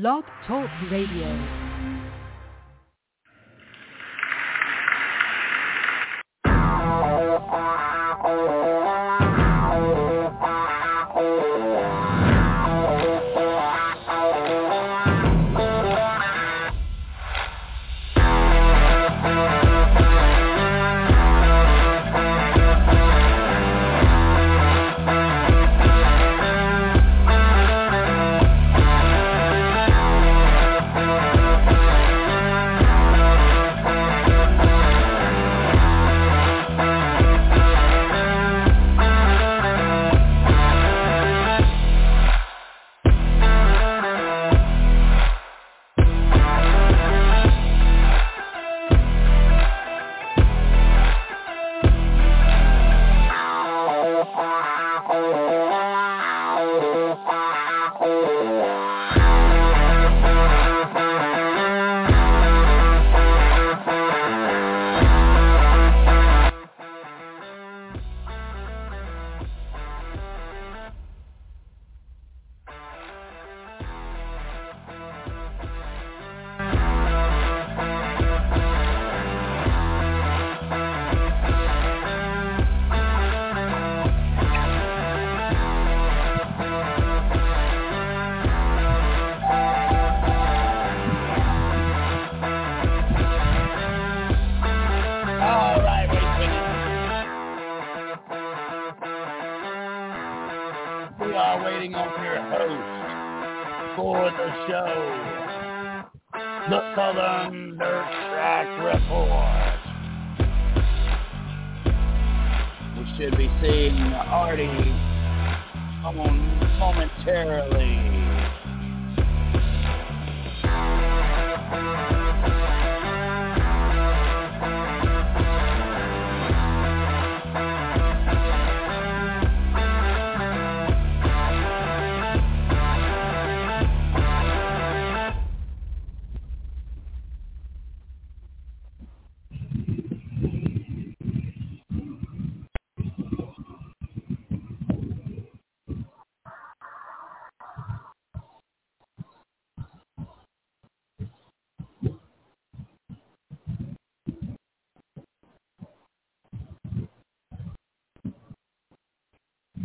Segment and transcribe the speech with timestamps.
[0.00, 1.63] Blog Talk Radio.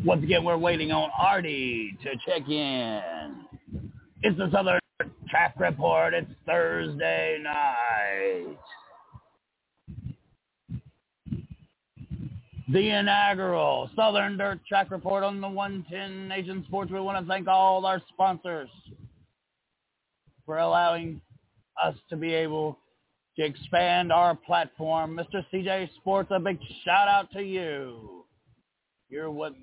[0.09, 3.45] Once again, we're waiting on Artie to check in.
[4.23, 4.79] It's the Southern
[5.29, 6.15] Track Report.
[6.15, 8.57] It's Thursday night.
[12.69, 16.91] The inaugural Southern Dirt Track Report on the 110 Nation Sports.
[16.91, 18.69] We want to thank all our sponsors
[20.43, 21.21] for allowing
[21.83, 22.79] us to be able
[23.37, 25.15] to expand our platform.
[25.15, 25.45] Mr.
[25.53, 28.25] CJ Sports, a big shout out to you.
[29.07, 29.53] You're what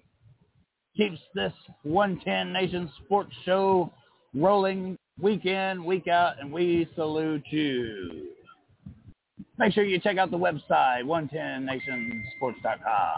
[0.96, 1.52] keeps this
[1.82, 3.92] 110 Nation Sports Show
[4.34, 8.28] rolling week in, week out, and we salute you.
[9.58, 13.12] Make sure you check out the website, 110nationsports.com.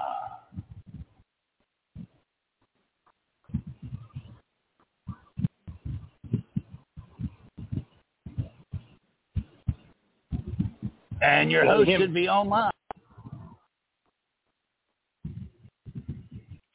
[11.21, 12.71] And your host should be online.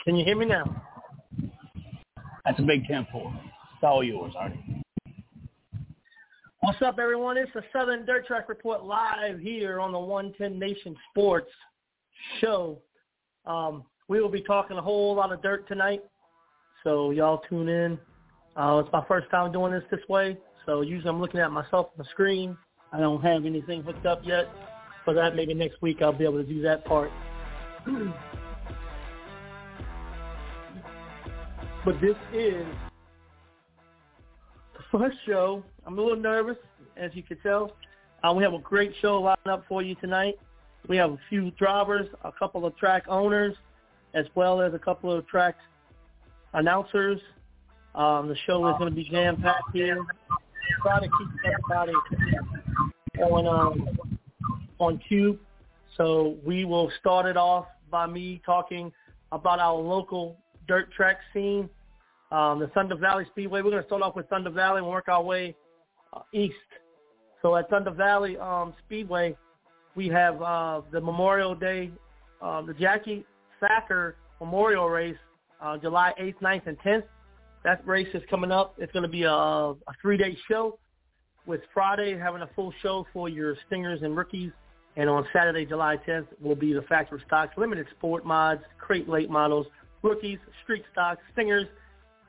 [0.04, 0.84] Can you hear me now?
[2.46, 4.84] That's a big 10 for It's all yours, Artie.
[6.60, 7.38] What's up, everyone?
[7.38, 11.52] It's the Southern Dirt Track Report live here on the 110 Nation Sports
[12.40, 12.82] Show.
[13.46, 16.02] Um, we will be talking a whole lot of dirt tonight,
[16.84, 17.98] so y'all tune in.
[18.56, 21.88] Uh, it's my first time doing this this way, so usually I'm looking at myself
[21.88, 22.58] on the screen.
[22.92, 24.48] I don't have anything hooked up yet.
[25.06, 27.12] For that, maybe next week I'll be able to do that part.
[31.86, 32.66] but this is
[34.74, 35.64] the first show.
[35.86, 36.58] I'm a little nervous,
[36.96, 37.76] as you can tell.
[38.24, 40.36] Uh, we have a great show lined up for you tonight.
[40.88, 43.56] We have a few drivers, a couple of track owners,
[44.14, 45.56] as well as a couple of track
[46.54, 47.20] announcers.
[47.96, 49.98] Um, the show is going to be jam-packed here.
[50.82, 51.94] Try to keep everybody
[53.22, 53.98] on um,
[54.80, 55.38] on cue.
[55.98, 58.92] So we will start it off by me talking
[59.32, 60.38] about our local
[60.68, 61.70] dirt track scene,
[62.32, 63.62] um, the Thunder Valley Speedway.
[63.62, 65.56] We're going to start off with Thunder Valley and work our way
[66.14, 66.56] uh, east.
[67.42, 69.36] So at Thunder Valley um, Speedway,
[69.96, 71.92] we have uh, the Memorial Day,
[72.42, 73.26] uh, the Jackie
[73.60, 75.18] Sacker Memorial Race,
[75.62, 77.04] uh, July 8th, 9th, and 10th.
[77.64, 78.76] that race is coming up.
[78.78, 80.80] It's going to be a, a three-day show
[81.46, 84.52] with Friday having a full show for your stingers and rookies.
[84.96, 89.30] And on Saturday, July 10th, will be the factory stocks, limited sport mods, crate late
[89.30, 89.68] models,
[90.04, 91.68] rookies, street stocks, stingers,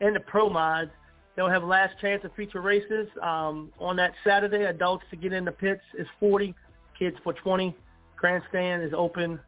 [0.01, 0.91] and the pro mods.
[1.37, 4.65] They'll have last chance to feature races um, on that Saturday.
[4.65, 6.55] Adults to get in the pits is 40,
[6.99, 7.77] kids for 20.
[8.17, 9.41] Grandstand is open.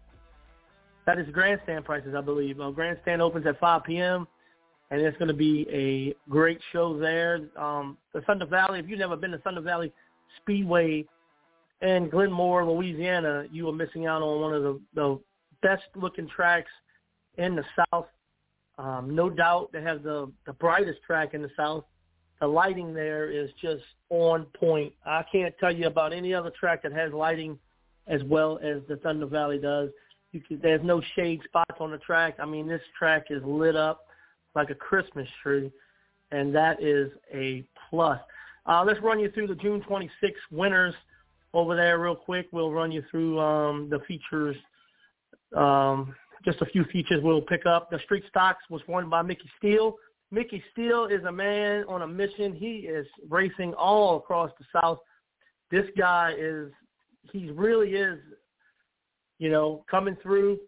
[1.06, 2.60] That is grandstand prices, I believe.
[2.60, 4.26] Uh, grandstand opens at 5 p.m.
[4.90, 7.48] and it's going to be a great show there.
[7.56, 8.80] Um, the Thunder Valley.
[8.80, 9.92] If you've never been to Thunder Valley
[10.42, 11.04] Speedway
[11.82, 15.20] in Glenmora, Louisiana, you are missing out on one of the, the
[15.62, 16.70] best looking tracks
[17.38, 18.06] in the South.
[18.78, 21.84] Um, no doubt they have the, the brightest track in the South.
[22.40, 24.92] The lighting there is just on point.
[25.06, 27.58] I can't tell you about any other track that has lighting
[28.06, 29.90] as well as the Thunder Valley does.
[30.32, 32.36] You can, there's no shade spots on the track.
[32.38, 34.06] I mean, this track is lit up
[34.54, 35.72] like a Christmas tree,
[36.30, 38.20] and that is a plus.
[38.66, 40.10] Uh, let's run you through the June 26th
[40.50, 40.94] winners
[41.54, 42.48] over there real quick.
[42.52, 44.56] We'll run you through um, the features
[45.56, 47.90] um, just a few features we'll pick up.
[47.90, 49.96] The Street Stocks was won by Mickey Steele.
[50.30, 52.54] Mickey Steele is a man on a mission.
[52.54, 54.98] He is racing all across the South.
[55.70, 56.70] This guy is,
[57.32, 58.18] he really is,
[59.38, 60.58] you know, coming through.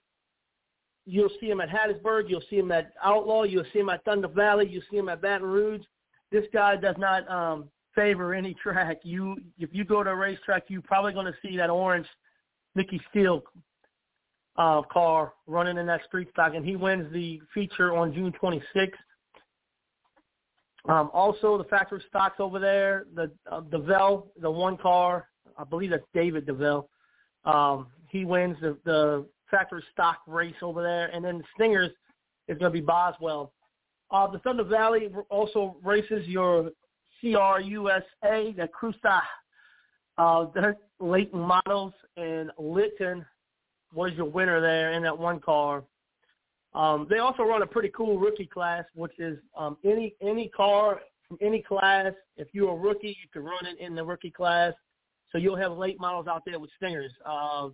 [1.06, 2.28] You'll see him at Hattiesburg.
[2.28, 3.44] You'll see him at Outlaw.
[3.44, 4.68] You'll see him at Thunder Valley.
[4.68, 5.82] You'll see him at Baton Rouge.
[6.30, 8.98] This guy does not um, favor any track.
[9.02, 12.06] You, if you go to a racetrack, you're probably going to see that orange
[12.74, 13.42] Mickey Steele
[14.58, 18.90] uh, car running in that street stock, and he wins the feature on June 26th.
[20.88, 25.90] Um, also, the factory stocks over there, the uh, DeVell, the one car, I believe
[25.90, 26.86] that's David DeVell.
[27.44, 31.90] Um, he wins the, the factory stock race over there, and then the Stingers
[32.48, 33.52] is going to be Boswell.
[34.10, 36.70] Uh, the Thunder Valley also races your
[37.22, 39.20] CRUSA, the Cruza,
[40.16, 40.46] uh,
[41.00, 43.24] Layton Models, and Litton
[43.92, 45.84] was your winner there in that one car.
[46.74, 51.00] Um, they also run a pretty cool rookie class, which is um, any any car
[51.26, 52.12] from any class.
[52.36, 54.74] If you're a rookie, you can run it in the rookie class.
[55.32, 57.12] So you'll have late models out there with stingers.
[57.24, 57.68] Uh,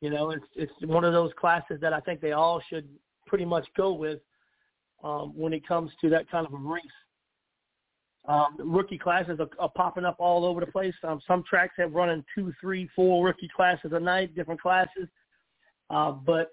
[0.00, 2.88] you know, it's it's one of those classes that I think they all should
[3.26, 4.20] pretty much go with
[5.04, 6.82] um, when it comes to that kind of a race.
[8.28, 10.94] Um, rookie classes are, are popping up all over the place.
[11.02, 15.08] Um, some tracks have running two, three, four rookie classes a night, different classes.
[15.90, 16.52] Uh, but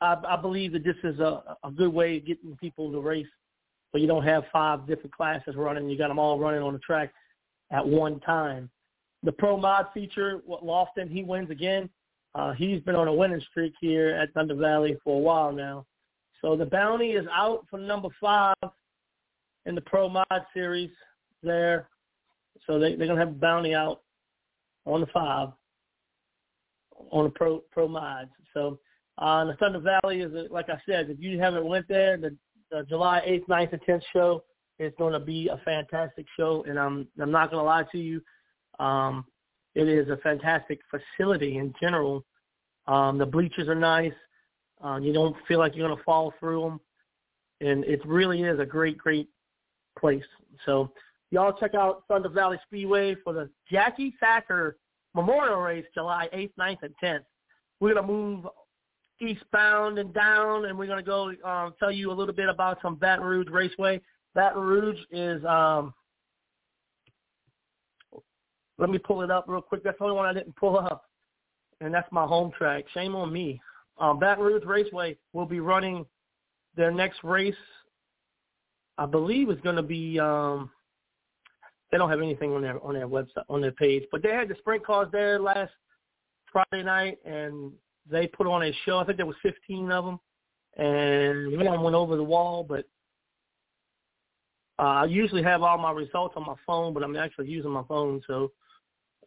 [0.00, 3.26] I, I believe that this is a, a good way of getting people to race.
[3.92, 5.88] So you don't have five different classes running.
[5.88, 7.12] You got them all running on the track
[7.70, 8.70] at one time.
[9.22, 11.88] The Pro Mod feature, what Lofton, he wins again.
[12.34, 15.86] Uh, he's been on a winning streak here at Thunder Valley for a while now.
[16.42, 18.56] So the bounty is out for number five
[19.66, 20.90] in the Pro Mod series
[21.42, 21.88] there.
[22.66, 24.02] So they, they're going to have a bounty out
[24.84, 25.50] on the five
[27.10, 28.30] on the pro pro mods.
[28.52, 28.78] So
[29.18, 32.36] uh, the Thunder Valley is a, like I said, if you haven't went there, the,
[32.70, 34.42] the July 8th, 9th, and 10th show
[34.78, 37.98] is going to be a fantastic show, and I'm I'm not going to lie to
[37.98, 38.20] you,
[38.78, 39.24] um,
[39.74, 42.24] it is a fantastic facility in general.
[42.86, 44.12] Um, the bleachers are nice.
[44.84, 46.80] Uh, you don't feel like you're going to fall through them,
[47.60, 49.28] and it really is a great, great
[49.98, 50.24] place.
[50.66, 50.92] So
[51.30, 54.76] y'all check out Thunder Valley Speedway for the Jackie Thacker
[55.14, 57.24] Memorial Race July 8th, 9th, and 10th.
[57.80, 58.46] We're going to move
[59.20, 62.78] eastbound and down, and we're going to go um, tell you a little bit about
[62.82, 64.00] some Baton Rouge Raceway.
[64.34, 65.94] Baton Rouge is, um,
[68.78, 69.84] let me pull it up real quick.
[69.84, 71.04] That's the only one I didn't pull up,
[71.80, 72.84] and that's my home track.
[72.92, 73.60] Shame on me.
[73.98, 76.04] Um, Baton Rouge Raceway will be running
[76.76, 77.54] their next race.
[78.98, 80.70] I believe is going to be um,
[81.90, 84.48] they don't have anything on their on their website on their page, but they had
[84.48, 85.72] the sprint cars there last
[86.52, 87.72] Friday night, and
[88.10, 88.98] they put on a show.
[88.98, 90.20] I think there was 15 of them,
[90.76, 92.64] and one went over the wall.
[92.68, 92.84] But
[94.78, 97.84] uh, I usually have all my results on my phone, but I'm actually using my
[97.88, 98.52] phone, so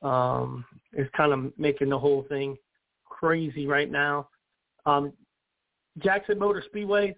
[0.02, 2.58] um, it's kind of making the whole thing
[3.06, 4.30] crazy right now.
[4.86, 5.14] Um,
[6.00, 7.16] Jackson Motor Speedway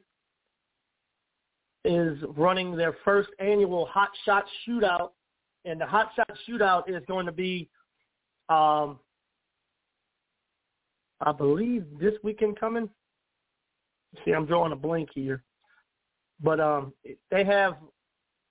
[1.85, 5.09] is running their first annual Hot Shot Shootout
[5.69, 7.69] and the hot shot shootout is going to be,
[8.49, 8.99] um,
[11.21, 12.89] I believe this weekend coming.
[14.25, 15.43] See, I'm drawing a blank here,
[16.41, 16.93] but um,
[17.29, 17.75] they have.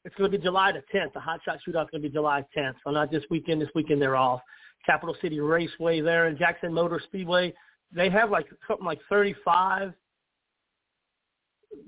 [0.04, 1.12] It's going to be July the 10th.
[1.12, 2.74] The hot shot shootout is going to be July 10th.
[2.84, 3.60] So not this weekend.
[3.60, 4.40] This weekend they're off.
[4.86, 7.52] Capital City Raceway there in Jackson Motor Speedway.
[7.92, 9.92] They have like something like 35,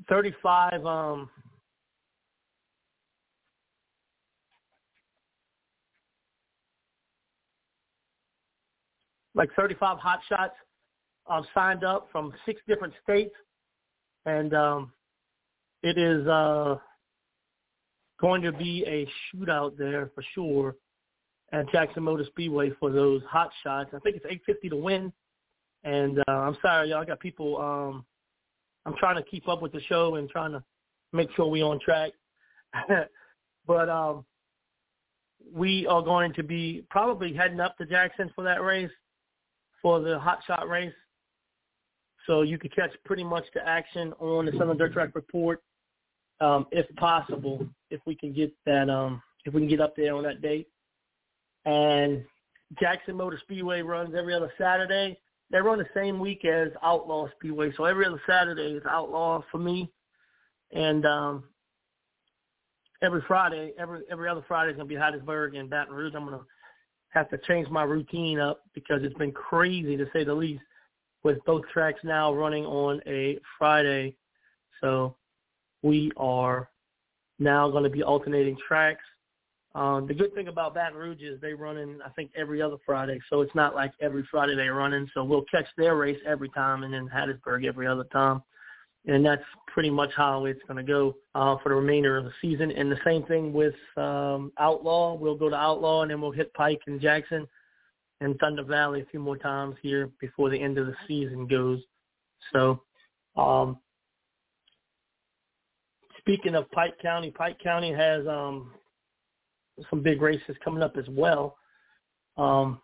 [0.08, 1.30] 35 um,
[9.40, 10.54] like 35 hot shots
[11.26, 13.35] um, signed up from six different states,
[14.26, 14.92] and um,
[15.82, 16.76] it is uh,
[18.20, 20.76] going to be a shootout there for sure
[21.52, 23.88] at Jackson Motor Speedway for those hot shots.
[23.94, 25.12] I think it's 850 to win.
[25.85, 26.99] And uh, I'm sorry, y'all.
[27.00, 27.56] I got people.
[27.56, 28.04] Um,
[28.85, 30.62] I'm trying to keep up with the show and trying to
[31.14, 32.12] make sure we on track.
[33.66, 34.26] but um,
[35.50, 38.90] we are going to be probably heading up to Jackson for that race,
[39.82, 40.92] for the hot shot race.
[42.26, 45.62] So you could catch pretty much the action on the Southern Dirt Track Report,
[46.40, 50.14] um, if possible, if we can get that, um, if we can get up there
[50.14, 50.68] on that date.
[51.64, 52.25] And
[52.78, 55.18] Jackson Motor Speedway runs every other Saturday.
[55.50, 59.58] They run the same week as Outlaw Speedway, so every other Saturday is Outlaw for
[59.58, 59.90] me.
[60.72, 61.44] And um,
[63.02, 66.14] every Friday, every every other Friday is gonna be Hattiesburg and Baton Rouge.
[66.14, 66.42] I'm gonna
[67.11, 70.62] have to change my routine up because it's been crazy to say the least
[71.23, 74.14] with both tracks now running on a Friday.
[74.81, 75.17] So
[75.83, 76.71] we are
[77.38, 79.05] now going to be alternating tracks.
[79.75, 82.76] Um, the good thing about Baton Rouge is they run in, I think, every other
[82.85, 83.21] Friday.
[83.31, 85.09] So it's not like every Friday they run in.
[85.14, 88.43] So we'll catch their race every time and then Hattiesburg every other time
[89.07, 92.33] and that's pretty much how it's going to go uh, for the remainder of the
[92.42, 92.71] season.
[92.71, 95.14] And the same thing with um, Outlaw.
[95.14, 97.47] We'll go to Outlaw, and then we'll hit Pike and Jackson
[98.21, 101.80] and Thunder Valley a few more times here before the end of the season goes.
[102.52, 102.83] So,
[103.37, 103.78] um,
[106.19, 108.73] speaking of Pike County, Pike County has um,
[109.88, 111.57] some big races coming up as well.
[112.37, 112.80] Um,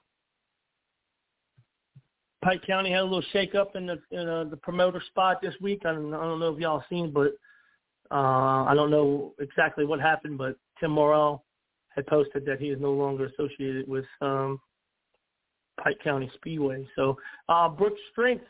[2.47, 5.83] Pike County had a little shakeup in the in uh, the promoter spot this week.
[5.85, 7.33] I don't, I don't know if y'all seen, but
[8.13, 10.39] uh, I don't know exactly what happened.
[10.39, 11.43] But Tim Morrell
[11.89, 14.61] had posted that he is no longer associated with um,
[15.83, 16.87] Pike County Speedway.
[16.95, 18.45] So uh, Brooks Strength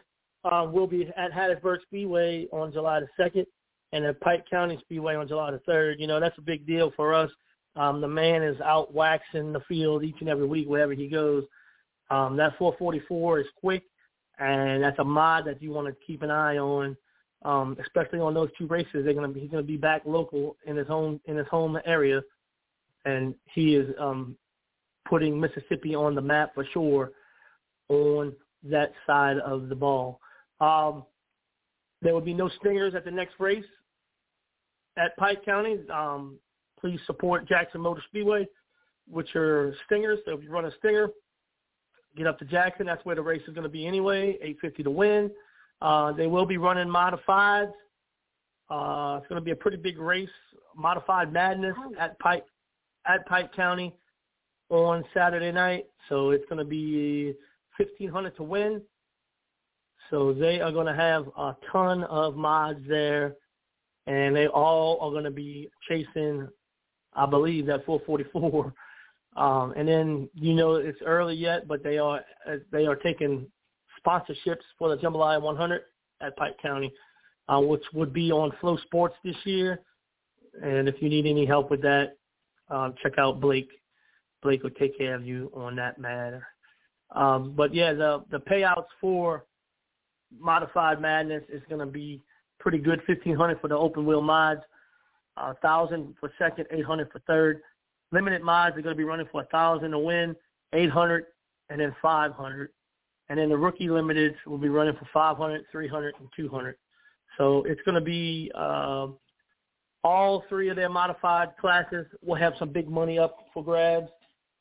[0.45, 3.47] uh, will be at Hattiesburg Speedway on July the second,
[3.93, 6.01] and at Pike County Speedway on July the third.
[6.01, 7.31] You know that's a big deal for us.
[7.77, 11.45] Um, the man is out waxing the field each and every week wherever he goes.
[12.11, 13.85] Um, that 444 is quick,
[14.39, 16.97] and that's a mod that you want to keep an eye on,
[17.45, 19.05] um, especially on those two races.
[19.05, 22.23] They're gonna be he's gonna be back local in his home in his home area,
[23.05, 24.37] and he is um,
[25.09, 27.13] putting Mississippi on the map for sure
[27.89, 28.33] on
[28.63, 30.21] that side of the ball.
[30.61, 31.05] Um,
[32.03, 33.65] there will be no stingers at the next race
[34.97, 35.79] at Pike County.
[35.93, 36.39] Um,
[36.81, 38.47] please support Jackson Motor Speedway,
[39.09, 40.19] which are stingers.
[40.25, 41.09] So if you run a stinger,
[42.17, 42.87] get up to Jackson.
[42.87, 44.39] That's where the race is going to be anyway.
[44.43, 45.31] 850 to win.
[45.83, 47.73] Uh, they will be running modifieds.
[48.69, 50.29] Uh, it's going to be a pretty big race,
[50.75, 52.45] modified madness at Pike
[53.07, 53.95] at Pike County
[54.71, 55.87] on Saturday night.
[56.09, 57.35] So it's going to be
[57.77, 58.83] 1500 to win.
[60.11, 63.35] So they are going to have a ton of mods there,
[64.07, 66.49] and they all are going to be chasing,
[67.15, 68.73] I believe, that 444
[69.37, 72.25] um, and then you know it's early yet, but they are
[72.73, 73.47] they are taking
[74.05, 75.83] sponsorships for the Jambalaya 100
[76.23, 76.93] at Pike County,
[77.49, 79.81] uh, which would be on FloSports this year.
[80.63, 82.17] And if you need any help with that,
[82.71, 83.69] um, check out Blake.
[84.43, 86.47] Blake will take care of you on that matter.
[87.15, 89.45] Um, but yeah, the the payouts for
[90.39, 92.23] Modified Madness is going to be
[92.59, 93.03] pretty good.
[93.07, 94.63] Fifteen hundred for the open wheel mods,
[95.37, 97.61] a thousand for second, eight hundred for third.
[98.13, 100.37] Limited mods are going to be running for a thousand to win,
[100.73, 101.25] 800,
[101.71, 102.71] and then 500.
[103.29, 106.77] And then the rookie limited will be running for 500, 300, and 200.
[107.37, 109.09] So it's going to be uh,
[110.05, 114.09] all three of their modified classes will have some big money up for grabs.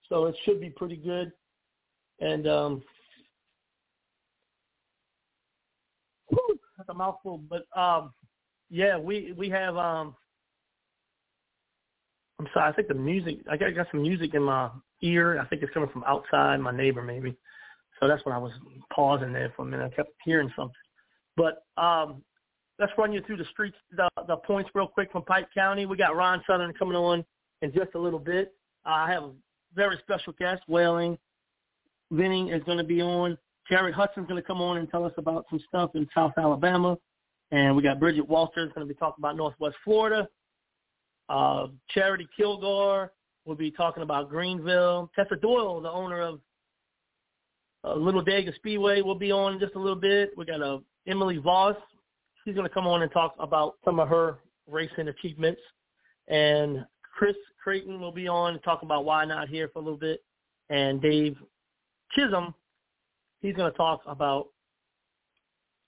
[0.09, 1.31] So it should be pretty good.
[2.19, 2.83] And um,
[6.29, 8.11] whew, that's a mouthful, but um,
[8.69, 10.15] yeah, we we have um,
[12.39, 12.69] I'm sorry.
[12.69, 13.39] I think the music.
[13.49, 14.69] I got, I got some music in my
[15.01, 15.39] ear.
[15.39, 16.59] I think it's coming from outside.
[16.59, 17.35] My neighbor maybe.
[17.99, 18.51] So that's when I was
[18.93, 19.91] pausing there for a minute.
[19.91, 20.75] I kept hearing something.
[21.37, 22.21] But um,
[22.79, 25.85] let's run you through the streets, the, the points real quick from Pike County.
[25.85, 27.23] We got Ron Southern coming on
[27.61, 28.53] in just a little bit.
[28.85, 29.31] I have a
[29.73, 31.17] very special guest, Whaling.
[32.11, 33.37] Vinny is going to be on.
[33.69, 36.97] Jerry Hudson's going to come on and tell us about some stuff in South Alabama.
[37.51, 40.27] And we got Bridget Walter is going to be talking about Northwest Florida.
[41.29, 43.11] Uh, Charity Kilgore
[43.45, 45.09] will be talking about Greenville.
[45.15, 46.39] Tessa Doyle, the owner of
[47.83, 50.31] uh, Little Dega Speedway, will be on just a little bit.
[50.37, 51.75] We got uh, Emily Voss.
[52.43, 55.61] She's going to come on and talk about some of her racing achievements.
[56.27, 59.99] And Chris Creighton will be on and talk about why not here for a little
[59.99, 60.23] bit.
[60.69, 61.37] And Dave
[62.15, 62.53] Chisholm,
[63.41, 64.47] he's going to talk about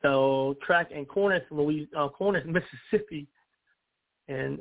[0.03, 2.45] the track in Cornish, Louis, uh, Cornish,
[2.91, 3.27] Mississippi,
[4.27, 4.59] and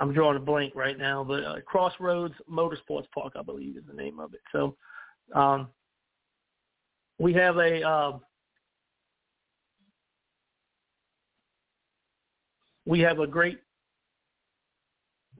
[0.00, 3.94] I'm drawing a blank right now, but uh, Crossroads Motorsports Park, I believe, is the
[3.94, 4.40] name of it.
[4.52, 4.76] So
[5.34, 5.68] um,
[7.18, 8.18] we have a uh,
[12.86, 13.58] we have a great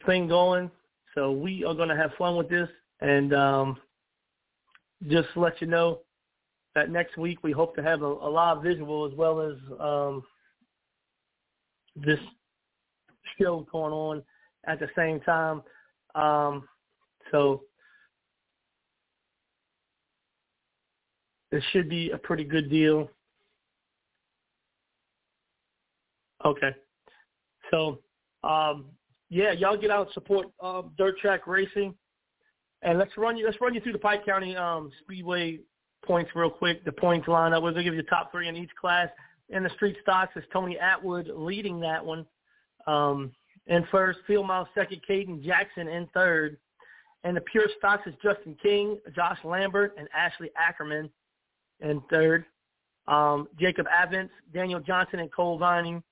[0.07, 0.71] thing going.
[1.15, 2.69] So we are going to have fun with this,
[3.00, 3.77] and um,
[5.09, 6.00] just let you know
[6.75, 10.23] that next week we hope to have a, a live visual as well as um,
[11.97, 12.19] this
[13.38, 14.23] show going on
[14.69, 15.63] at the same time.
[16.15, 16.69] Um,
[17.31, 17.63] so
[21.51, 23.11] it should be a pretty good deal.
[26.45, 26.71] Okay.
[27.71, 27.99] So,
[28.45, 28.87] um,
[29.31, 31.95] yeah, y'all get out and support uh, dirt track racing,
[32.83, 33.45] and let's run you.
[33.45, 35.61] Let's run you through the Pike County um, Speedway
[36.05, 36.85] points real quick.
[36.85, 37.63] The points lineup.
[37.63, 39.09] We're gonna give you the top three in each class.
[39.51, 42.25] In the street stocks is Tony Atwood leading that one.
[42.87, 43.33] Um,
[43.69, 46.59] in first, Field Mile second, Caden Jackson in third.
[47.25, 51.11] And the pure stocks is Justin King, Josh Lambert, and Ashley Ackerman
[51.81, 52.45] in third.
[53.07, 56.03] Um, Jacob Avents, Daniel Johnson, and Cole Vining.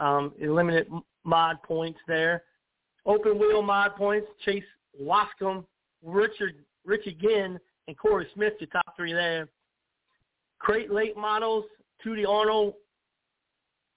[0.00, 0.88] Um, limited
[1.24, 2.42] mod points there.
[3.06, 4.64] Open wheel mod points, Chase
[5.00, 5.64] Wascom,
[6.02, 7.58] Richard Richie Ginn,
[7.88, 9.48] and Corey Smith, your top three there.
[10.58, 11.64] Crate late models,
[12.04, 12.74] Tootie Arnold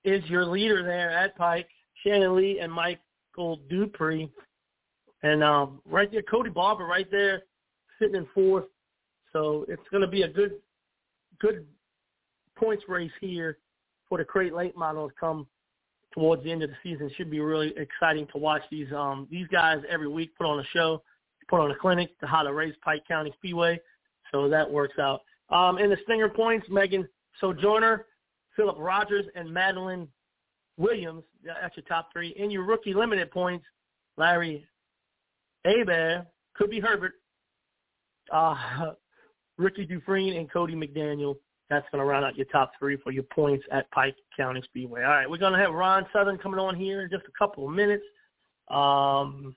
[0.04, 1.68] is your leader there at Pike.
[2.04, 2.72] Shannon Lee and
[3.39, 4.29] Michael Dupree.
[5.24, 7.43] And um, right there, Cody Barber right there
[7.98, 8.65] sitting in fourth.
[9.31, 10.53] So it's going to be a good,
[11.39, 11.65] good
[12.58, 13.58] points race here
[14.08, 15.48] for the crate late models come
[16.13, 17.08] towards the end of the season.
[17.08, 20.60] It should be really exciting to watch these um, these guys every week put on
[20.60, 21.01] a show,
[21.48, 23.79] put on a clinic to how to race Pike County Speedway.
[24.31, 25.21] So that works out.
[25.49, 27.08] Um, in the Stinger points, Megan
[27.39, 28.06] Sojourner,
[28.56, 30.08] Philip Rogers, and Madeline
[30.80, 31.24] Williams.
[31.46, 32.30] That's your top three.
[32.38, 33.65] In your rookie limited points,
[34.18, 34.65] Larry
[35.65, 37.13] Abear, could be Herbert,
[38.34, 38.92] uh,
[39.58, 41.36] Ricky Dufresne, and Cody McDaniel.
[41.70, 45.04] That's going to round out your top three for your points at Pike County Speedway.
[45.04, 47.68] All right, we're going to have Ron Southern coming on here in just a couple
[47.68, 48.04] of minutes.
[48.70, 49.56] Um,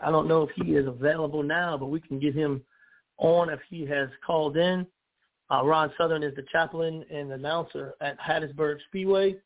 [0.00, 2.62] I don't know if he is available now, but we can get him
[3.18, 4.86] on if he has called in.
[5.50, 9.36] Uh, Ron Southern is the chaplain and announcer at Hattiesburg Speedway.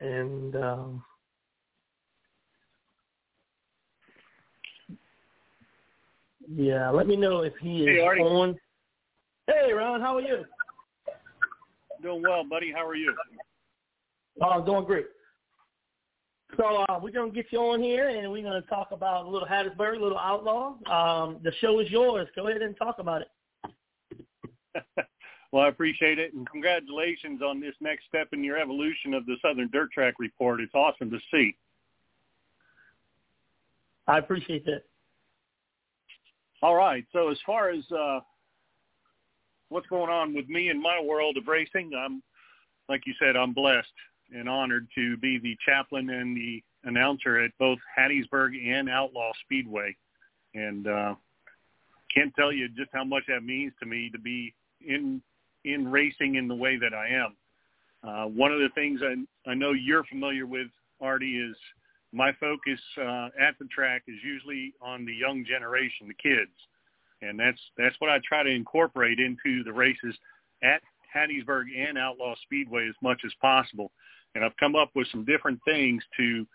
[0.00, 1.04] And um,
[6.48, 8.58] yeah, let me know if he is hey, on.
[9.46, 10.44] Hey, Ron, how are you?
[12.02, 12.72] Doing well, buddy.
[12.72, 13.14] How are you?
[14.42, 15.06] Oh, I'm doing great.
[16.56, 19.48] So uh, we're gonna get you on here, and we're gonna talk about a little
[19.48, 20.74] Hattiesburg, little outlaw.
[20.90, 22.28] Um, the show is yours.
[22.36, 23.28] Go ahead and talk about it.
[25.52, 29.36] well, I appreciate it, and congratulations on this next step in your evolution of the
[29.42, 30.60] Southern Dirt Track Report.
[30.60, 31.56] It's awesome to see.
[34.08, 34.82] I appreciate that.
[36.62, 37.04] All right.
[37.12, 38.20] So as far as uh,
[39.68, 42.22] what's going on with me and my world of racing, I'm
[42.88, 43.88] like you said, I'm blessed
[44.32, 49.96] and honored to be the chaplain and the announcer at both Hattiesburg and Outlaw Speedway.
[50.54, 51.14] And uh,
[52.14, 55.20] can't tell you just how much that means to me to be in
[55.66, 57.36] in racing in the way that I am.
[58.02, 60.68] Uh, one of the things I, I know you're familiar with,
[61.00, 61.56] Artie, is
[62.12, 66.52] my focus uh, at the track is usually on the young generation, the kids,
[67.20, 70.16] and that's that's what I try to incorporate into the races
[70.62, 70.80] at
[71.14, 73.90] Hattiesburg and Outlaw Speedway as much as possible
[74.36, 76.46] and I've come up with some different things to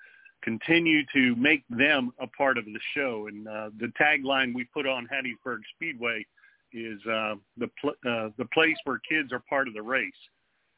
[0.44, 3.28] continue to make them a part of the show.
[3.28, 6.26] And uh, the tagline we put on Hattiesburg Speedway
[6.74, 10.12] is uh, the pl- uh, the place where kids are part of the race,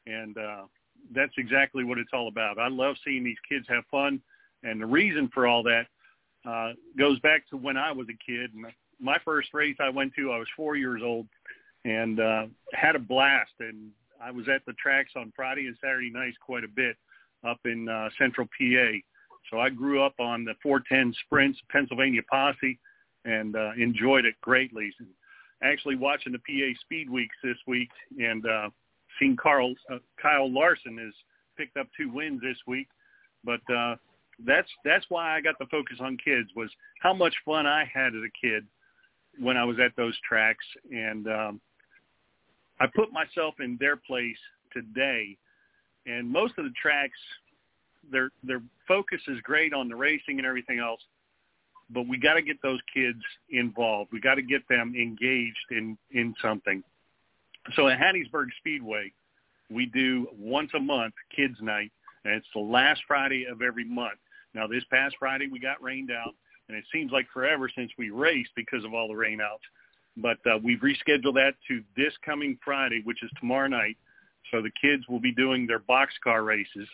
[0.06, 0.62] and uh,
[1.14, 2.58] that's exactly what it's all about.
[2.58, 4.20] I love seeing these kids have fun,
[4.62, 5.86] and the reason for all that
[6.48, 8.52] uh, goes back to when I was a kid.
[8.54, 8.66] And
[9.00, 11.26] my first race I went to, I was four years old,
[11.84, 13.52] and uh, had a blast.
[13.60, 13.90] And
[14.22, 16.96] I was at the tracks on Friday and Saturday nights quite a bit
[17.46, 18.98] up in uh, central PA.
[19.50, 22.78] So I grew up on the 410 sprints, Pennsylvania Posse,
[23.24, 24.92] and uh, enjoyed it greatly.
[25.64, 28.68] Actually watching the PA Speed Weeks this week and uh,
[29.18, 31.14] seen Carl uh, Kyle Larson has
[31.56, 32.88] picked up two wins this week.
[33.44, 33.96] But uh,
[34.44, 38.08] that's that's why I got the focus on kids was how much fun I had
[38.08, 38.64] as a kid
[39.38, 41.60] when I was at those tracks, and um,
[42.80, 44.38] I put myself in their place
[44.72, 45.36] today.
[46.06, 47.18] And most of the tracks,
[48.10, 51.00] their their focus is great on the racing and everything else,
[51.90, 53.20] but we got to get those kids
[53.50, 54.10] involved.
[54.12, 56.82] We got to get them engaged in in something.
[57.76, 59.12] So at Hattiesburg Speedway,
[59.70, 61.90] we do once a month kids night,
[62.24, 64.18] and it's the last Friday of every month.
[64.54, 66.34] Now this past Friday we got rained out,
[66.68, 69.64] and it seems like forever since we raced because of all the rainouts.
[70.16, 73.96] But uh, we've rescheduled that to this coming Friday, which is tomorrow night.
[74.50, 76.86] So the kids will be doing their boxcar races,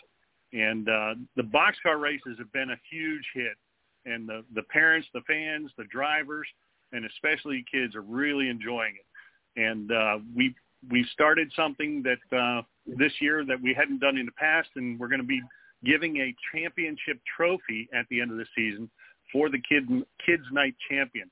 [0.53, 3.57] and uh, the boxcar races have been a huge hit.
[4.05, 6.47] And the the parents, the fans, the drivers,
[6.91, 9.61] and especially kids are really enjoying it.
[9.61, 10.55] And uh, we
[10.89, 14.99] we started something that uh, this year that we hadn't done in the past, and
[14.99, 15.41] we're going to be
[15.83, 18.89] giving a championship trophy at the end of the season
[19.31, 19.87] for the kid
[20.25, 21.29] kids night champion.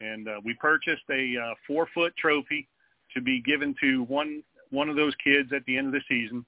[0.00, 2.68] And uh, we purchased a uh, four foot trophy
[3.14, 6.44] to be given to one one of those kids at the end of the season.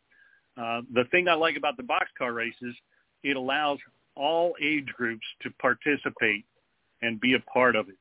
[0.57, 2.75] Uh, the thing I like about the boxcar races,
[3.23, 3.79] it allows
[4.19, 6.45] all age groups to participate
[7.03, 7.97] and be a part of it.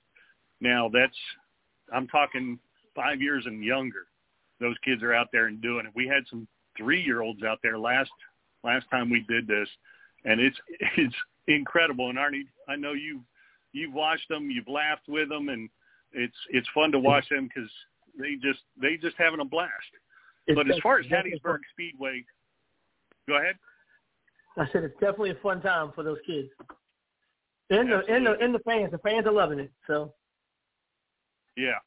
[0.60, 1.18] Now that's
[1.94, 2.60] I'm talking
[2.96, 4.08] five years and younger.
[4.60, 5.92] Those kids are out there and doing it.
[5.96, 8.10] We had some three year olds out there last
[8.64, 9.70] last time we did this,
[10.26, 10.58] and it's
[10.98, 11.16] it's
[11.48, 12.10] incredible.
[12.10, 13.22] And Arnie, I know you
[13.74, 15.70] you've watched them, you've laughed with them, and
[16.12, 17.70] it's it's fun to watch them because
[18.20, 19.72] they just they just having a blast.
[20.48, 22.24] It's but as far as Hattiesburg Speedway,
[23.28, 23.56] go ahead.
[24.58, 26.50] I said it's definitely a fun time for those kids.
[27.70, 29.72] And the and the and the fans, the fans are loving it.
[29.88, 30.14] So.
[31.56, 31.80] Yeah,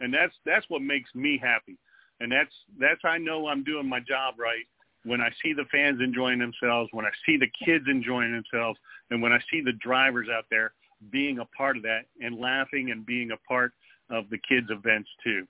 [0.00, 1.76] and that's that's what makes me happy,
[2.20, 4.64] and that's that's I know I'm doing my job right
[5.04, 8.78] when I see the fans enjoying themselves, when I see the kids enjoying themselves,
[9.10, 10.72] and when I see the drivers out there
[11.10, 13.72] being a part of that and laughing and being a part
[14.10, 15.46] of the kids' events too.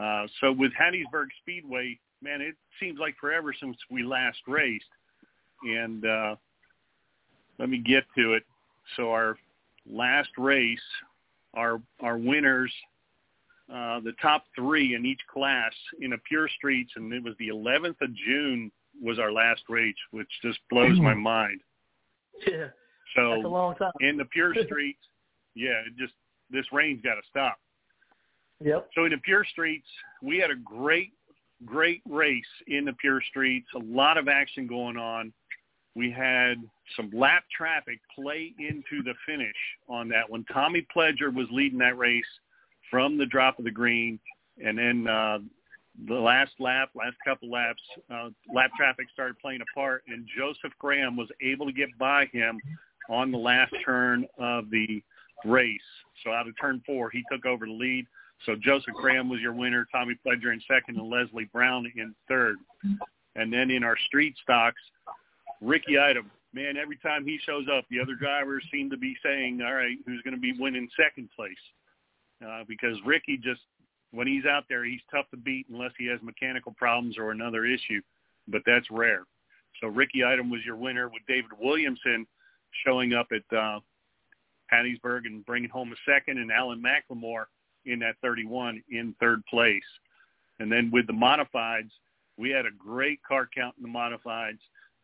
[0.00, 4.84] Uh, so with Hattiesburg Speedway, man, it seems like forever since we last raced.
[5.62, 6.36] And uh,
[7.58, 8.44] let me get to it.
[8.96, 9.36] So our
[9.88, 10.78] last race,
[11.54, 12.72] our our winners,
[13.72, 17.48] uh, the top three in each class in a pure streets, and it was the
[17.48, 21.60] 11th of June was our last race, which just blows my mind.
[22.46, 22.68] Yeah.
[23.16, 23.92] So That's a long time.
[24.00, 25.00] in the pure streets,
[25.54, 26.14] yeah, it just
[26.50, 27.58] this rain's got to stop.
[28.60, 28.90] Yep.
[28.94, 29.86] So in the pure streets,
[30.22, 31.12] we had a great,
[31.64, 33.68] great race in the pure streets.
[33.74, 35.32] A lot of action going on.
[35.94, 36.54] We had
[36.96, 39.56] some lap traffic play into the finish
[39.88, 40.44] on that one.
[40.52, 42.24] Tommy Pledger was leading that race
[42.90, 44.18] from the drop of the green,
[44.64, 45.38] and then uh,
[46.08, 50.72] the last lap, last couple laps, uh, lap traffic started playing a part, and Joseph
[50.78, 52.58] Graham was able to get by him
[53.08, 55.02] on the last turn of the
[55.44, 55.80] race.
[56.24, 58.06] So out of turn four, he took over the lead.
[58.46, 62.56] So Joseph Graham was your winner, Tommy Pledger in second, and Leslie Brown in third.
[63.36, 64.80] And then in our street stocks,
[65.60, 69.60] Ricky Item, man, every time he shows up, the other drivers seem to be saying,
[69.64, 71.52] all right, who's going to be winning second place?
[72.44, 73.60] Uh, because Ricky just,
[74.12, 77.64] when he's out there, he's tough to beat unless he has mechanical problems or another
[77.64, 78.00] issue,
[78.48, 79.24] but that's rare.
[79.80, 82.26] So Ricky Item was your winner with David Williamson
[82.84, 83.80] showing up at uh,
[84.72, 87.44] Hattiesburg and bringing home a second, and Alan McLemore–
[87.86, 89.82] in that 31 in third place.
[90.58, 91.90] And then with the modifieds,
[92.36, 94.58] we had a great car count in the modifieds.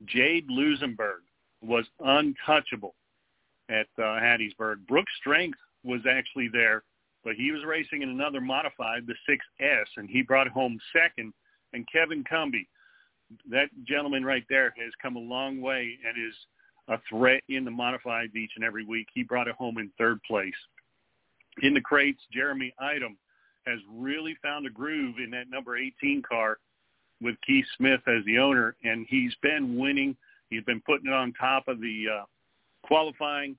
[0.05, 1.23] Jade Lusenberg
[1.63, 2.95] was untouchable
[3.69, 4.87] at uh, Hattiesburg.
[4.87, 6.83] Brooks Strength was actually there,
[7.25, 11.33] but he was racing in another modified, the 6S, and he brought home second.
[11.73, 12.67] And Kevin Cumby,
[13.51, 16.35] that gentleman right there has come a long way and is
[16.89, 19.09] a threat in the modifieds each and every week.
[19.13, 20.55] He brought it home in third place
[21.63, 23.17] in the crates, Jeremy Item
[23.67, 26.59] has really found a groove in that number 18 car
[27.21, 30.17] with Keith Smith as the owner, and he's been winning.
[30.51, 32.25] He's been putting it on top of the uh,
[32.85, 33.57] qualifying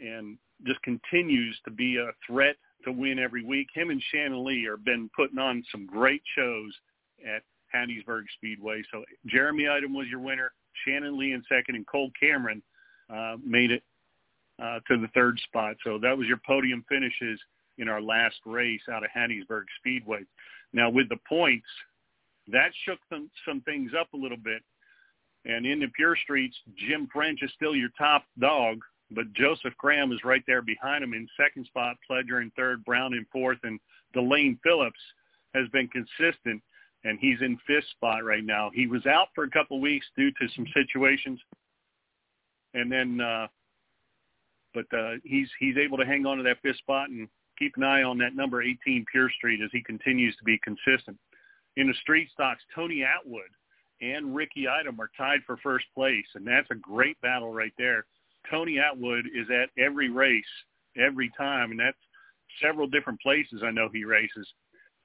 [0.00, 3.68] and just continues to be a threat to win every week.
[3.74, 6.72] Him and Shannon Lee have been putting on some great shows
[7.26, 7.42] at
[7.74, 8.82] Hattiesburg Speedway.
[8.92, 10.52] So Jeremy Item was your winner.
[10.84, 12.62] Shannon Lee in second, and Cole Cameron
[13.12, 13.82] uh, made it
[14.62, 15.76] uh, to the third spot.
[15.84, 17.40] So that was your podium finishes
[17.78, 20.20] in our last race out of Hattiesburg Speedway.
[20.72, 21.66] Now with the points,
[22.48, 24.62] that shook some, some things up a little bit.
[25.44, 28.80] And in the pure streets, Jim French is still your top dog,
[29.10, 33.14] but Joseph Graham is right there behind him in second spot, Pledger in third, Brown
[33.14, 33.78] in fourth, and
[34.12, 34.98] Delane Phillips
[35.54, 36.62] has been consistent,
[37.04, 38.70] and he's in fifth spot right now.
[38.74, 41.40] He was out for a couple weeks due to some situations,
[42.74, 43.46] and then uh,
[44.74, 47.82] but uh, he's he's able to hang on to that fifth spot and keep an
[47.82, 51.18] eye on that number 18 Pure Street as he continues to be consistent.
[51.76, 53.50] In the street stocks, Tony Atwood
[54.00, 58.04] and Ricky Item are tied for first place, and that's a great battle right there.
[58.50, 60.44] Tony Atwood is at every race
[60.96, 61.98] every time, and that's
[62.62, 64.48] several different places I know he races.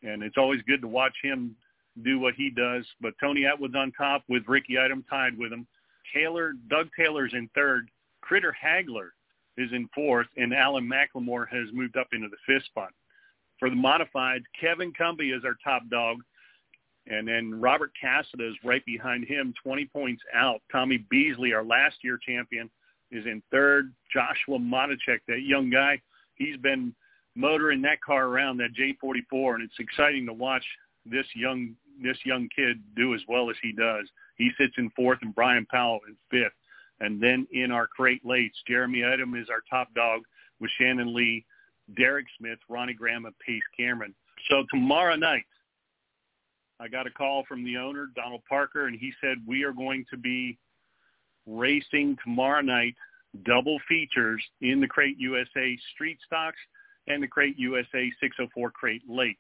[0.04, 1.56] and it's always good to watch him
[2.04, 2.86] do what he does.
[2.99, 5.65] But Tony Atwood's on top with Ricky Item tied with him.
[6.13, 7.89] Taylor, Doug Taylor's in third.
[8.21, 9.10] Critter Hagler
[9.58, 12.91] is in fourth, and Alan McLemore has moved up into the fifth spot.
[13.60, 16.17] For the modified, Kevin Cumbie is our top dog,
[17.08, 20.62] and then Robert Cassada is right behind him, 20 points out.
[20.72, 22.70] Tommy Beasley, our last year champion,
[23.12, 23.94] is in third.
[24.12, 26.02] Joshua Matichek, that young guy,
[26.36, 26.96] he's been
[27.36, 30.63] motoring that car around, that J44, and it's exciting to watch
[31.06, 34.08] this young this young kid do as well as he does.
[34.38, 36.54] He sits in fourth, and Brian Powell in fifth.
[37.00, 40.22] And then in our crate lates, Jeremy Item is our top dog
[40.60, 41.46] with Shannon Lee,
[41.96, 44.16] Derek Smith, Ronnie Graham, and Pace Cameron.
[44.50, 45.44] So tomorrow night,
[46.79, 50.05] I got a call from the owner, Donald Parker, and he said we are going
[50.09, 50.57] to be
[51.45, 52.95] racing tomorrow night
[53.45, 56.59] double features in the Crate USA Street Stocks
[57.07, 59.36] and the Crate USA 604 Crate Lates.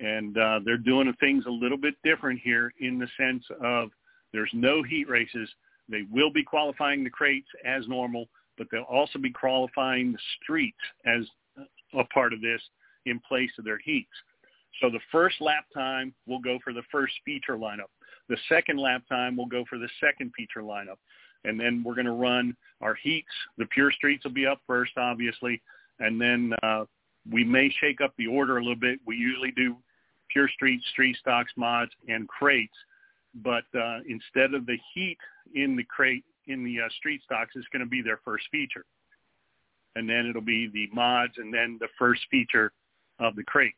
[0.00, 3.90] And uh, they're doing things a little bit different here in the sense of
[4.32, 5.48] there's no heat races.
[5.88, 10.76] They will be qualifying the crates as normal, but they'll also be qualifying the streets
[11.06, 11.24] as
[11.96, 12.60] a part of this
[13.06, 14.08] in place of their heats.
[14.80, 17.90] So the first lap time will go for the first feature lineup.
[18.28, 20.98] The second lap time will go for the second feature lineup.
[21.44, 23.28] And then we're going to run our heats.
[23.58, 25.60] The pure streets will be up first, obviously.
[26.00, 26.84] And then uh,
[27.30, 28.98] we may shake up the order a little bit.
[29.06, 29.76] We usually do
[30.30, 32.74] pure streets, street stocks, mods, and crates.
[33.34, 35.18] But uh, instead of the heat
[35.54, 38.84] in the crate, in the uh, street stocks, it's going to be their first feature.
[39.96, 42.72] And then it'll be the mods and then the first feature
[43.20, 43.76] of the crates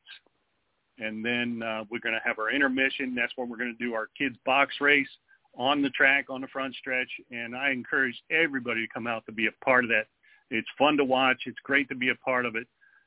[0.99, 3.15] and then uh, we're going to have our intermission.
[3.15, 5.09] That's when we're going to do our kids box race
[5.57, 7.11] on the track on the front stretch.
[7.31, 10.07] And I encourage everybody to come out to be a part of that.
[10.51, 11.43] It's fun to watch.
[11.47, 12.67] It's great to be a part of it.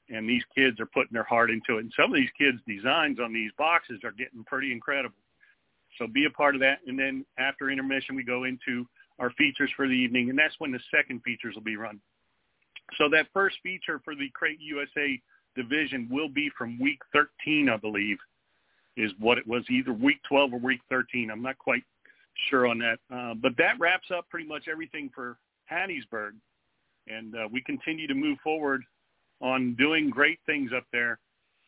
[0.10, 1.82] And these kids are putting their heart into it.
[1.82, 5.16] And some of these kids' designs on these boxes are getting pretty incredible.
[5.98, 6.80] So be a part of that.
[6.88, 8.88] And then after intermission, we go into
[9.20, 10.30] our features for the evening.
[10.30, 12.00] And that's when the second features will be run.
[12.98, 15.22] So that first feature for the Crate USA
[15.56, 18.18] division will be from week 13, I believe,
[18.98, 21.30] is what it was, either week 12 or week 13.
[21.32, 21.84] I'm not quite
[22.50, 23.00] sure on that.
[23.14, 25.38] Uh, but that wraps up pretty much everything for
[25.72, 26.32] Hattiesburg.
[27.08, 28.84] And uh, we continue to move forward
[29.42, 31.20] on doing great things up there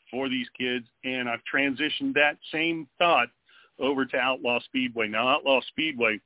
[0.10, 0.86] for these kids.
[1.04, 3.30] And I've transitioned that same thought
[3.80, 5.08] over to Outlaw Speedway.
[5.08, 6.20] Now, Outlaw Speedway,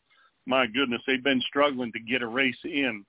[0.46, 3.06] my goodness, they've been struggling to get a race in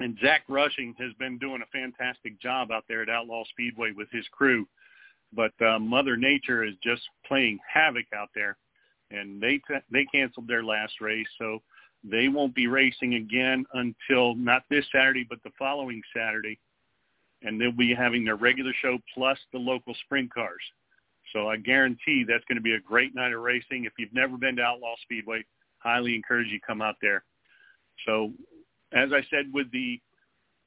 [0.00, 4.08] and Zach Rushing has been doing a fantastic job out there at Outlaw Speedway with
[4.10, 4.66] his crew.
[5.32, 8.56] But uh, Mother Nature is just playing havoc out there,
[9.10, 11.58] and they t- they canceled their last race, so
[12.04, 16.58] they won't be racing again until not this Saturday, but the following Saturday,
[17.42, 20.62] and they'll be having their regular show plus the local sprint cars.
[21.32, 23.84] So I guarantee that's going to be a great night of racing.
[23.84, 25.44] If you've never been to Outlaw Speedway,
[25.78, 27.24] highly encourage you come out there.
[28.06, 28.32] So
[28.92, 30.00] as I said with the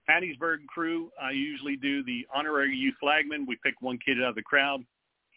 [0.10, 3.46] Hattiesburg crew, I usually do the honorary youth flagman.
[3.46, 4.84] We pick one kid out of the crowd.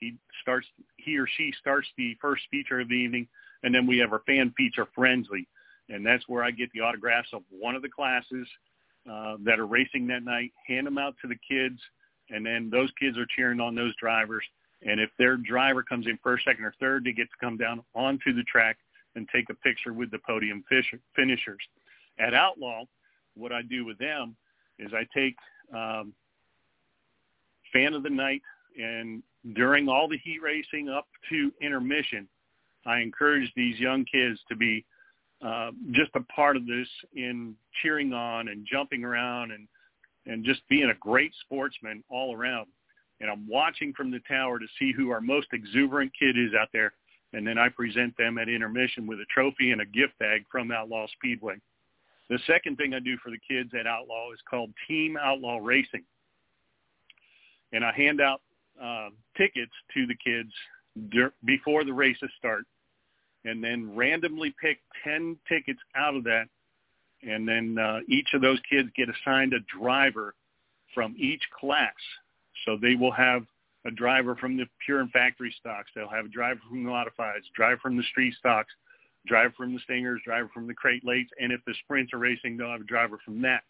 [0.01, 0.67] He starts,
[0.97, 3.29] he or she starts the first feature of the evening,
[3.63, 5.47] and then we have our fan feature friendly,
[5.89, 8.47] and that's where I get the autographs of one of the classes
[9.11, 11.81] uh, that are racing that night, hand them out to the kids,
[12.31, 14.45] and then those kids are cheering on those drivers.
[14.83, 17.83] And if their driver comes in first, second, or third, they get to come down
[17.95, 18.79] onto the track
[19.15, 20.65] and take a picture with the podium
[21.15, 21.63] finishers.
[22.19, 22.85] At Outlaw,
[23.35, 24.37] what I do with them
[24.79, 25.37] is I take
[25.75, 26.13] um,
[27.73, 28.43] fan of the night
[28.81, 29.23] and
[29.55, 32.29] during all the heat racing up to intermission,
[32.87, 34.85] I encourage these young kids to be
[35.45, 39.69] uh, just a part of this in cheering on and jumping around and
[40.27, 42.67] and just being a great sportsman all around.
[43.21, 46.69] And I'm watching from the tower to see who our most exuberant kid is out
[46.73, 46.95] there.
[47.35, 50.73] And then I present them at intermission with a trophy and a gift bag from
[50.73, 51.57] Outlaw Speedway.
[52.31, 56.05] The second thing I do for the kids at Outlaw is called Team Outlaw Racing.
[57.73, 58.41] And I hand out
[58.83, 60.51] uh, tickets to the kids
[61.11, 62.65] dur- before the races start
[63.45, 66.47] and then randomly pick 10 tickets out of that.
[67.23, 70.35] And then uh, each of those kids get assigned a driver
[70.95, 71.95] from each class.
[72.65, 73.45] So they will have
[73.87, 75.91] a driver from the pure and factory stocks.
[75.95, 78.73] They'll have a driver from the modifieds, driver from the street stocks,
[79.27, 82.57] driver from the Stingers, driver from the Crate Lates, and if the Sprints are racing,
[82.57, 83.63] they'll have a driver from that.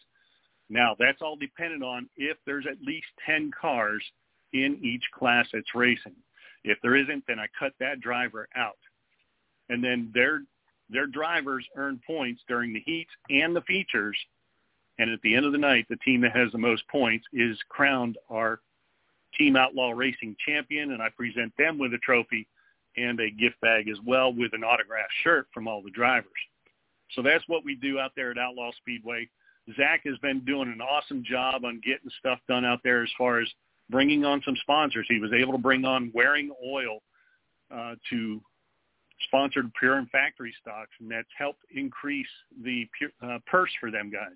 [0.69, 4.03] Now, that's all dependent on if there's at least 10 cars
[4.53, 6.15] in each class that's racing.
[6.63, 8.77] If there isn't, then I cut that driver out.
[9.69, 10.41] And then their
[10.89, 14.17] their drivers earn points during the heats and the features.
[14.99, 17.57] And at the end of the night, the team that has the most points is
[17.69, 18.59] crowned our
[19.37, 22.47] Team Outlaw Racing champion, and I present them with a trophy
[22.97, 26.31] and a gift bag as well with an autographed shirt from all the drivers.
[27.13, 29.29] So that's what we do out there at Outlaw Speedway.
[29.75, 33.39] Zach has been doing an awesome job on getting stuff done out there as far
[33.39, 33.47] as
[33.89, 35.05] bringing on some sponsors.
[35.09, 36.99] He was able to bring on Waring Oil
[37.73, 38.41] uh, to
[39.23, 42.27] sponsored Pure and Factory stocks, and that's helped increase
[42.63, 42.87] the
[43.21, 44.35] uh, purse for them guys.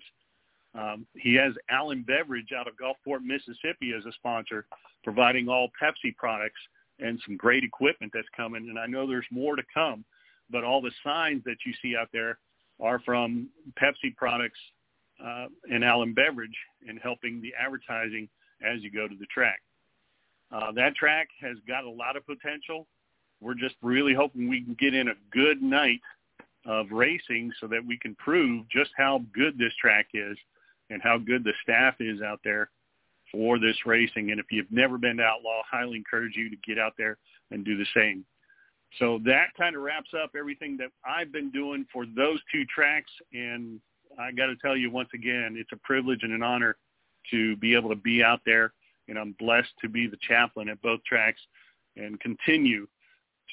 [0.74, 4.66] Um, he has Allen Beverage out of Gulfport, Mississippi as a sponsor,
[5.02, 6.60] providing all Pepsi products
[7.02, 8.68] and some great equipment that's coming.
[8.68, 10.04] And I know there's more to come,
[10.50, 12.38] but all the signs that you see out there
[12.80, 13.48] are from
[13.80, 14.58] Pepsi products
[15.24, 18.28] uh, and Allen Beverage and helping the advertising
[18.62, 19.60] as you go to the track.
[20.52, 22.86] Uh, that track has got a lot of potential.
[23.40, 26.00] We're just really hoping we can get in a good night
[26.66, 30.36] of racing so that we can prove just how good this track is
[30.90, 32.70] and how good the staff is out there
[33.32, 34.30] for this racing.
[34.30, 37.18] And if you've never been to Outlaw, highly encourage you to get out there
[37.50, 38.24] and do the same.
[38.98, 43.10] So that kind of wraps up everything that I've been doing for those two tracks.
[43.32, 43.80] And
[44.18, 46.76] I got to tell you once again, it's a privilege and an honor
[47.30, 48.72] to be able to be out there.
[49.08, 51.40] And I'm blessed to be the chaplain at both tracks
[51.96, 52.86] and continue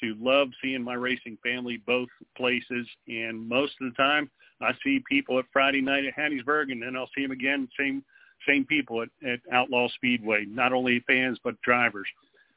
[0.02, 2.86] to love seeing my racing family both places.
[3.08, 6.96] And most of the time, I see people at Friday night at Hattiesburg, and then
[6.96, 8.04] I'll see them again, same
[8.46, 12.08] same people at, at Outlaw Speedway, not only fans but drivers,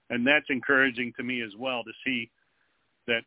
[0.10, 2.30] and that's encouraging to me as well to see
[3.08, 3.24] that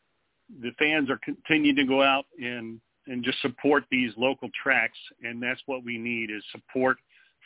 [0.60, 5.42] the fans are continuing to go out and and just support these local tracks, and
[5.42, 6.96] that's what we need is support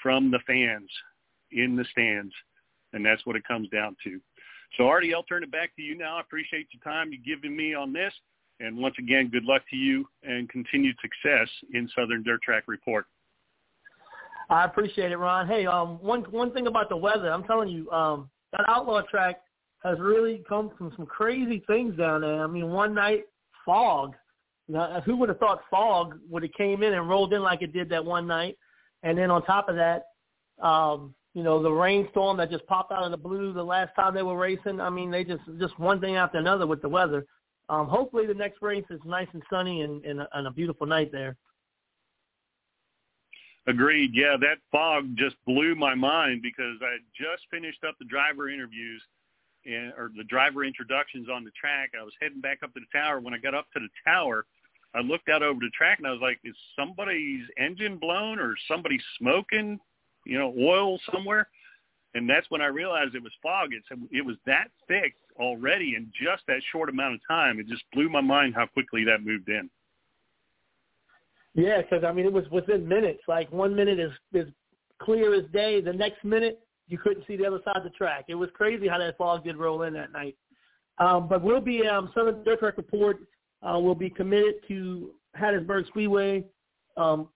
[0.01, 0.89] from the fans
[1.51, 2.33] in the stands,
[2.93, 4.21] and that's what it comes down to.
[4.77, 6.19] So Artie, I'll turn it back to you now.
[6.19, 8.13] I appreciate your time you've given me on this.
[8.61, 13.07] And once again, good luck to you and continued success in Southern Dirt Track Report.
[14.51, 15.47] I appreciate it, Ron.
[15.47, 19.41] Hey, um, one one thing about the weather, I'm telling you, um, that outlaw track
[19.85, 22.43] has really come from some crazy things down there.
[22.43, 23.25] I mean, one night
[23.65, 24.15] fog.
[24.69, 27.73] Now, who would have thought fog would have came in and rolled in like it
[27.73, 28.59] did that one night?
[29.03, 30.07] And then on top of that,
[30.63, 34.15] um, you know, the rainstorm that just popped out of the blue the last time
[34.15, 34.81] they were racing.
[34.81, 37.27] I mean, they just just one thing after another with the weather.
[37.69, 40.87] Um, hopefully the next race is nice and sunny and, and, a, and a beautiful
[40.87, 41.37] night there.
[43.69, 44.13] Agreed.
[44.15, 49.03] Yeah, that fog just blew my mind because I just finished up the driver interviews
[49.67, 51.91] and or the driver introductions on the track.
[51.99, 53.21] I was heading back up to the tower.
[53.21, 54.47] When I got up to the tower,
[54.95, 58.57] I looked out over the track and I was like, "Is somebody's engine blown or
[58.69, 59.79] somebody smoking?
[60.25, 61.51] You know, oil somewhere?"
[62.15, 63.75] And that's when I realized it was fog.
[63.75, 67.61] It's it was that thick already in just that short amount of time.
[67.61, 69.69] It just blew my mind how quickly that moved in.
[71.55, 73.21] Yeah, because I mean it was within minutes.
[73.27, 74.49] Like one minute is is
[75.01, 75.81] clear as day.
[75.81, 78.27] The next minute you couldn't see the other side of the track.
[78.29, 80.37] It was crazy how that fog did roll in that night.
[80.99, 83.19] Um, but we'll be um, Southern Dirt Track Report
[83.63, 86.45] uh, will be committed to Hattiesburg Speedway
[86.97, 87.29] um,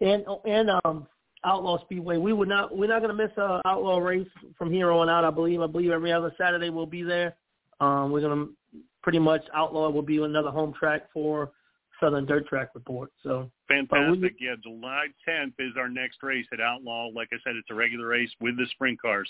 [0.00, 1.06] and and um,
[1.44, 2.16] Outlaw Speedway.
[2.16, 5.24] We would not we're not going to miss a Outlaw race from here on out.
[5.24, 7.36] I believe I believe every other Saturday we'll be there.
[7.80, 11.52] Um, we're going to pretty much Outlaw will be another home track for
[12.00, 13.10] Southern Dirt Track Report.
[13.22, 14.34] So fantastic.
[14.40, 17.08] Yeah, July 10th is our next race at Outlaw.
[17.08, 19.28] Like I said, it's a regular race with the sprint cars.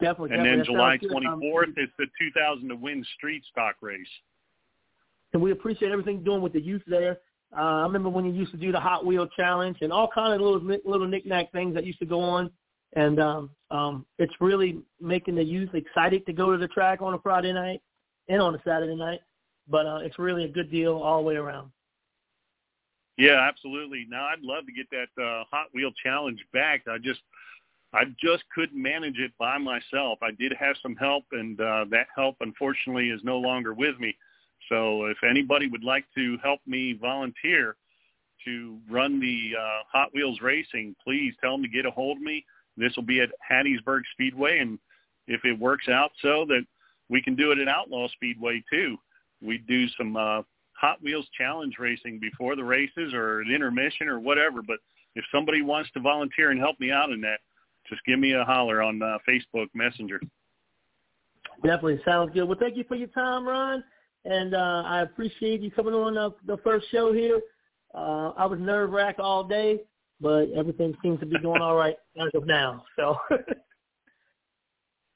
[0.00, 0.36] Definitely.
[0.36, 0.56] And definitely.
[0.56, 4.06] then July 24th is the 2000 to win street stock race.
[5.32, 7.18] And we appreciate everything you're doing with the youth there.
[7.56, 10.32] Uh, I remember when you used to do the Hot Wheel Challenge and all kind
[10.32, 12.50] of little little knickknack things that used to go on,
[12.94, 17.14] and um, um, it's really making the youth excited to go to the track on
[17.14, 17.80] a Friday night
[18.28, 19.20] and on a Saturday night.
[19.68, 21.70] But uh, it's really a good deal all the way around.
[23.16, 24.06] Yeah, absolutely.
[24.08, 26.82] Now I'd love to get that uh, Hot Wheel Challenge back.
[26.88, 27.20] I just
[27.92, 30.18] I just couldn't manage it by myself.
[30.20, 34.16] I did have some help, and uh, that help unfortunately is no longer with me.
[34.68, 37.76] So if anybody would like to help me volunteer
[38.44, 42.22] to run the uh, Hot Wheels racing, please tell them to get a hold of
[42.22, 42.44] me.
[42.76, 44.78] This will be at Hattiesburg Speedway, and
[45.28, 46.66] if it works out so that
[47.08, 48.96] we can do it at Outlaw Speedway too.
[49.44, 50.42] We do some uh,
[50.80, 54.62] Hot Wheels challenge racing before the races or an intermission or whatever.
[54.62, 54.78] But
[55.14, 57.40] if somebody wants to volunteer and help me out in that,
[57.88, 60.20] just give me a holler on uh, Facebook Messenger.
[61.62, 62.44] Definitely sounds good.
[62.44, 63.84] Well, thank you for your time, Ron
[64.24, 67.40] and uh, I appreciate you coming on the, the first show here.
[67.94, 69.80] Uh, I was nerve wracked all day,
[70.20, 72.84] but everything seems to be going all right as of now.
[72.96, 73.16] So.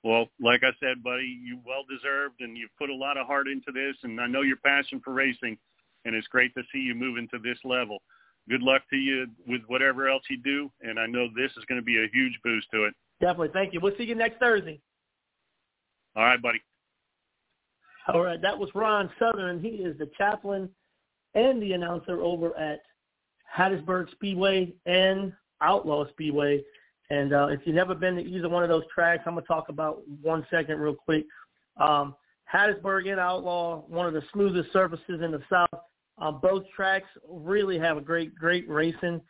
[0.04, 3.48] well, like I said, buddy, you well deserved, and you've put a lot of heart
[3.48, 5.58] into this, and I know your passion for racing,
[6.04, 7.98] and it's great to see you moving to this level.
[8.48, 11.80] Good luck to you with whatever else you do, and I know this is going
[11.80, 12.94] to be a huge boost to it.
[13.20, 13.50] Definitely.
[13.52, 13.80] Thank you.
[13.80, 14.80] We'll see you next Thursday.
[16.16, 16.62] All right, buddy.
[18.06, 18.40] All right.
[18.40, 19.60] That was Ron Southern.
[19.60, 20.70] He is the chaplain
[21.34, 22.80] and the announcer over at
[23.56, 26.62] Hattiesburg Speedway and Outlaw Speedway.
[27.10, 29.48] And uh, if you've never been to either one of those tracks, I'm going to
[29.48, 31.24] talk about one second real quick.
[31.78, 32.14] Um,
[32.52, 35.68] Hattiesburg and Outlaw, one of the smoothest surfaces in the South.
[36.20, 39.20] Uh, both tracks really have a great, great racing.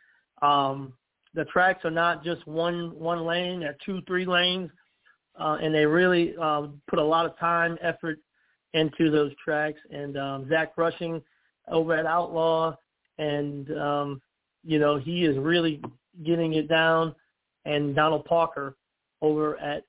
[0.41, 0.93] Um,
[1.33, 4.71] the tracks are not just one one lane; they're two, three lanes,
[5.39, 8.19] uh, and they really um, put a lot of time, effort
[8.73, 9.79] into those tracks.
[9.91, 11.21] And um, Zach Rushing
[11.67, 12.75] over at Outlaw,
[13.19, 14.21] and um,
[14.63, 15.81] you know he is really
[16.25, 17.13] getting it down.
[17.65, 18.75] And Donald Parker
[19.21, 19.83] over at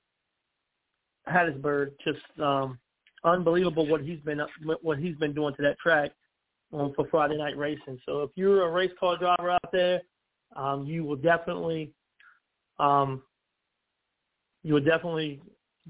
[1.27, 2.77] Hattiesburg, just um,
[3.23, 4.41] unbelievable what he's been
[4.81, 6.11] what he's been doing to that track
[6.73, 7.99] um, for Friday night racing.
[8.05, 10.01] So if you're a race car driver out there,
[10.55, 11.91] um, you will definitely
[12.79, 13.21] um,
[14.63, 15.41] you will definitely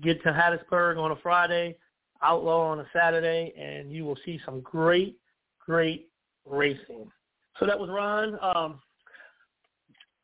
[0.02, 1.76] get to Hattiesburg on a Friday,
[2.22, 5.18] Outlaw on a Saturday, and you will see some great,
[5.60, 6.10] great
[6.46, 7.12] racing.
[7.60, 8.38] So that was Ron.
[8.42, 8.80] Um,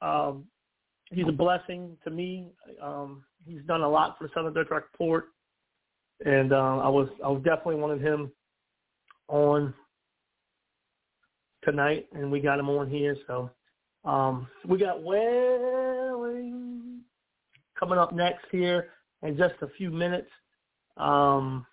[0.02, 0.44] um,
[1.12, 2.48] he's a blessing to me.
[2.82, 5.30] Um, he's done a lot for the Southern Track Report,
[6.26, 8.32] and um, I was I was definitely wanted him
[9.28, 9.74] on
[11.64, 13.16] tonight, and we got him on here.
[13.28, 13.52] So
[14.06, 17.02] um, we got Welling
[17.80, 18.90] coming up next here
[19.24, 20.30] in just a few minutes.
[20.98, 21.66] Um,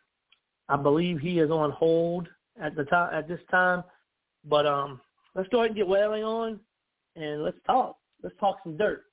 [0.68, 2.28] I believe he is on hold
[2.60, 3.82] at the time at this time,
[4.44, 5.00] but um,
[5.34, 6.60] let's go ahead and get Welling on,
[7.16, 7.96] and let's talk.
[8.22, 9.04] Let's talk some dirt.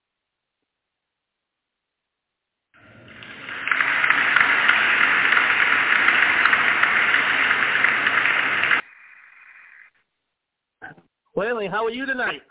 [11.33, 12.41] Welling, how are you tonight?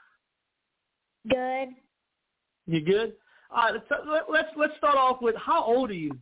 [1.29, 1.69] Good.
[2.67, 3.13] You good?
[3.51, 6.13] All right, let's let's start off with how old are you?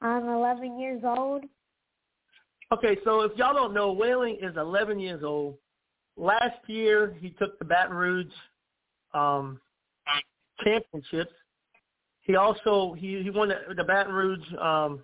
[0.00, 1.44] I'm 11 years old.
[2.72, 5.56] Okay, so if y'all don't know, Welling is 11 years old.
[6.16, 8.26] Last year, he took the Baton Rouge
[9.14, 9.60] um,
[10.64, 11.32] championships.
[12.22, 15.00] He also he he won the, the Baton Rouge um,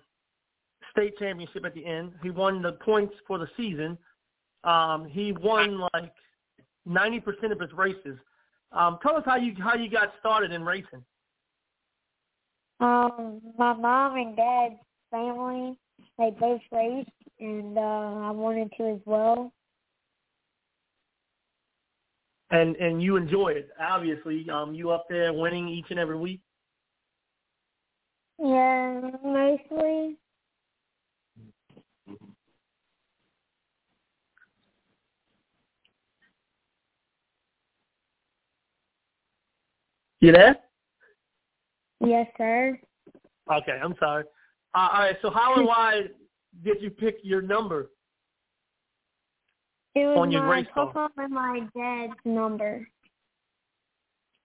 [0.91, 2.11] state championship at the end.
[2.21, 3.97] He won the points for the season.
[4.65, 6.11] Um, he won like
[6.87, 8.17] 90% of his races.
[8.71, 11.03] Um, tell us how you how you got started in racing.
[12.79, 14.75] Um, my mom and dad's
[15.11, 15.77] family,
[16.17, 17.09] they both raced,
[17.39, 19.53] and uh, I wanted to as well.
[22.51, 24.47] And and you enjoy it, obviously.
[24.49, 26.41] Um, you up there winning each and every week.
[28.39, 30.17] Yeah, mostly.
[40.25, 40.55] You there?
[42.03, 42.79] Yes, sir.
[43.53, 44.23] Okay, I'm sorry.
[44.73, 46.01] Uh, all right, so how and why
[46.63, 47.91] did you pick your number?
[49.93, 52.87] It was on your my papa and my dad's number.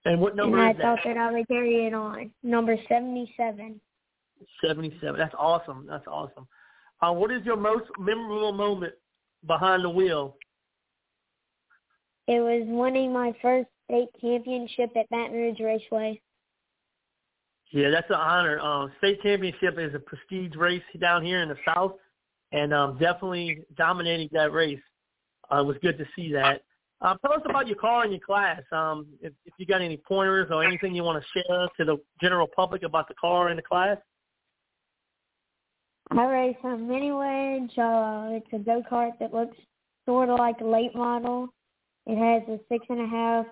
[0.04, 1.14] And what number and I is thought that?
[1.14, 2.30] that I would carry it on.
[2.42, 3.80] Number 77.
[4.62, 5.18] 77.
[5.18, 5.86] That's awesome.
[5.88, 6.46] That's awesome.
[7.00, 8.92] Uh, what is your most memorable moment
[9.46, 10.36] behind the wheel?
[12.30, 16.20] It was winning my first state championship at Baton Rouge Raceway.
[17.72, 18.60] Yeah, that's an honor.
[18.60, 21.94] Um, state championship is a prestige race down here in the South,
[22.52, 24.78] and um, definitely dominating that race.
[25.50, 26.62] Uh, it was good to see that.
[27.00, 28.62] Um, tell us about your car and your class.
[28.70, 31.96] Um, if, if you got any pointers or anything you want to share to the
[32.20, 33.98] general public about the car and the class.
[36.12, 37.76] I race a mini wedge.
[37.76, 39.56] Uh, it's a go kart that looks
[40.06, 41.48] sort of like a late model.
[42.06, 43.46] It has a six and a half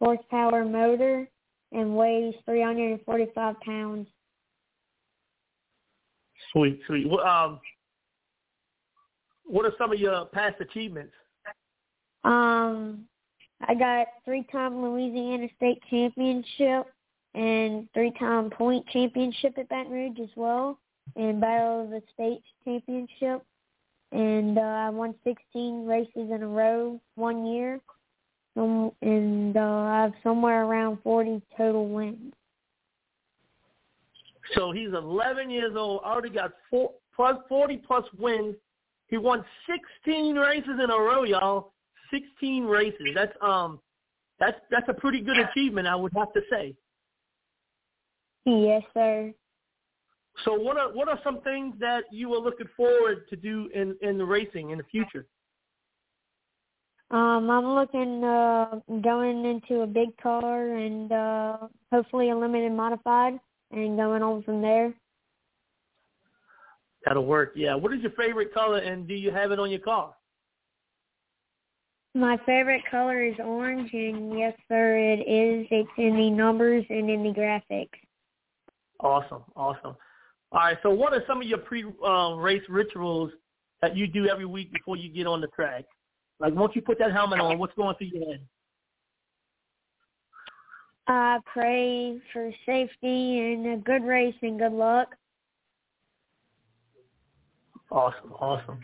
[0.00, 1.28] horsepower motor
[1.72, 4.08] and weighs 345 pounds.
[6.52, 7.08] Sweet, sweet.
[7.08, 7.60] Well, um,
[9.44, 11.12] what are some of your past achievements?
[12.24, 13.04] Um,
[13.66, 16.86] I got three-time Louisiana State Championship
[17.34, 20.78] and three-time point championship at Baton Rouge as well,
[21.16, 23.44] and Battle of the States Championship.
[24.12, 27.80] And uh, I won 16 races in a row one year,
[28.56, 32.32] um, and uh, I have somewhere around 40 total wins.
[34.54, 38.56] So he's 11 years old, already got four, plus 40 plus wins.
[39.06, 39.44] He won
[40.04, 41.72] 16 races in a row, y'all.
[42.10, 43.08] 16 races.
[43.14, 43.80] That's um,
[44.40, 46.74] that's that's a pretty good achievement, I would have to say.
[48.44, 49.32] Yes, sir.
[50.44, 53.96] So what are what are some things that you are looking forward to do in
[54.00, 55.26] in the racing in the future?
[57.10, 61.56] Um, I'm looking uh going into a big car and uh
[61.92, 63.38] hopefully a limited modified
[63.72, 64.94] and going on from there.
[67.04, 67.52] That'll work.
[67.56, 67.74] Yeah.
[67.74, 70.14] What is your favorite color, and do you have it on your car?
[72.14, 75.66] My favorite color is orange, and yes, sir, it is.
[75.70, 77.88] It's in the numbers and in the graphics.
[78.98, 79.96] Awesome, awesome.
[80.52, 80.76] All right.
[80.82, 83.30] So, what are some of your pre-race um, rituals
[83.82, 85.84] that you do every week before you get on the track?
[86.40, 88.40] Like once you put that helmet on, what's going through your head?
[91.06, 95.08] I pray for safety and a good race and good luck.
[97.90, 98.78] Awesome, awesome.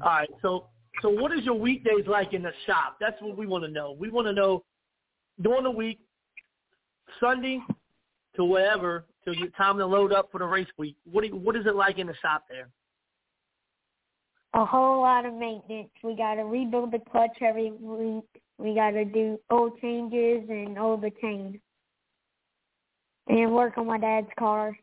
[0.00, 0.66] All right, so
[1.02, 2.96] so what is your weekdays like in the shop?
[3.00, 3.96] That's what we want to know.
[3.98, 4.64] We want to know
[5.42, 5.98] during the week,
[7.20, 7.60] Sunday
[8.36, 10.96] to wherever, till you time to load up for the race week.
[11.10, 12.68] What do you, what is it like in the shop there?
[14.54, 15.90] a whole lot of maintenance.
[16.02, 18.24] We got to rebuild the clutch every week.
[18.58, 21.60] We got to do oil changes and oil the chain,
[23.26, 24.76] and work on my dad's car.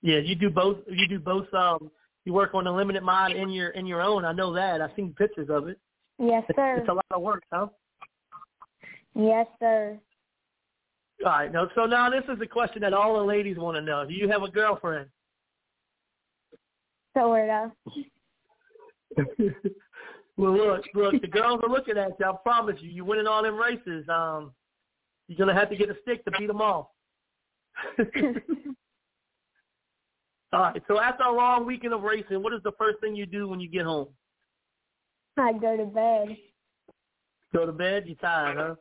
[0.00, 0.78] Yeah, you do both.
[0.88, 1.52] You do both.
[1.52, 1.90] Um,
[2.24, 4.24] you work on a limited mod in your in your own.
[4.24, 4.80] I know that.
[4.80, 5.78] I've seen pictures of it.
[6.18, 6.78] Yes, sir.
[6.78, 7.66] It's a lot of work, huh?
[9.14, 9.98] Yes, sir.
[11.24, 11.52] All right.
[11.52, 14.04] No, so now this is the question that all the ladies want to know.
[14.06, 15.08] Do you have a girlfriend?
[17.16, 17.70] Sort of.
[20.36, 22.26] well, look, look, the girls are looking at you.
[22.26, 24.08] I promise you, you're winning all them races.
[24.08, 24.52] Um,
[25.28, 26.94] you're gonna have to get a stick to beat them all.
[30.52, 30.82] all right.
[30.88, 33.60] So after a long weekend of racing, what is the first thing you do when
[33.60, 34.08] you get home?
[35.36, 36.36] I go to bed.
[37.52, 38.04] Go to bed.
[38.06, 38.74] You tired, huh?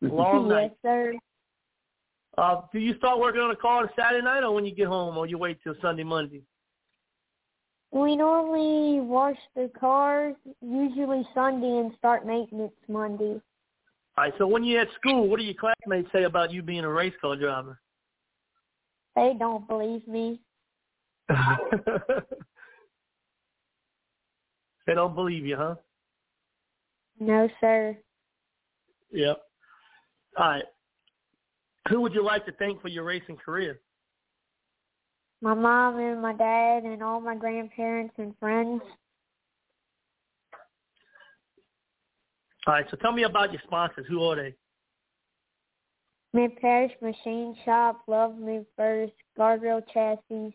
[0.08, 0.72] Long night.
[0.84, 1.12] Yes, sir.
[2.38, 5.18] Uh, do you start working on a car Saturday night, or when you get home,
[5.18, 6.42] or you wait till Sunday, Monday?
[7.90, 13.40] We normally wash the cars usually Sunday and start maintenance Monday.
[14.16, 14.32] All right.
[14.38, 17.14] So when you're at school, what do your classmates say about you being a race
[17.20, 17.80] car driver?
[19.16, 20.40] They don't believe me.
[21.28, 21.34] they
[24.94, 25.74] don't believe you, huh?
[27.18, 27.98] No, sir.
[29.10, 29.40] Yep.
[30.36, 30.64] All right.
[31.88, 33.80] Who would you like to thank for your racing career?
[35.40, 38.82] my mom and my dad and all my grandparents and friends.
[42.66, 44.06] All right, so tell me about your sponsors.
[44.08, 44.54] Who are they?
[46.34, 50.54] Mid Parish Machine Shop, Love Me First, Guardrail Chassis,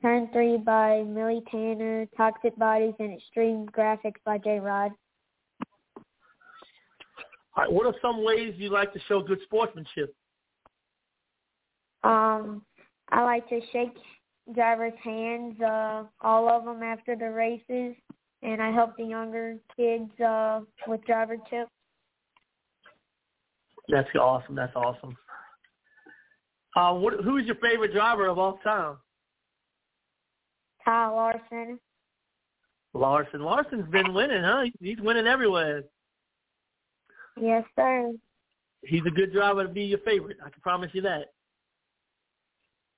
[0.00, 4.92] Turn 3 by Millie Tanner, Toxic Bodies, and Extreme Graphics by J Rod.
[7.56, 10.14] All right, what are some ways you like to show good sportsmanship?
[12.04, 12.62] Um,
[13.10, 13.96] I like to shake
[14.54, 17.96] drivers' hands, uh, all of them after the races,
[18.42, 21.70] and I help the younger kids uh, with driver tips.
[23.88, 24.54] That's awesome.
[24.54, 25.16] That's awesome.
[26.76, 28.98] Uh, what, who is your favorite driver of all time?
[30.84, 31.78] Kyle Larson.
[32.94, 33.42] Larson.
[33.42, 34.64] Larson's been winning, huh?
[34.80, 35.84] He's winning everywhere.
[37.40, 38.12] Yes, sir.
[38.82, 40.38] He's a good driver to be your favorite.
[40.44, 41.32] I can promise you that.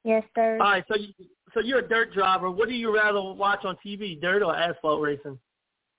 [0.05, 0.55] Yes, sir.
[0.61, 1.09] All right, so you,
[1.53, 2.51] so you're a dirt driver.
[2.51, 5.39] What do you rather watch on TV, dirt or asphalt racing?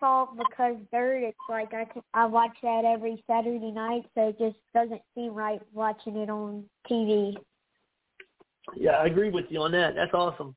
[0.01, 1.23] Asphalt because dirt.
[1.23, 5.33] It's like I can, I watch that every Saturday night, so it just doesn't seem
[5.33, 7.35] right watching it on TV.
[8.75, 9.95] Yeah, I agree with you on that.
[9.95, 10.55] That's awesome.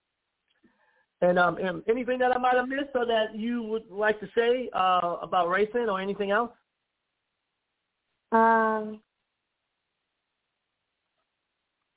[1.20, 4.28] And um, and anything that I might have missed, or that you would like to
[4.36, 6.50] say uh, about racing, or anything else?
[8.32, 9.00] Um,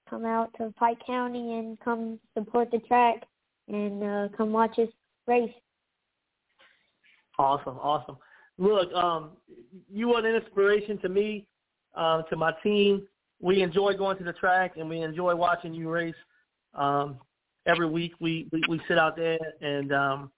[0.09, 3.23] come out to Pike County and come support the track
[3.67, 4.89] and uh, come watch us
[5.27, 5.51] race.
[7.37, 8.17] Awesome, awesome.
[8.57, 9.31] Look, um,
[9.91, 11.45] you are an inspiration to me,
[11.95, 13.07] uh, to my team.
[13.39, 16.15] We enjoy going to the track and we enjoy watching you race.
[16.73, 17.19] Um,
[17.67, 20.31] every week we, we, we sit out there and um,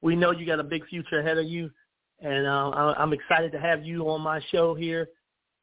[0.00, 1.70] we know you got a big future ahead of you.
[2.20, 5.08] And uh, I'm excited to have you on my show here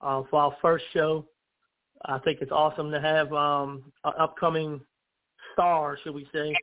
[0.02, 1.26] uh, for our first show.
[2.06, 4.82] I think it's awesome to have um, an upcoming
[5.54, 6.54] star, should we say,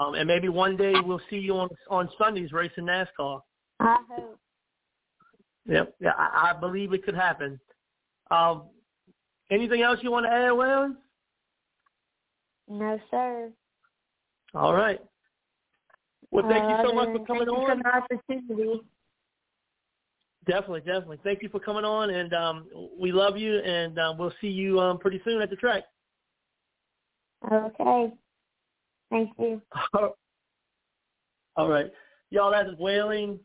[0.00, 3.40] um, and maybe one day we'll see you on on Sundays racing NASCAR.
[3.80, 4.38] I hope.
[5.66, 7.60] Yep, yeah, I, I believe it could happen.
[8.30, 8.64] Um,
[9.50, 10.94] anything else you want to add, Will?
[12.68, 13.50] No, sir.
[14.54, 15.00] All right.
[16.30, 17.78] Well, thank you so uh, much for coming thank on.
[17.78, 18.80] You for the opportunity.
[20.46, 21.18] Definitely, definitely.
[21.22, 22.66] Thank you for coming on, and um,
[22.98, 25.84] we love you, and um, we'll see you um, pretty soon at the track.
[27.50, 28.12] Okay.
[29.10, 29.62] Thank you.
[31.56, 31.92] All right.
[32.30, 33.38] Y'all, that is Whaling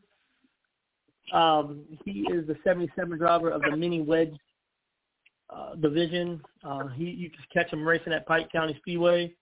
[1.32, 4.34] Um, he is the 77 driver of the mini wedge
[5.50, 6.40] uh, division.
[6.64, 9.34] Uh, he you can catch him racing at Pike County Speedway,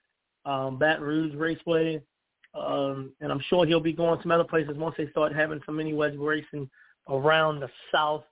[0.45, 2.03] um, Baton Rouge Raceway,
[2.55, 5.77] um, and I'm sure he'll be going some other places once they start having some
[5.77, 6.69] mini wedge racing
[7.09, 8.25] around the South.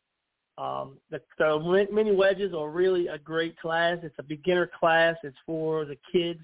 [0.56, 3.98] Um, the, the mini wedges are really a great class.
[4.02, 5.16] It's a beginner class.
[5.24, 6.40] It's for the kids.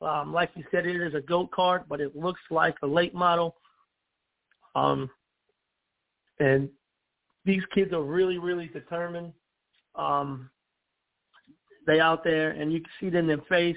[0.00, 3.14] Um, like you said, it is a go kart, but it looks like a late
[3.14, 3.56] model.
[4.74, 5.10] Um,
[6.38, 6.68] and
[7.44, 9.32] these kids are really, really determined.
[9.94, 10.50] Um,
[11.86, 13.76] they out there, and you can see it in their face.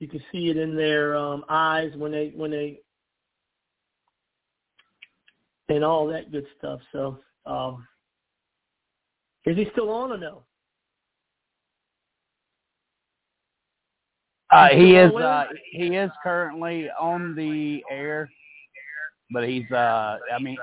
[0.00, 2.80] You can see it in their um, eyes when they when they
[5.70, 6.80] and all that good stuff.
[6.92, 7.86] So, um,
[9.46, 10.42] is he still on or no?
[14.50, 15.12] Uh, he is.
[15.14, 18.28] Uh, he is currently on the air,
[19.30, 19.70] but he's.
[19.70, 20.56] Uh, I mean,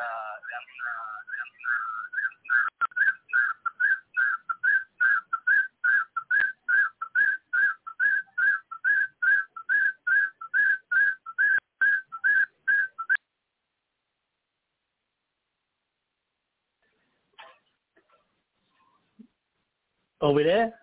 [20.21, 20.73] Are we there?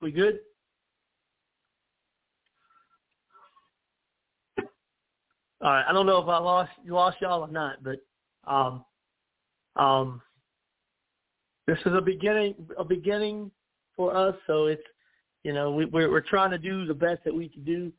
[0.00, 0.40] We good?
[4.58, 5.84] All right.
[5.88, 7.98] I don't know if I lost lost y'all or not, but
[8.48, 8.84] um,
[9.76, 10.20] um,
[11.68, 13.52] this is a beginning a beginning
[13.96, 14.34] for us.
[14.48, 14.82] So it's
[15.44, 17.92] you know we, we're we're trying to do the best that we can do.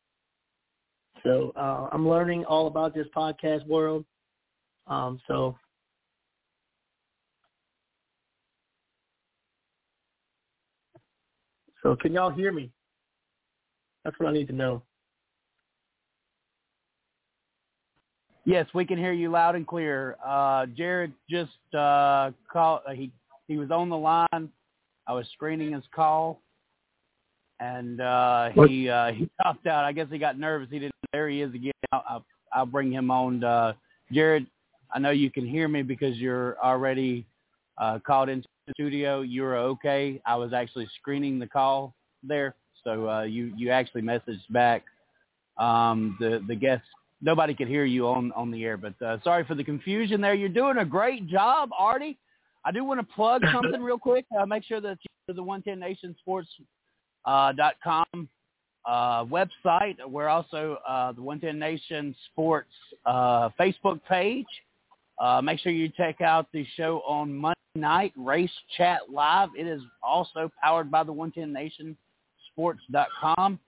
[1.24, 4.04] So uh, I'm learning all about this podcast world.
[4.88, 5.56] Um, so
[11.84, 12.72] So can y'all hear me?
[14.04, 14.82] That's what I need to know.
[18.46, 20.18] Yes, we can hear you loud and clear.
[20.26, 22.82] Uh, Jared just uh, called.
[22.88, 23.12] Uh, he
[23.48, 24.50] he was on the line.
[25.08, 26.42] I was screening his call,
[27.60, 29.86] and uh, he uh, he dropped out.
[29.86, 30.68] I guess he got nervous.
[30.72, 30.96] He didn't.
[31.14, 31.72] There he is again.
[31.92, 33.44] I'll, I'll, I'll bring him on.
[33.44, 33.74] Uh,
[34.12, 34.46] Jared,
[34.94, 37.26] I know you can hear me because you're already
[37.78, 39.22] uh, called into the studio.
[39.22, 40.22] You were okay.
[40.26, 41.94] I was actually screening the call
[42.24, 44.84] there, so uh, you you actually messaged back.
[45.58, 46.84] Um, the the guest
[47.22, 50.34] nobody could hear you on on the air, but uh, sorry for the confusion there.
[50.34, 52.18] You're doing a great job, Artie.
[52.66, 54.26] I do want to plug something real quick.
[54.38, 54.98] Uh, make sure that
[55.28, 56.50] you're the 110 Nation Sports
[57.26, 58.28] uh, dot com
[58.86, 59.96] uh, website.
[60.08, 62.72] We're also uh, the 110 Nation Sports
[63.06, 64.46] uh, Facebook page.
[65.20, 69.50] Uh, make sure you check out the show on Monday night, Race Chat Live.
[69.58, 71.98] It is also powered by the 110 Nation
[72.52, 73.60] Sports.com.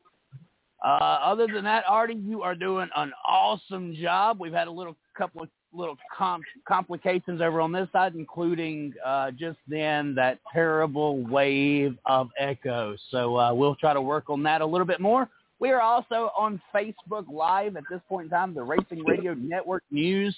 [0.83, 4.39] Uh, other than that, Artie, you are doing an awesome job.
[4.39, 9.31] We've had a little couple of little com- complications over on this side, including uh,
[9.31, 12.95] just then that terrible wave of echo.
[13.09, 15.29] So uh, we'll try to work on that a little bit more.
[15.59, 19.83] We are also on Facebook Live at this point in time, the Racing Radio Network
[19.89, 20.35] News.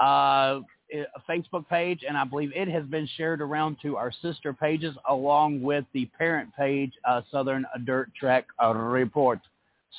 [0.00, 0.60] Uh,
[0.92, 4.94] a Facebook page, and I believe it has been shared around to our sister pages
[5.08, 9.40] along with the parent page, uh, Southern Dirt Track Report.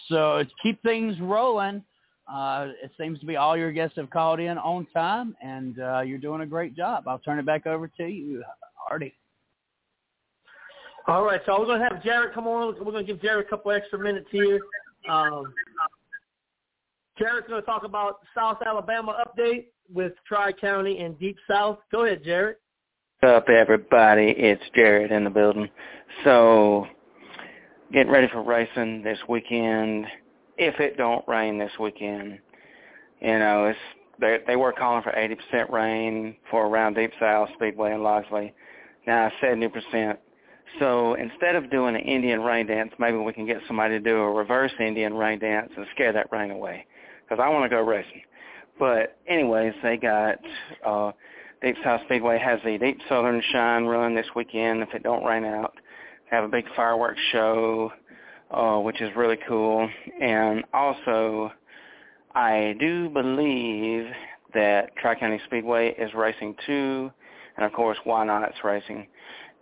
[0.07, 1.83] So keep things rolling,
[2.31, 6.01] uh, it seems to be all your guests have called in on time, and uh,
[6.01, 7.07] you're doing a great job.
[7.07, 8.43] I'll turn it back over to you,
[8.89, 9.13] Artie.
[11.07, 12.75] All right, so we're going to have Jared come on.
[12.79, 14.59] We're going to give Jared a couple extra minutes here.
[15.07, 15.53] Um,
[17.19, 21.79] Jared's going to talk about South Alabama update with Tri-County and Deep South.
[21.91, 22.57] Go ahead, Jared.
[23.19, 24.33] What's up, everybody?
[24.37, 25.69] It's Jared in the building.
[26.23, 26.87] So,
[27.91, 30.05] getting ready for racing this weekend.
[30.57, 32.39] If it don't rain this weekend,
[33.21, 33.79] you know, it's
[34.19, 38.53] they they were calling for 80% rain for around Deep South Speedway and Loxley.
[39.05, 40.17] Now 70%.
[40.79, 44.17] So instead of doing an Indian rain dance, maybe we can get somebody to do
[44.17, 46.85] a reverse Indian rain dance and scare that rain away.
[47.23, 48.21] Because I want to go racing.
[48.77, 50.37] But anyways, they got
[50.85, 51.11] uh,
[51.61, 54.81] Deep South Speedway has the Deep Southern Shine run this weekend.
[54.83, 55.73] If it don't rain out,
[56.29, 57.91] have a big fireworks show,
[58.51, 59.89] uh, which is really cool.
[60.21, 61.51] And also,
[62.33, 64.07] I do believe
[64.53, 67.11] that Tri County Speedway is racing too,
[67.55, 68.47] and of course, why not?
[68.49, 69.07] It's racing.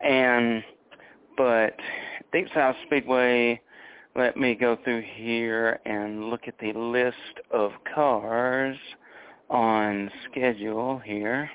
[0.01, 0.63] And
[1.37, 1.75] but
[2.31, 3.61] Deep South Speedway
[4.15, 8.77] let me go through here and look at the list of cars
[9.53, 11.49] on schedule here.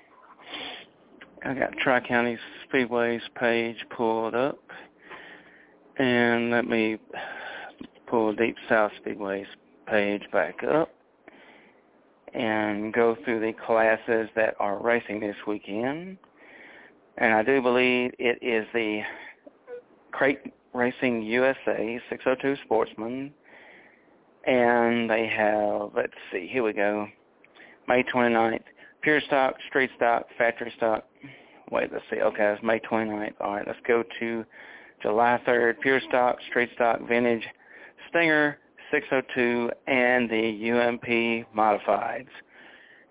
[1.44, 2.38] I got Tri-County
[2.72, 4.59] Speedways page pulled up.
[5.99, 6.99] And let me
[8.07, 9.46] pull Deep South Speedways
[9.86, 10.90] page back up.
[12.34, 16.18] and go through the classes that are racing this weekend.
[17.16, 19.03] And I do believe it is the
[20.12, 23.32] Crate Racing USA 602 Sportsman.
[24.46, 27.09] And they have, let's see, here we go,
[27.89, 28.61] May 29th,
[29.01, 31.05] Pure Stock, straight Stock, Factory Stock.
[31.70, 32.20] Wait, let's see.
[32.20, 33.32] Okay, it's May 29th.
[33.41, 34.45] All right, let's go to
[35.01, 37.45] July 3rd, Pure Stock, straight Stock, Vintage,
[38.11, 38.59] Stinger,
[38.91, 42.28] 602, and the UMP Modifieds.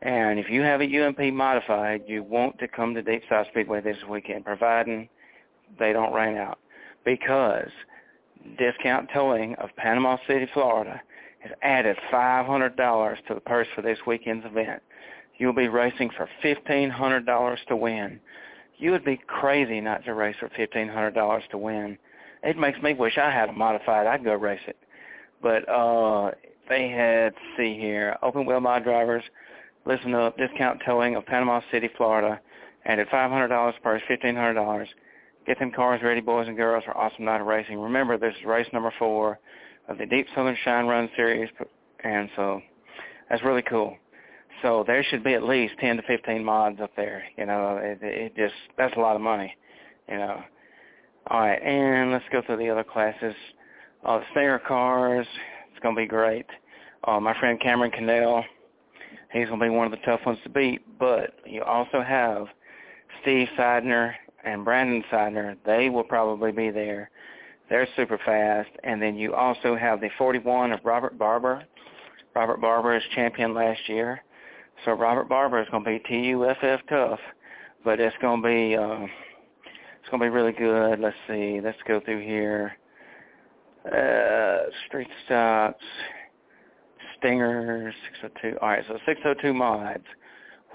[0.03, 3.81] And if you have a UMP Modified, you want to come to Deep South Speedway
[3.81, 5.09] this weekend, providing
[5.79, 6.59] they don't rain out.
[7.03, 7.71] Because
[8.59, 11.01] Discount Towing of Panama City, Florida
[11.47, 14.81] has added $500 to the purse for this weekend's event.
[15.37, 18.19] You'll be racing for $1,500 to win.
[18.77, 21.97] You would be crazy not to race for $1,500 to win.
[22.43, 24.07] It makes me wish I had a modified.
[24.07, 24.77] I'd go race it.
[25.41, 26.31] But uh
[26.69, 29.23] they had, see here, open wheel mod drivers,
[29.85, 32.41] listen up, discount towing of Panama City, Florida,
[32.85, 34.85] added $500 purse, $1,500.
[35.45, 37.79] Get them cars ready, boys and girls, for awesome night of racing.
[37.79, 39.39] Remember, this is race number four
[39.87, 41.49] of the Deep Southern Shine Run series,
[42.03, 42.61] and so
[43.29, 43.95] that's really cool.
[44.61, 47.23] So there should be at least 10 to 15 mods up there.
[47.37, 49.55] You know, it, it just that's a lot of money.
[50.09, 50.41] You know.
[51.29, 53.35] All right, and let's go through the other classes.
[54.05, 55.27] Uh, the Stinger cars,
[55.71, 56.45] it's to be great.
[57.03, 58.45] Uh, my friend Cameron Cannell,
[59.33, 60.81] he's to be one of the tough ones to beat.
[60.97, 62.47] But you also have
[63.21, 64.13] Steve Seidner
[64.45, 65.57] and Brandon Seidner.
[65.65, 67.09] They will probably be there.
[67.69, 68.69] They're super fast.
[68.83, 71.63] And then you also have the 41 of Robert Barber.
[72.35, 74.21] Robert Barber is champion last year.
[74.85, 77.19] So Robert Barber is going to be TUFF tough,
[77.83, 79.07] but it's going to be uh,
[79.99, 80.99] it's going to be really good.
[80.99, 81.59] Let's see.
[81.63, 82.77] Let's go through here.
[83.85, 85.83] Uh, street stocks,
[87.17, 88.57] Stingers, 602.
[88.61, 90.03] All right, so 602 mods.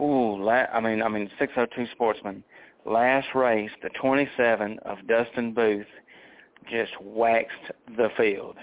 [0.00, 2.42] Ooh, la- I mean, I mean 602 Sportsman.
[2.84, 5.86] Last race, the 27 of Dustin Booth
[6.70, 8.56] just waxed the field.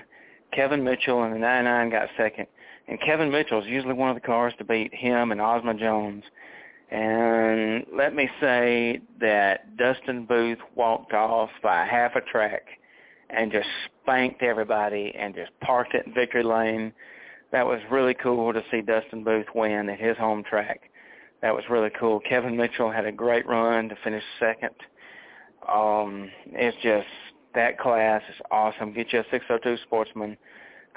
[0.53, 2.47] Kevin Mitchell in the 99 got second.
[2.87, 6.23] And Kevin Mitchell's usually one of the cars to beat him and Osma Jones.
[6.89, 12.63] And let me say that Dustin Booth walked off by half a track
[13.29, 13.67] and just
[14.01, 16.91] spanked everybody and just parked it in victory lane.
[17.51, 20.89] That was really cool to see Dustin Booth win at his home track.
[21.43, 22.19] That was really cool.
[22.27, 24.73] Kevin Mitchell had a great run to finish second.
[25.71, 27.07] Um, it's just
[27.55, 28.93] that class is awesome.
[28.93, 30.37] Get you a 602 Sportsman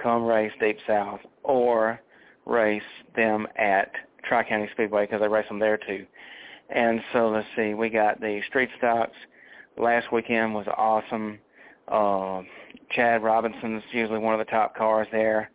[0.03, 2.01] come race Deep South or
[2.47, 2.83] race
[3.15, 3.93] them at
[4.25, 6.07] Tri-County Speedway because they race them there too.
[6.71, 9.17] And so let's see, we got the street stocks.
[9.77, 11.39] Last weekend was awesome.
[11.89, 12.43] Uh,
[12.91, 15.51] Chad Robinson's usually one of the top cars there.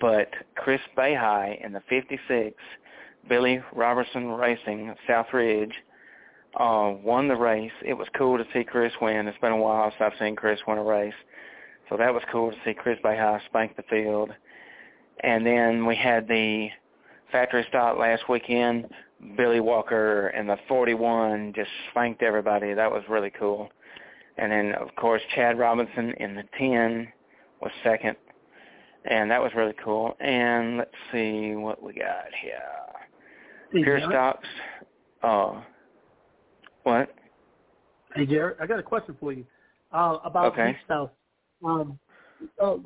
[0.00, 2.56] But Chris Bayhigh in the 56,
[3.28, 5.72] Billy Robertson Racing, South Ridge,
[6.58, 7.72] uh, won the race.
[7.84, 9.26] It was cool to see Chris win.
[9.26, 11.14] It's been a while since I've seen Chris win a race.
[11.88, 14.30] So that was cool to see Chris Bayhigh spank the field.
[15.20, 16.68] And then we had the
[17.30, 18.88] factory stop last weekend.
[19.36, 22.74] Billy Walker and the 41 just spanked everybody.
[22.74, 23.70] That was really cool.
[24.36, 27.08] And then, of course, Chad Robinson in the 10
[27.60, 28.16] was second.
[29.06, 30.16] And that was really cool.
[30.20, 33.82] And let's see what we got here.
[33.82, 34.48] Pure Stocks.
[35.22, 35.60] Uh,
[36.86, 37.12] what?
[38.14, 39.44] Hey, Jared, I got a question for you
[39.92, 40.76] uh, about Okay.
[40.88, 41.10] South.
[41.64, 41.98] Um,
[42.62, 42.76] uh,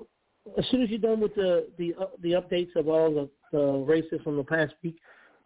[0.57, 3.85] as soon as you're done with the the uh, the updates of all the, the
[3.87, 4.97] races from the past week,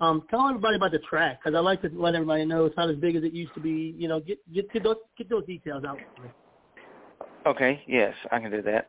[0.01, 2.91] um, tell everybody about the track because I like to let everybody know it's not
[2.91, 3.95] as big as it used to be.
[3.99, 5.99] You know, get get get those get those details out.
[6.15, 6.29] for me.
[7.47, 8.89] Okay, yes, I can do that.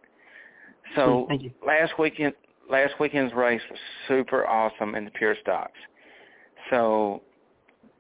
[0.96, 1.52] So Thank you.
[1.66, 2.36] last weekend,
[2.70, 5.80] last weekend's race was super awesome in the pure stocks.
[6.70, 7.24] So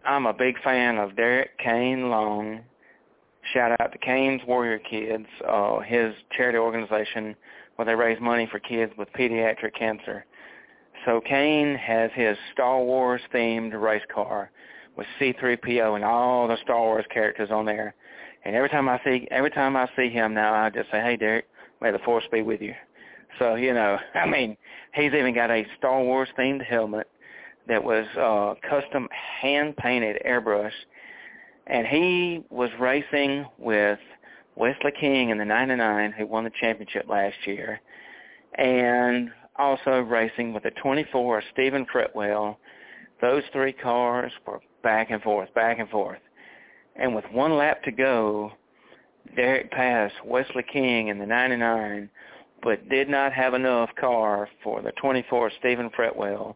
[0.05, 2.61] I'm a big fan of Derek Kane Long.
[3.53, 7.35] Shout out to Kane's Warrior Kids, uh, his charity organization
[7.75, 10.25] where they raise money for kids with pediatric cancer.
[11.05, 14.51] So Kane has his Star Wars themed race car
[14.95, 17.95] with C3PO and all the Star Wars characters on there.
[18.43, 21.17] And every time I see every time I see him now, I just say, "Hey,
[21.17, 21.47] Derek,
[21.81, 22.75] may the force be with you."
[23.39, 24.55] So you know, I mean,
[24.93, 27.07] he's even got a Star Wars themed helmet
[27.67, 29.07] that was uh, custom
[29.41, 30.71] hand painted airbrush,
[31.67, 33.99] and he was racing with
[34.55, 37.81] Wesley King in the '99, who won the championship last year,
[38.57, 42.57] and also racing with the 24 Stephen Fretwell.
[43.21, 46.19] Those three cars were back and forth, back and forth.
[46.95, 48.51] And with one lap to go,
[49.35, 52.09] Derek passed Wesley King in the 99,
[52.61, 56.55] but did not have enough car for the 24 Stephen Fretwell.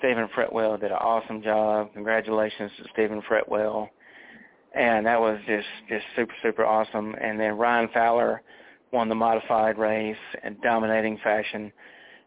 [0.00, 1.92] Stephen Fretwell did an awesome job.
[1.94, 3.88] Congratulations to Stephen Fretwell.
[4.74, 7.14] And that was just just super super awesome.
[7.20, 8.42] And then Ryan Fowler
[8.92, 11.72] won the modified race in dominating fashion.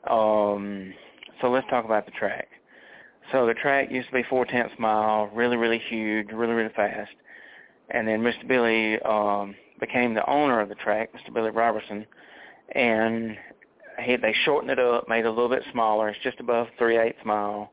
[0.09, 0.93] Um,
[1.41, 2.47] so let's talk about the track.
[3.31, 7.11] So the track used to be four tenths mile, really really huge, really really fast.
[7.89, 8.47] And then Mr.
[8.47, 11.33] Billy um, became the owner of the track, Mr.
[11.33, 12.05] Billy Robertson,
[12.75, 13.37] and
[13.99, 16.09] he, they shortened it up, made it a little bit smaller.
[16.09, 17.71] It's just above three eighths mile,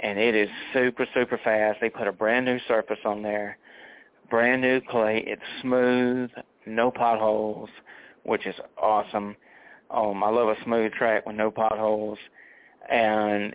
[0.00, 1.78] and it is super super fast.
[1.80, 3.58] They put a brand new surface on there,
[4.30, 5.24] brand new clay.
[5.26, 6.30] It's smooth,
[6.66, 7.70] no potholes,
[8.24, 9.36] which is awesome.
[9.90, 12.18] Um, I love a smooth track with no potholes,
[12.90, 13.54] and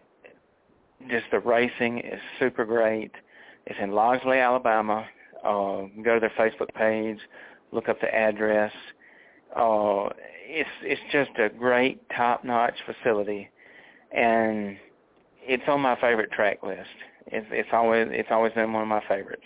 [1.09, 3.11] just the racing is super great.
[3.65, 5.05] It's in Loxley, Alabama.
[5.43, 7.19] Uh, go to their Facebook page,
[7.71, 8.71] look up the address.
[9.55, 10.09] Uh,
[10.45, 13.49] it's it's just a great top-notch facility,
[14.11, 14.77] and
[15.41, 16.89] it's on my favorite track list.
[17.27, 19.43] It's it's always it's always been one of my favorites.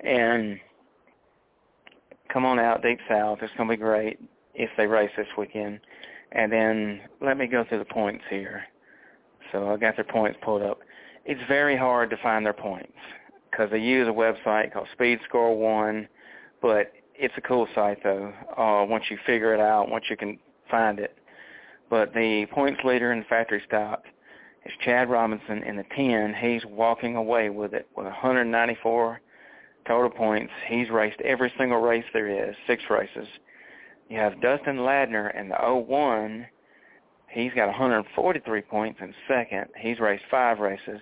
[0.00, 0.58] And
[2.32, 3.38] come on out deep south.
[3.42, 4.18] It's gonna be great
[4.54, 5.80] if they race this weekend.
[6.32, 8.64] And then let me go through the points here.
[9.52, 10.80] So I got their points pulled up.
[11.24, 12.92] It's very hard to find their points
[13.50, 16.08] because they use a website called Speed Score One,
[16.60, 18.32] but it's a cool site though.
[18.56, 20.38] Uh, once you figure it out, once you can
[20.70, 21.16] find it.
[21.90, 24.04] But the points leader in the factory stock
[24.64, 26.34] is Chad Robinson in the 10.
[26.40, 29.20] He's walking away with it with 194
[29.86, 30.52] total points.
[30.66, 33.28] He's raced every single race there is, six races.
[34.08, 36.46] You have Dustin Ladner in the 01.
[37.28, 39.66] He's got 143 points in second.
[39.78, 41.00] He's raced five races.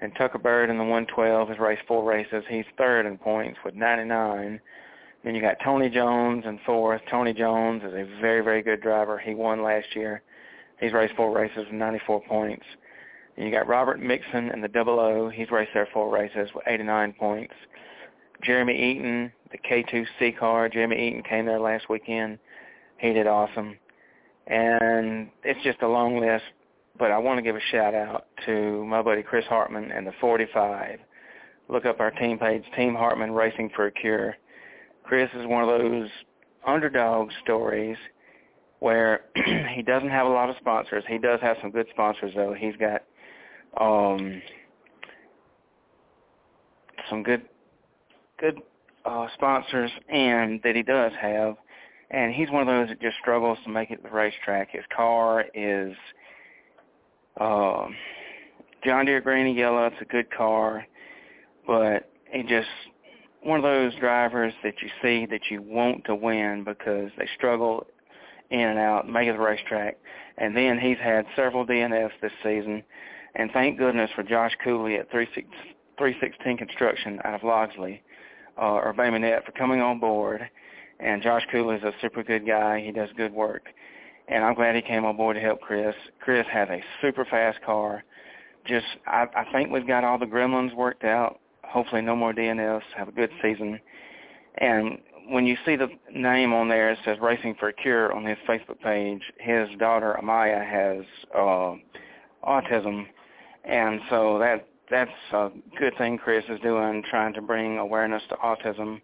[0.00, 2.44] And Tucker Bird in the 112 has raced four races.
[2.48, 4.60] He's third in points with 99.
[5.24, 7.00] Then you got Tony Jones in fourth.
[7.10, 9.18] Tony Jones is a very, very good driver.
[9.18, 10.22] He won last year.
[10.80, 12.64] He's raced four races with 94 points.
[13.36, 15.28] And you got Robert Mixon in the double O.
[15.28, 17.54] He's raced there four races with 89 points.
[18.42, 20.68] Jeremy Eaton, the K2C car.
[20.68, 22.38] Jeremy Eaton came there last weekend.
[22.98, 23.78] He did awesome.
[24.48, 26.44] And it's just a long list,
[26.98, 30.12] but I want to give a shout out to my buddy Chris Hartman and the
[30.20, 30.98] 45.
[31.68, 34.36] Look up our team page, Team Hartman Racing for a Cure.
[35.04, 36.08] Chris is one of those
[36.66, 37.96] underdog stories
[38.78, 39.22] where
[39.74, 41.04] he doesn't have a lot of sponsors.
[41.08, 42.54] He does have some good sponsors though.
[42.54, 43.02] He's got
[43.80, 44.42] um
[47.08, 47.42] some good
[48.38, 48.60] good
[49.04, 51.56] uh sponsors and that he does have
[52.10, 54.70] and he's one of those that just struggles to make it to the racetrack.
[54.70, 55.94] His car is
[57.40, 57.94] um
[58.84, 60.84] John Deere green and yellow, it's a good car,
[61.66, 62.66] but he just
[63.42, 67.86] one of those drivers that you see that you want to win because they struggle
[68.50, 69.96] in and out, make it the racetrack.
[70.38, 72.82] And then he's had several DNFs this season.
[73.34, 78.02] And thank goodness for Josh Cooley at 316 Construction out of Loxley,
[78.58, 80.48] uh, or Bay Minette for coming on board.
[81.00, 82.80] And Josh Cooley is a super good guy.
[82.80, 83.66] He does good work.
[84.28, 85.96] And I'm glad he came on board to help Chris.
[86.20, 88.04] Chris has a super fast car.
[88.66, 91.40] Just, I, I think we've got all the gremlins worked out
[91.72, 92.82] hopefully no more DNFs.
[92.96, 93.80] Have a good season.
[94.58, 94.98] And
[95.28, 98.38] when you see the name on there, it says Racing for a Cure on his
[98.46, 99.22] Facebook page.
[99.38, 101.04] His daughter Amaya has
[101.34, 101.74] uh,
[102.46, 103.06] autism,
[103.64, 108.34] and so that that's a good thing Chris is doing, trying to bring awareness to
[108.36, 109.00] autism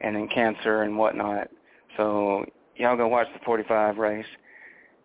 [0.00, 1.48] and then cancer and whatnot.
[1.96, 2.44] So
[2.74, 4.26] y'all go watch the 45 race,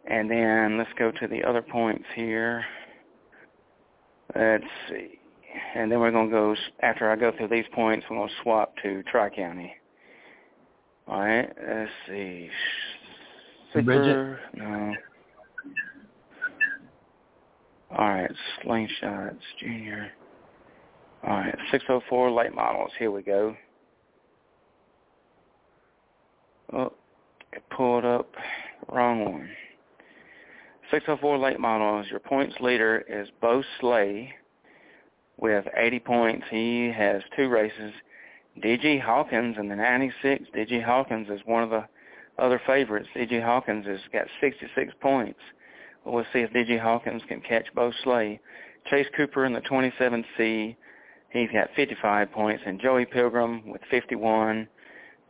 [0.09, 2.65] and then let's go to the other points here.
[4.35, 5.19] Let's see
[5.75, 8.35] and then we're going to go, after I go through these points, we're going to
[8.43, 9.73] swap to Tri-County.
[11.07, 12.49] All right, let's see.
[13.73, 14.37] Super, Bridget?
[14.55, 14.93] No.
[17.91, 18.31] All right,
[18.63, 20.11] Slingshots Junior.
[21.23, 22.91] All right, 604 late models.
[22.97, 23.55] Here we go.
[26.73, 26.93] Oh,
[27.53, 28.27] it pulled up.
[28.91, 29.49] Wrong one.
[30.91, 32.07] 604 late models.
[32.09, 34.33] Your points leader is Bo Slay
[35.37, 36.45] with 80 points.
[36.49, 37.93] He has two races.
[38.61, 38.99] D.G.
[38.99, 40.45] Hawkins in the 96.
[40.53, 40.79] D.G.
[40.79, 41.85] Hawkins is one of the
[42.37, 43.09] other favorites.
[43.13, 43.39] D.G.
[43.39, 45.39] Hawkins has got 66 points.
[46.05, 46.77] We'll see if D.G.
[46.77, 48.39] Hawkins can catch Bo Slay.
[48.89, 50.75] Chase Cooper in the 27C.
[51.31, 52.63] He's got 55 points.
[52.65, 54.67] And Joey Pilgrim with 51.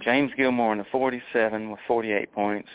[0.01, 2.69] James Gilmore in the 47 with 48 points.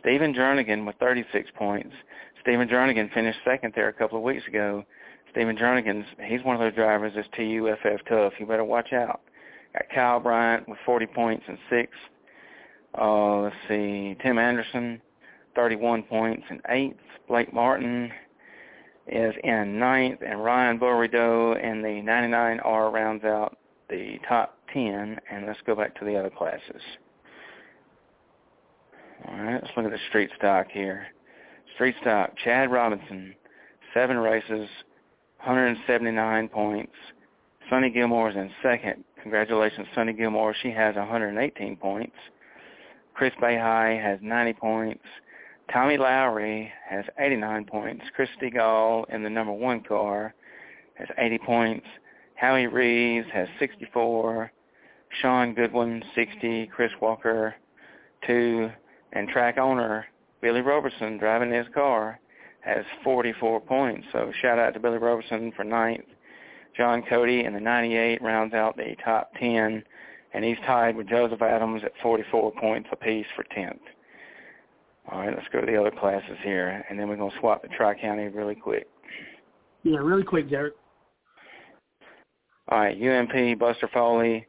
[0.00, 1.94] Stephen Jernigan with 36 points.
[2.40, 4.84] Stephen Jernigan finished second there a couple of weeks ago.
[5.34, 8.34] Stephen Jernigan's, he's one of those drivers that's TUFF tough.
[8.38, 9.20] You better watch out.
[9.72, 11.98] Got Kyle Bryant with 40 points and sixth.
[12.96, 15.02] Uh, let's see, Tim Anderson,
[15.56, 17.00] 31 points and eighth.
[17.26, 18.12] Blake Martin
[19.08, 23.58] is in ninth, and Ryan Beaurideau in the 99R rounds out
[23.90, 25.18] the top 10.
[25.32, 26.80] And let's go back to the other classes.
[29.26, 31.08] All right, let's look at the street stock here.
[31.74, 33.34] Street stock, Chad Robinson,
[33.92, 34.68] seven races,
[35.44, 36.92] 179 points.
[37.68, 39.04] Sonny Gilmore is in second.
[39.22, 40.54] Congratulations, Sonny Gilmore.
[40.62, 42.16] She has 118 points.
[43.12, 45.04] Chris Bayhigh has 90 points.
[45.70, 48.04] Tommy Lowry has 89 points.
[48.16, 50.34] Christy Gall in the number one car
[50.94, 51.86] has 80 points.
[52.36, 54.50] Howie Reeves has 64.
[55.20, 56.68] Sean Goodwin, 60.
[56.68, 57.54] Chris Walker,
[58.26, 58.70] 2.
[59.12, 60.06] And track owner
[60.40, 62.18] Billy Roberson driving his car
[62.64, 64.06] has 44 points.
[64.12, 66.04] So shout out to Billy Roberson for ninth.
[66.76, 69.82] John Cody in the 98 rounds out the top 10,
[70.32, 73.78] and he's tied with Joseph Adams at 44 points apiece for 10th.
[75.10, 77.62] All right, let's go to the other classes here, and then we're going to swap
[77.62, 78.88] the Tri-County really quick.
[79.82, 80.74] Yeah, really quick, Derek.
[82.70, 84.46] All right, UMP, Buster Foley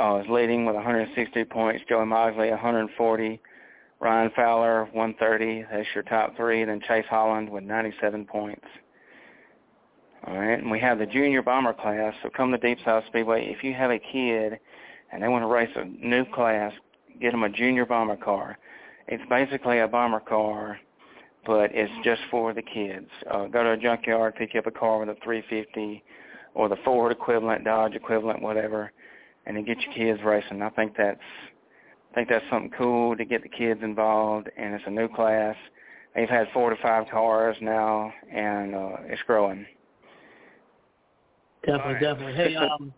[0.00, 1.82] uh, is leading with 160 points.
[1.88, 3.40] Joey Mosley, 140.
[4.00, 5.64] Ryan Fowler, 130.
[5.70, 6.64] That's your top three.
[6.64, 8.66] Then Chase Holland with 97 points.
[10.26, 12.14] All right, and we have the junior bomber class.
[12.22, 13.46] So come to Deep South Speedway.
[13.46, 14.58] If you have a kid
[15.12, 16.72] and they want to race a new class,
[17.20, 18.58] get them a junior bomber car.
[19.06, 20.78] It's basically a bomber car,
[21.46, 23.08] but it's just for the kids.
[23.30, 26.02] Uh, go to a junkyard, pick up a car with a 350
[26.54, 28.92] or the Ford equivalent, Dodge equivalent, whatever,
[29.46, 30.60] and then get your kids racing.
[30.60, 31.20] I think that's
[32.18, 35.54] think that's something cool to get the kids involved, and it's a new class.
[36.16, 39.64] They've had four to five cars now, and uh, it's growing.
[41.64, 42.02] Definitely, right.
[42.02, 42.34] definitely.
[42.34, 42.92] Hey, um,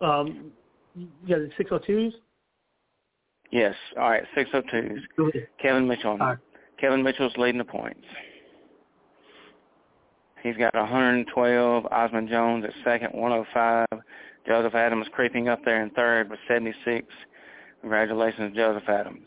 [0.00, 0.52] um,
[0.94, 2.12] you got the 602s?
[3.50, 3.74] Yes.
[3.98, 5.00] All right, 602s.
[5.60, 6.16] Kevin Mitchell.
[6.16, 6.38] Right.
[6.80, 8.06] Kevin Mitchell's leading the points.
[10.42, 11.86] He's got 112.
[11.86, 13.86] Osmond Jones at second, 105.
[14.46, 17.06] Joseph Adams creeping up there in third with 76.
[17.80, 19.26] Congratulations, Joseph Adams.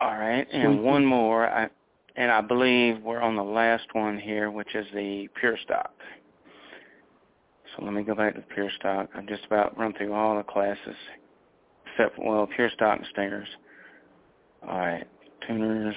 [0.00, 1.48] All right, and one more.
[1.48, 1.68] I,
[2.16, 5.92] and I believe we're on the last one here, which is the pure stock.
[7.74, 9.08] So let me go back to the pure stock.
[9.14, 10.96] I've just about run through all the classes,
[11.86, 13.48] except for, well, pure stock and stingers.
[14.66, 15.06] All right,
[15.46, 15.96] tuners.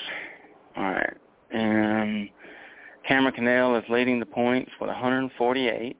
[0.77, 1.17] All right,
[1.51, 2.29] and
[3.07, 5.97] Cameron Cannell is leading the points with 148.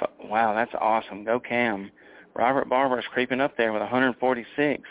[0.00, 1.24] So, wow, that's awesome.
[1.24, 1.90] Go Cam.
[2.34, 4.82] Robert Barber is creeping up there with 146.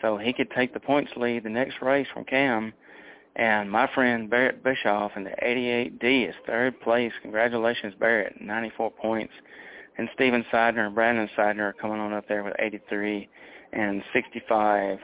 [0.00, 2.72] So he could take the points lead the next race from Cam
[3.36, 7.12] and my friend Barrett Bischoff in the 88D is third place.
[7.22, 9.32] Congratulations, Barrett, 94 points.
[9.96, 13.28] And Steven Seidner and Brandon Seidner are coming on up there with 83
[13.72, 14.98] and 65.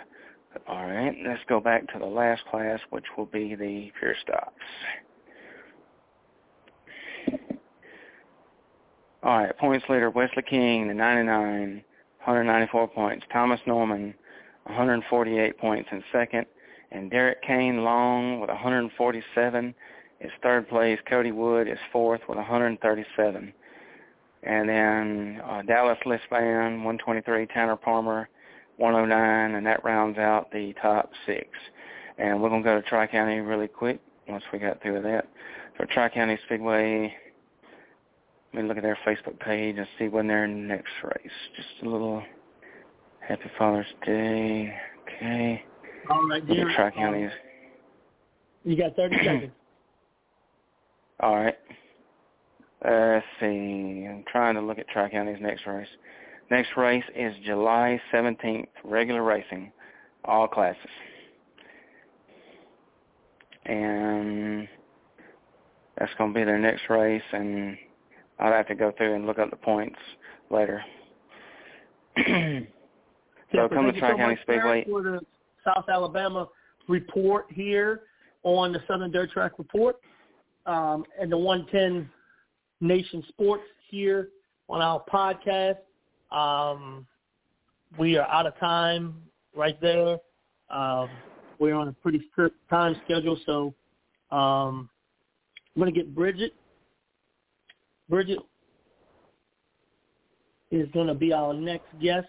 [0.67, 4.53] All right, let's go back to the last class, which will be the pure stocks.
[9.29, 11.85] All right, points leader, Wesley King, the 99,
[12.25, 13.27] 194 points.
[13.31, 14.15] Thomas Norman,
[14.65, 16.47] 148 points in second
[16.93, 19.75] and Derek Kane Long with 147
[20.23, 20.99] is third place.
[21.07, 23.53] Cody Wood is fourth with 137.
[24.45, 28.31] And then uh, Dallas Listman, 123, Tanner Palmer,
[28.79, 31.49] 109, and that rounds out the top six.
[32.17, 35.29] And we're going to go to Tri-County really quick once we got through with that.
[35.77, 37.15] For Tri-County Speedway,
[38.53, 41.33] let me look at their Facebook page and see when they're next race.
[41.57, 42.23] Just a little
[43.21, 44.75] Happy Father's Day.
[45.03, 45.63] Okay.
[46.09, 46.43] All right.
[46.47, 47.31] Tri counties.
[48.65, 49.53] You got 30 seconds.
[51.21, 51.59] All right.
[52.85, 54.07] Uh, let's see.
[54.09, 55.89] I'm trying to look at Tri County's next race.
[56.51, 59.73] Next race is July 17th, regular racing,
[60.25, 60.81] all classes.
[63.67, 64.67] And
[65.99, 67.77] that's going to be their next race, and
[68.39, 69.99] I'll have to go through and look up the points
[70.51, 70.83] later.
[72.17, 74.87] so come to Tri County Speedway.
[75.65, 76.49] South Alabama
[76.89, 78.03] report here
[78.43, 79.97] on the Southern Dirt Track Report
[80.67, 82.09] um, and the 110
[82.81, 84.29] Nation Sports here
[84.69, 85.79] on our podcast.
[86.31, 87.07] Um,
[87.99, 89.23] we are out of time
[89.57, 90.19] right there.
[90.71, 91.09] Um,
[91.59, 93.75] we're on a pretty strict time schedule, so
[94.31, 94.89] um,
[95.75, 96.55] I'm going to get Bridget.
[98.09, 98.39] Bridget
[100.71, 102.29] is going to be our next guest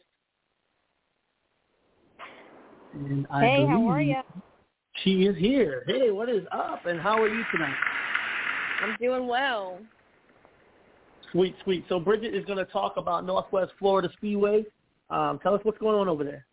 [2.94, 4.22] and I hey, how are you?
[5.04, 5.84] She is here.
[5.88, 6.86] Hey, what is up?
[6.86, 7.76] And how are you tonight?
[8.82, 9.80] I'm doing well.
[11.32, 11.86] Sweet, sweet.
[11.88, 14.66] So Bridget is going to talk about Northwest Florida Speedway.
[15.10, 16.46] Um, tell us what's going on over there.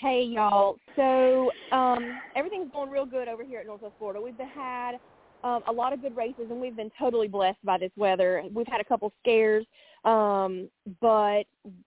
[0.00, 0.76] Hey y'all.
[0.96, 4.20] So um, everything's going real good over here at Northwest Florida.
[4.20, 4.98] We've had
[5.42, 8.42] um, a lot of good races, and we've been totally blessed by this weather.
[8.52, 9.66] We've had a couple scares,
[10.04, 10.68] um,
[11.00, 11.44] but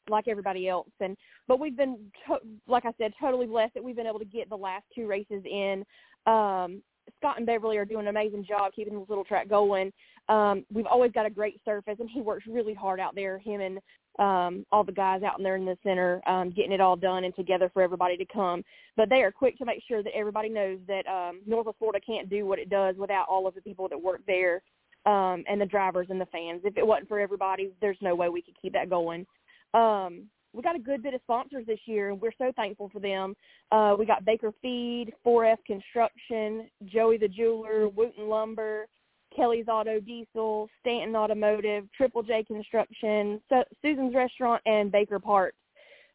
[0.10, 1.16] like everybody else, and
[1.48, 1.98] but we've been,
[2.28, 5.08] to- like I said, totally blessed that we've been able to get the last two
[5.08, 5.86] races in.
[6.26, 6.82] Um,
[7.20, 9.94] Scott and Beverly are doing an amazing job keeping this little track going.
[10.28, 13.38] Um, we've always got a great surface, and he works really hard out there.
[13.38, 13.80] Him and
[14.20, 17.36] um, all the guys out there in the center, um, getting it all done and
[17.36, 18.64] together for everybody to come.
[18.96, 22.30] But they are quick to make sure that everybody knows that um, Northwest Florida can't
[22.30, 24.62] do what it does without all of the people that work there
[25.06, 26.62] um, and the drivers and the fans.
[26.64, 29.26] If it wasn't for everybody, there's no way we could keep that going.
[29.74, 33.00] Um, we got a good bit of sponsors this year, and we're so thankful for
[33.00, 33.36] them.
[33.72, 38.88] Uh, we got Baker Feed, 4F Construction, Joey the Jeweler, Wooten Lumber,
[39.36, 45.58] Kelly's Auto Diesel, Stanton Automotive, Triple J Construction, Su- Susan's Restaurant, and Baker Parts.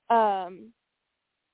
[0.08, 0.70] Um,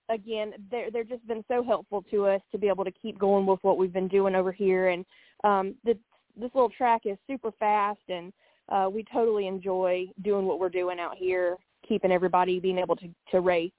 [0.08, 3.46] again, they're they're just been so helpful to us to be able to keep going
[3.46, 4.88] with what we've been doing over here.
[4.88, 5.04] And
[5.44, 5.96] um, this
[6.36, 8.32] little track is super fast, and
[8.68, 11.56] uh, we totally enjoy doing what we're doing out here,
[11.86, 13.72] keeping everybody being able to to race.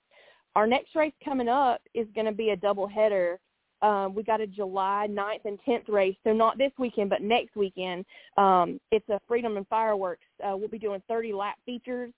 [0.56, 3.40] Our next race coming up is going to be a double header
[3.82, 7.56] um, we got a July 9th and 10th race, so not this weekend, but next
[7.56, 8.06] weekend.
[8.38, 10.26] Um, it's a Freedom and Fireworks.
[10.44, 12.12] Uh, we'll be doing 30 lap features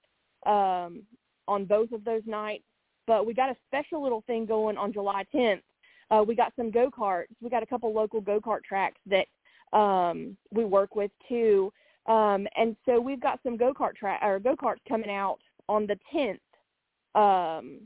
[0.45, 1.03] um,
[1.47, 2.63] on both of those nights.
[3.07, 5.61] But we got a special little thing going on July 10th.
[6.11, 7.25] Uh, we got some go karts.
[7.41, 9.27] We got a couple local go kart tracks that
[9.77, 11.71] um, we work with too,
[12.07, 15.37] um, and so we've got some go kart track or go karts coming out
[15.67, 16.39] on the 10th
[17.13, 17.81] um,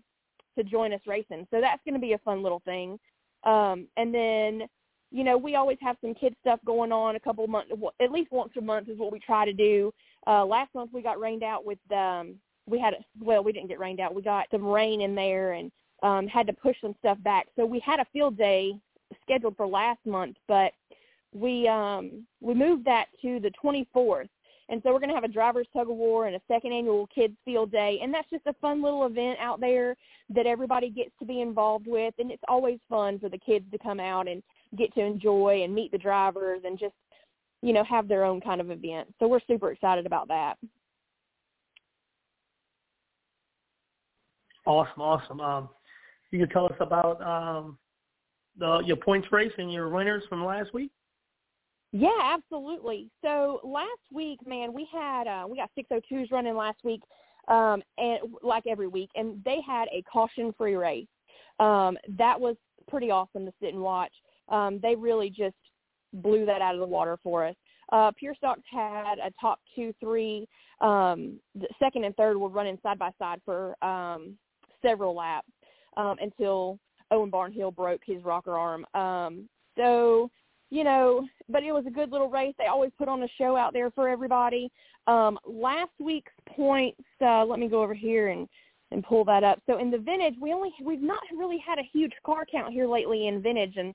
[0.57, 1.45] to join us racing.
[1.51, 2.97] So that's going to be a fun little thing.
[3.45, 4.67] Um, and then,
[5.11, 7.71] you know, we always have some kid stuff going on a couple months,
[8.01, 9.93] at least once a month is what we try to do.
[10.25, 12.35] Uh, last month we got rained out with, um,
[12.65, 14.15] we had, well, we didn't get rained out.
[14.15, 15.71] We got some rain in there and
[16.01, 17.47] um, had to push some stuff back.
[17.55, 18.73] So we had a field day
[19.21, 20.73] scheduled for last month, but
[21.33, 24.29] we um, we moved that to the 24th.
[24.69, 27.07] And so we're going to have a driver's tug of war and a second annual
[27.07, 27.99] kids field day.
[28.01, 29.95] And that's just a fun little event out there
[30.33, 32.13] that everybody gets to be involved with.
[32.17, 34.41] And it's always fun for the kids to come out and
[34.77, 36.95] get to enjoy and meet the drivers and just,
[37.61, 39.13] you know, have their own kind of event.
[39.19, 40.55] So we're super excited about that.
[44.65, 45.41] Awesome, awesome.
[45.41, 45.69] Um,
[46.31, 47.77] you can tell us about um,
[48.57, 50.91] the, your points race and your winners from last week.
[51.95, 53.07] Yeah, absolutely.
[53.21, 57.01] So last week, man, we had uh, we got 602s running last week,
[57.47, 61.07] um, and like every week, and they had a caution-free race.
[61.59, 62.55] Um, that was
[62.89, 64.11] pretty awesome to sit and watch.
[64.49, 65.55] Um, they really just
[66.13, 67.55] blew that out of the water for us.
[67.91, 70.47] Uh, Pure Stocks had a top two, three.
[70.81, 74.35] Um, the second and third were running side by side for um,
[74.81, 75.51] several laps
[75.95, 76.79] um, until
[77.11, 78.83] Owen Barnhill broke his rocker arm.
[78.95, 80.31] Um, so
[80.73, 82.55] you know, but it was a good little race.
[82.57, 84.71] They always put on a show out there for everybody.
[85.05, 88.49] Um, last week's points, uh, let me go over here and,
[88.89, 89.61] and pull that up.
[89.67, 92.87] So in the vintage, we only we've not really had a huge car count here
[92.87, 93.93] lately in vintage, and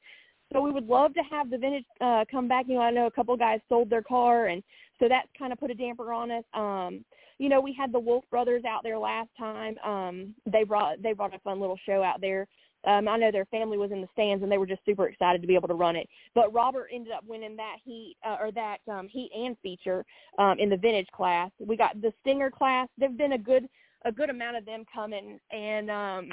[0.52, 2.66] so we would love to have the vintage uh, come back.
[2.68, 4.62] You know, I know a couple guys sold their car, and
[5.00, 6.44] so that's kind of put a damper on us.
[6.54, 7.04] Um,
[7.38, 9.76] you know, we had the Wolf brothers out there last time.
[9.84, 12.46] Um, they brought they brought a fun little show out there.
[12.86, 15.42] Um, I know their family was in the stands and they were just super excited
[15.42, 16.08] to be able to run it.
[16.34, 20.04] But Robert ended up winning that heat uh, or that um, heat and feature
[20.38, 21.50] um, in the vintage class.
[21.58, 22.88] We got the Stinger class.
[22.96, 23.68] There've been a good
[24.04, 26.30] a good amount of them coming and um,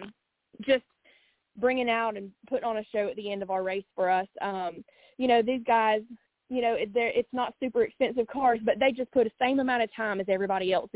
[0.62, 0.84] just
[1.58, 4.28] bringing out and putting on a show at the end of our race for us.
[4.42, 4.84] Um,
[5.18, 6.02] you know, these guys,
[6.50, 9.84] you know, they're, it's not super expensive cars, but they just put the same amount
[9.84, 10.90] of time as everybody else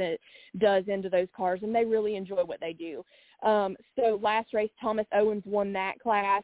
[0.58, 3.04] does into those cars, and they really enjoy what they do.
[3.48, 6.44] Um, so last race, Thomas Owens won that class.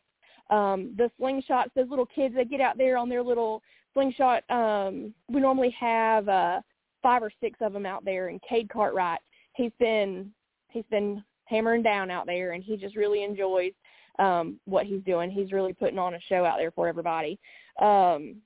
[0.50, 3.62] Um, the slingshots, those little kids that get out there on their little
[3.94, 6.62] slingshot, um, we normally have uh,
[7.02, 8.30] five or six of them out there.
[8.30, 9.20] And Cade Cartwright,
[9.54, 10.32] he's been
[10.70, 13.72] he's been hammering down out there, and he just really enjoys
[14.20, 15.32] um, what he's doing.
[15.32, 17.40] He's really putting on a show out there for everybody.
[17.82, 18.38] Um,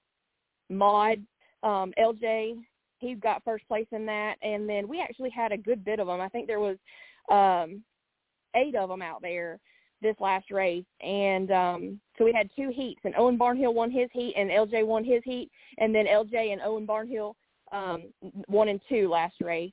[0.69, 1.19] Maud,
[1.63, 2.55] um, LJ,
[2.99, 6.07] he got first place in that, and then we actually had a good bit of
[6.07, 6.21] them.
[6.21, 6.77] I think there was
[7.31, 7.83] um,
[8.55, 9.59] eight of them out there
[10.01, 10.85] this last race.
[11.01, 14.85] And um, so we had two heats, and Owen Barnhill won his heat, and LJ
[14.85, 17.33] won his heat, and then LJ and Owen Barnhill
[17.71, 18.03] um,
[18.47, 19.71] one and two last race.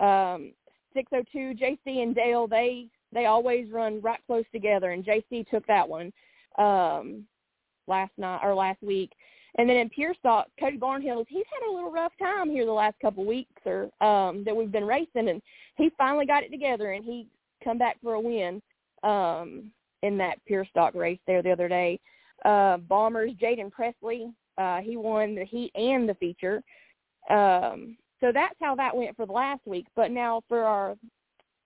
[0.00, 0.52] Um,
[0.94, 5.88] 602 JC and Dale, they they always run right close together, and JC took that
[5.88, 6.12] one
[6.58, 7.24] um,
[7.86, 9.12] last night or last week.
[9.56, 12.96] And then in pure Cody Barnhill, he's had a little rough time here the last
[13.00, 15.40] couple weeks or um that we've been racing and
[15.76, 17.28] he finally got it together and he
[17.62, 18.60] come back for a win.
[19.02, 19.70] Um,
[20.04, 21.98] in that pure stock race there the other day.
[22.44, 26.62] Uh, Bombers, Jaden Presley, uh, he won the heat and the feature.
[27.30, 29.86] Um, so that's how that went for the last week.
[29.96, 30.96] But now for our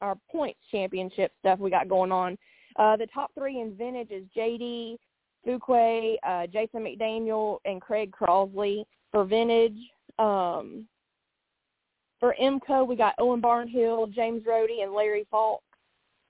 [0.01, 2.39] our points championship stuff we got going on,
[2.77, 4.97] uh, the top three in vintage is JD,
[5.49, 9.79] Fuquay, uh, Jason McDaniel, and Craig Crossley for vintage.
[10.19, 10.87] Um,
[12.21, 15.63] for IMCO, we got Owen Barnhill, James Rohde, and Larry Falk.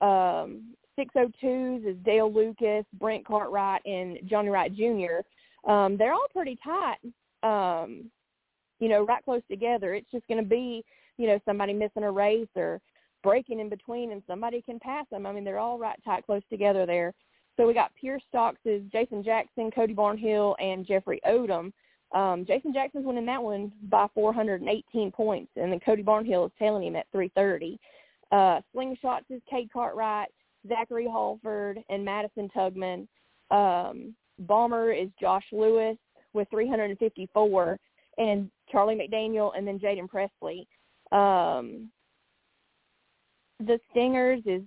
[0.01, 5.69] Um, 602s is Dale Lucas, Brent Cartwright, and Johnny Wright Jr.
[5.69, 6.97] Um, they're all pretty tight,
[7.43, 8.09] um,
[8.79, 9.93] you know, right close together.
[9.93, 10.83] It's just going to be,
[11.17, 12.79] you know, somebody missing a race or
[13.23, 15.25] breaking in between and somebody can pass them.
[15.25, 17.13] I mean, they're all right tight close together there.
[17.59, 18.59] So we got Pierce stocks
[18.89, 21.73] Jason Jackson, Cody Barnhill, and Jeffrey Odom.
[22.15, 26.87] Um, Jason Jackson's winning that one by 418 points, and then Cody Barnhill is tailing
[26.87, 27.77] him at 330.
[28.31, 30.29] Uh, Slingshots is Cade Cartwright,
[30.69, 33.05] Zachary Halford, and Madison Tugman.
[33.51, 35.97] Um, Bomber is Josh Lewis
[36.31, 37.77] with 354,
[38.19, 40.65] and Charlie McDaniel, and then Jaden Presley.
[41.11, 41.89] Um,
[43.59, 44.61] the Stingers is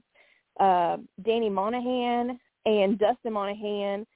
[0.60, 4.06] uh, Danny Monahan and Dustin Monahan,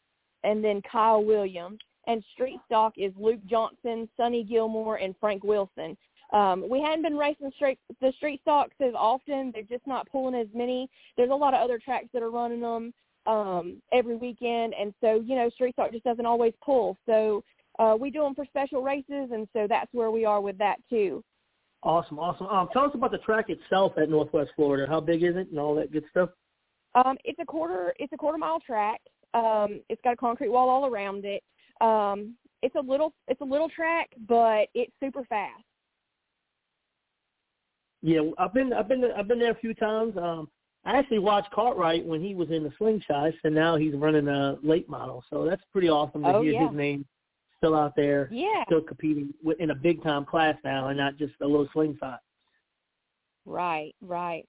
[0.45, 1.79] and then Kyle Williams.
[2.09, 5.97] And Street Stock is Luke Johnson, Sonny Gilmore, and Frank Wilson.
[6.33, 9.53] Um, we hadn't been racing straight the street stocks as often.
[9.53, 10.89] They're just not pulling as many.
[11.17, 12.93] There's a lot of other tracks that are running them
[13.27, 16.97] um, every weekend, and so you know street stock just doesn't always pull.
[17.07, 17.45] So
[17.79, 20.77] uh, we do them for special races, and so that's where we are with that
[20.91, 21.23] too.
[21.83, 22.47] Awesome, awesome.
[22.49, 24.87] Um, tell us about the track itself at Northwest Florida.
[24.89, 26.31] How big is it, and all that good stuff?
[26.97, 27.95] Um, it's a quarter.
[27.99, 29.01] It's a quarter mile track.
[29.35, 31.43] Um, it's got a concrete wall all around it.
[31.81, 33.13] Um, it's a little.
[33.29, 35.63] It's a little track, but it's super fast.
[38.03, 40.17] Yeah, I've been I've been I've been there a few times.
[40.17, 40.49] Um,
[40.85, 44.57] I actually watched Cartwright when he was in the slingshots, and now he's running a
[44.63, 45.25] late model.
[45.29, 46.69] So that's pretty awesome to oh, hear yeah.
[46.69, 47.05] his name
[47.59, 48.63] still out there, Yeah.
[48.67, 52.21] still competing in a big time class now, and not just a little slingshot.
[53.45, 54.45] Right, right.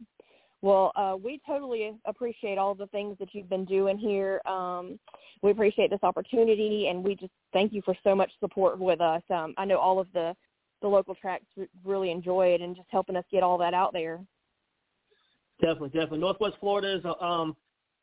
[0.61, 4.41] Well, uh, we totally appreciate all the things that you've been doing here.
[4.45, 4.99] Um,
[5.43, 9.21] we appreciate this opportunity, and we just thank you for so much support with us.
[9.29, 10.35] Um, I know all of the
[10.81, 11.45] the local tracks
[11.83, 14.19] really enjoy it, and just helping us get all that out there.
[15.59, 16.19] Definitely, definitely.
[16.19, 17.55] Northwest Florida is uh, um,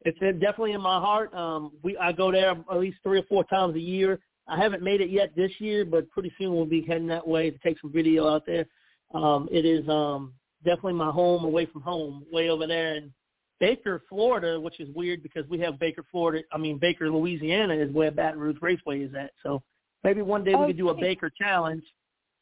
[0.05, 1.33] it's definitely in my heart.
[1.35, 4.21] Um, we I go there at least three or four times a year.
[4.47, 7.51] I haven't made it yet this year, but pretty soon we'll be heading that way
[7.51, 8.67] to take some video out there.
[9.15, 13.13] Um, it is um, definitely my home away from home, way over there in
[13.61, 16.45] Baker, Florida, which is weird because we have Baker, Florida.
[16.53, 19.33] I mean Baker, Louisiana is where Baton Rouge Raceway is at.
[19.43, 19.63] So
[20.03, 21.85] maybe one day we could do a Baker challenge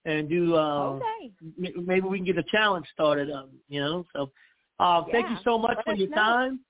[0.05, 1.33] and do uh, okay.
[1.41, 3.31] m- maybe we can get a challenge started.
[3.31, 4.31] Um, you know, so
[4.81, 6.17] uh, thank you so much let for your know.
[6.17, 6.61] time,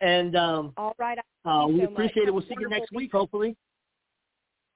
[0.00, 1.18] and um, All right.
[1.44, 1.92] uh, we so much.
[1.92, 2.32] appreciate it.
[2.32, 3.56] We'll see you next week, hopefully.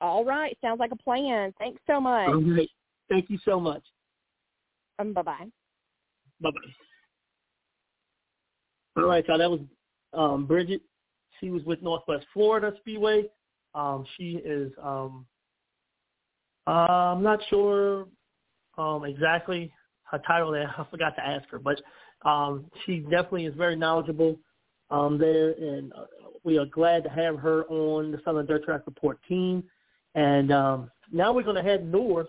[0.00, 0.56] All right.
[0.60, 1.54] Sounds like a plan.
[1.58, 2.28] Thanks so much.
[2.28, 2.68] All right.
[3.08, 3.82] Thank you so much.
[4.98, 5.46] Um, bye bye.
[6.44, 6.58] Bye bye.
[9.02, 9.60] All right, so that was
[10.12, 10.82] um, Bridget.
[11.40, 13.24] She was with Northwest Florida Speedway.
[13.74, 14.70] Um, she is.
[14.80, 15.24] Um,
[16.66, 18.06] uh, I'm not sure
[18.76, 19.72] um, exactly
[20.04, 20.72] her title there.
[20.78, 21.80] I forgot to ask her, but
[22.28, 24.38] um, she definitely is very knowledgeable
[24.90, 26.04] um, there, and uh,
[26.44, 29.64] we are glad to have her on the Southern Dirt Track Report team.
[30.14, 32.28] And um, now we're going to head north,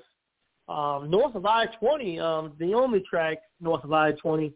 [0.68, 4.54] um, north of I-20, um, the only track north of I-20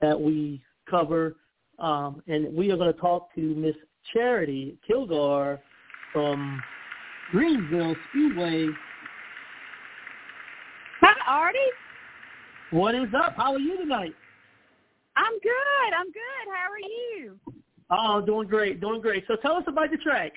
[0.00, 1.36] that we cover.
[1.78, 3.74] Um, and we are going to talk to Miss
[4.12, 5.60] Charity Kilgore
[6.12, 6.60] from
[7.30, 8.66] Greenville Speedway.
[11.00, 11.58] Hi, Artie.
[12.70, 13.34] What is up?
[13.36, 14.14] How are you tonight?
[15.16, 15.94] I'm good.
[15.96, 16.52] I'm good.
[16.52, 17.38] How are you?
[17.90, 19.24] Oh, doing great, doing great.
[19.28, 20.32] So tell us about the track.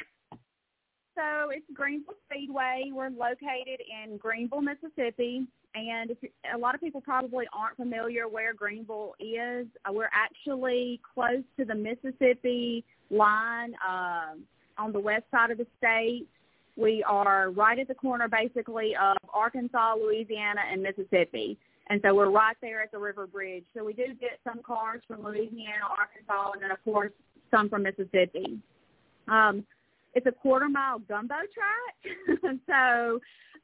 [1.15, 2.91] So it's Greenville Speedway.
[2.91, 6.17] We're located in Greenville, Mississippi, and if
[6.53, 9.65] a lot of people probably aren't familiar where Greenville is.
[9.85, 14.43] Uh, we're actually close to the Mississippi line um,
[14.77, 16.27] on the west side of the state.
[16.75, 21.57] We are right at the corner, basically, of Arkansas, Louisiana, and Mississippi.
[21.87, 23.63] And so we're right there at the river bridge.
[23.73, 27.11] So we do get some cars from Louisiana, Arkansas, and then of course
[27.51, 28.59] some from Mississippi.
[29.29, 29.65] Um,
[30.15, 33.19] it's a quarter mile gumbo track, so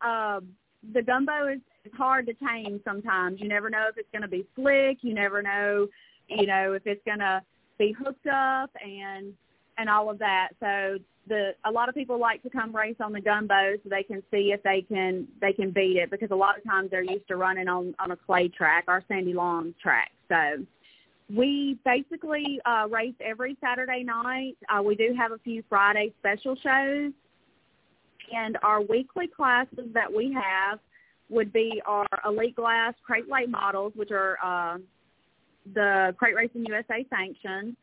[0.07, 0.49] um,
[0.93, 1.59] the gumbo is,
[1.97, 3.41] hard to tame sometimes.
[3.41, 4.99] You never know if it's going to be slick.
[5.01, 5.87] You never know,
[6.27, 7.41] you know, if it's going to
[7.79, 9.33] be hooked up and
[9.79, 10.49] and all of that.
[10.59, 14.03] So the a lot of people like to come race on the gumbo so they
[14.03, 17.03] can see if they can they can beat it because a lot of times they're
[17.03, 20.11] used to running on on a clay track or sandy lawn track.
[20.29, 20.63] So
[21.35, 24.57] we basically uh, race every Saturday night.
[24.69, 27.11] Uh, we do have a few Friday special shows,
[28.33, 30.79] and our weekly classes that we have
[31.29, 34.77] would be our Elite Glass Crate Late models, which are uh,
[35.73, 37.75] the Crate Racing USA sanctioned.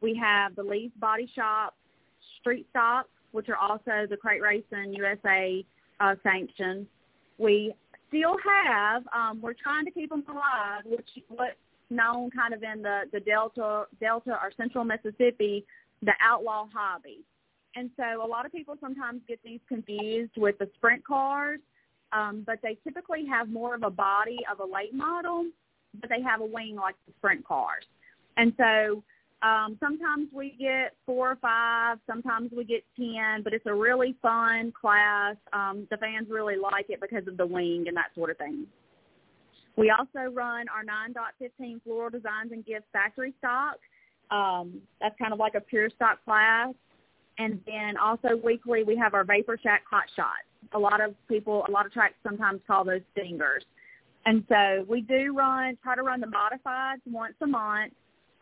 [0.00, 1.74] We have the Lee's Body Shop
[2.40, 5.64] Street Stock, which are also the Crate Racing USA
[6.00, 6.86] uh, sanctioned.
[7.38, 7.74] We
[8.08, 11.54] still have, um, we're trying to keep them alive, which what's
[11.90, 15.64] known kind of in the, the Delta, Delta or Central Mississippi,
[16.02, 17.20] the outlaw hobby.
[17.74, 21.60] And so a lot of people sometimes get these confused with the sprint cars,
[22.12, 25.46] um, but they typically have more of a body of a late model,
[26.00, 27.84] but they have a wing like the sprint cars.
[28.38, 29.02] And so
[29.42, 34.16] um, sometimes we get four or five, sometimes we get ten, but it's a really
[34.22, 35.36] fun class.
[35.52, 38.66] Um, the fans really like it because of the wing and that sort of thing.
[39.76, 43.76] We also run our 9.15 floral designs and gifts factory stock.
[44.30, 46.72] Um, that's kind of like a pure stock class.
[47.38, 50.46] And then also weekly we have our Vapor Shack Hot Shots.
[50.72, 53.64] A lot of people, a lot of tracks sometimes call those stingers.
[54.24, 57.92] And so we do run, try to run the modifieds once a month.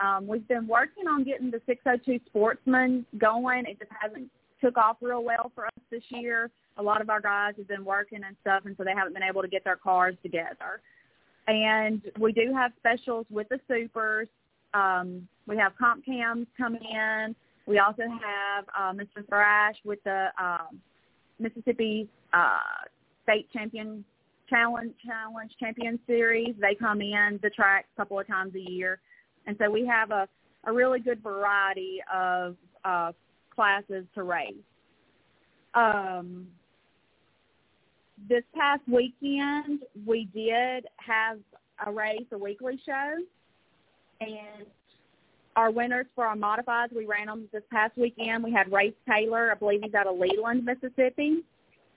[0.01, 3.65] Um, we've been working on getting the 602 Sportsman going.
[3.66, 4.31] It just hasn't
[4.62, 6.51] took off real well for us this year.
[6.78, 9.23] A lot of our guys have been working and stuff, and so they haven't been
[9.23, 10.81] able to get their cars together.
[11.47, 14.29] And we do have specials with the supers.
[14.73, 17.37] Um, we have comp cams coming in.
[17.66, 19.27] We also have uh, Mr.
[19.29, 20.66] Thrash with the uh,
[21.39, 22.59] Mississippi uh,
[23.23, 24.05] State Champion
[24.49, 26.55] Challenge Challenge Champion Series.
[26.61, 29.01] They come in the track a couple of times a year.
[29.47, 30.29] And so we have a,
[30.65, 33.12] a really good variety of uh,
[33.55, 34.55] classes to race.
[35.75, 36.47] Um,
[38.28, 41.39] this past weekend, we did have
[41.86, 43.15] a race, a weekly show,
[44.20, 44.66] and
[45.57, 48.43] our winners for our modifieds, we ran them this past weekend.
[48.43, 51.45] We had Race Taylor, I believe he's out of Leland, Mississippi.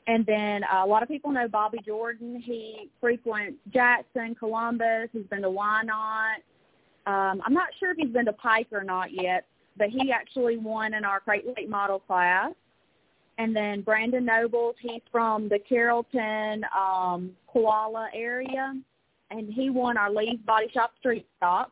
[0.08, 2.42] And then uh, a lot of people know Bobby Jordan.
[2.42, 5.10] He frequents Jackson, Columbus.
[5.12, 6.36] He's been to Whynot.
[7.06, 9.46] Um, I'm not sure if he's been to Pike or not yet,
[9.78, 12.54] but he actually won in our crate late model class.
[13.38, 18.74] And then Brandon Nobles, he's from the Carrollton, um, Coila area,
[19.30, 21.72] and he won our Lee's Body Shop Street Stock.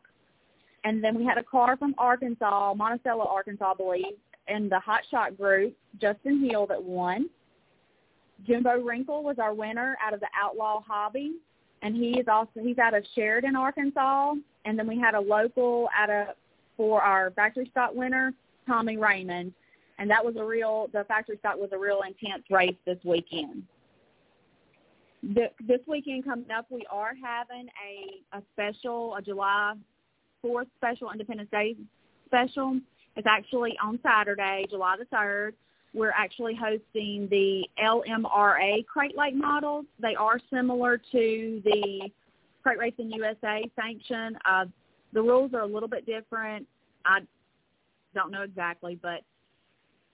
[0.84, 4.14] And then we had a car from Arkansas, Monticello, Arkansas, I believe,
[4.46, 7.28] in the Hot Shot group, Justin Hill that won.
[8.46, 11.36] Jimbo Wrinkle was our winner out of the Outlaw Hobby,
[11.82, 14.34] and he is also he's out of Sheridan, Arkansas,
[14.64, 16.28] and then we had a local out of
[16.76, 18.32] for our factory stock winner,
[18.66, 19.52] Tommy Raymond,
[19.98, 23.62] and that was a real the factory stock was a real intense race this weekend.
[25.22, 29.74] The, this weekend coming up, we are having a a special, a July
[30.42, 31.76] fourth special Independence Day
[32.26, 32.78] special.
[33.16, 35.54] It's actually on Saturday, July the third.
[35.94, 39.86] We're actually hosting the LMRA crate late models.
[39.98, 42.10] They are similar to the
[42.62, 44.36] Crate Racing in USA sanction.
[44.44, 44.66] Uh,
[45.14, 46.66] the rules are a little bit different.
[47.06, 47.20] I
[48.14, 49.22] don't know exactly, but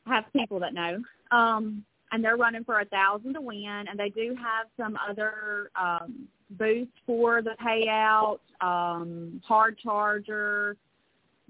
[0.07, 1.03] have people that know.
[1.31, 5.71] Um, and they're running for a thousand to win, and they do have some other
[5.81, 10.77] um, boosts for the payout, um, hard charger.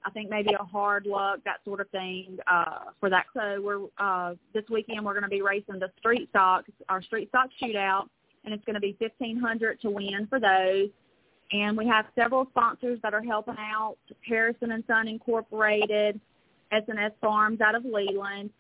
[0.05, 3.27] I think maybe a hard luck, that sort of thing uh, for that.
[3.35, 7.29] So we're uh, this weekend we're going to be racing the street stock, our street
[7.29, 8.07] stock shootout
[8.45, 10.89] and it's going to be fifteen hundred to win for those.
[11.53, 13.97] And we have several sponsors that are helping out:
[14.27, 16.20] Harrison and Son Incorporated,
[16.73, 18.51] S&S Farms out of Leland,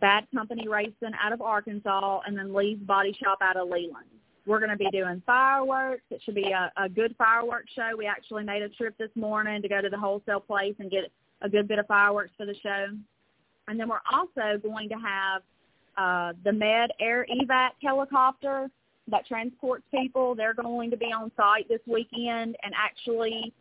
[0.00, 4.06] Bad Company Racing out of Arkansas, and then Lee's Body Shop out of Leland.
[4.46, 6.04] We're going to be doing fireworks.
[6.10, 7.90] It should be a, a good fireworks show.
[7.96, 11.12] We actually made a trip this morning to go to the wholesale place and get
[11.42, 12.86] a good bit of fireworks for the show.
[13.68, 15.42] And then we're also going to have
[15.98, 18.70] uh, the Med Air Evac helicopter
[19.08, 20.34] that transports people.
[20.34, 23.52] They're going to be on site this weekend and actually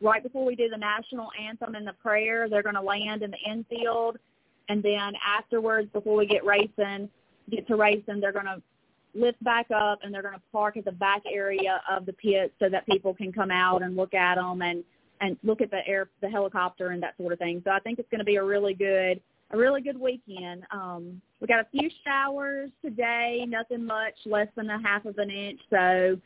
[0.00, 3.30] right before we do the national anthem and the prayer, they're going to land in
[3.30, 4.18] the infield.
[4.68, 7.08] And then afterwards, before we get racing,
[7.50, 8.62] get to racing, they're going to
[9.14, 12.52] lift back up and they're going to park at the back area of the pit
[12.58, 14.84] so that people can come out and look at them and
[15.20, 17.62] and look at the air the helicopter and that sort of thing.
[17.64, 20.64] So I think it's going to be a really good a really good weekend.
[20.72, 25.30] Um, we got a few showers today, nothing much, less than a half of an
[25.30, 25.60] inch.
[25.70, 26.18] So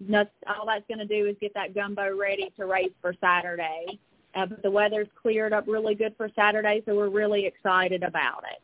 [0.00, 3.98] not, all that's going to do is get that gumbo ready to race for Saturday.
[4.34, 8.44] Uh, but the weather's cleared up really good for Saturday, so we're really excited about
[8.50, 8.62] it.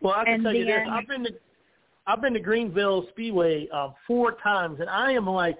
[0.00, 1.30] Well, I can And tell you this: I've been to
[2.06, 5.56] I've been to Greenville Speedway uh, four times, and I am like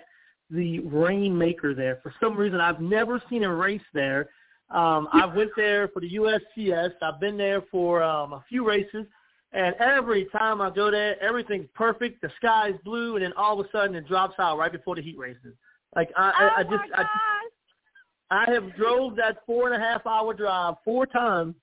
[0.50, 1.98] the rainmaker there.
[2.02, 4.28] For some reason, I've never seen a race there.
[4.70, 6.92] Um, I went there for the USCS.
[7.02, 9.06] I've been there for um, a few races,
[9.52, 12.22] and every time I go there, everything's perfect.
[12.22, 15.02] The sky's blue, and then all of a sudden it drops out right before the
[15.02, 15.54] heat races.
[15.94, 17.04] Like I, oh I, I just, I,
[18.30, 21.54] I have drove that four and a half hour drive four times,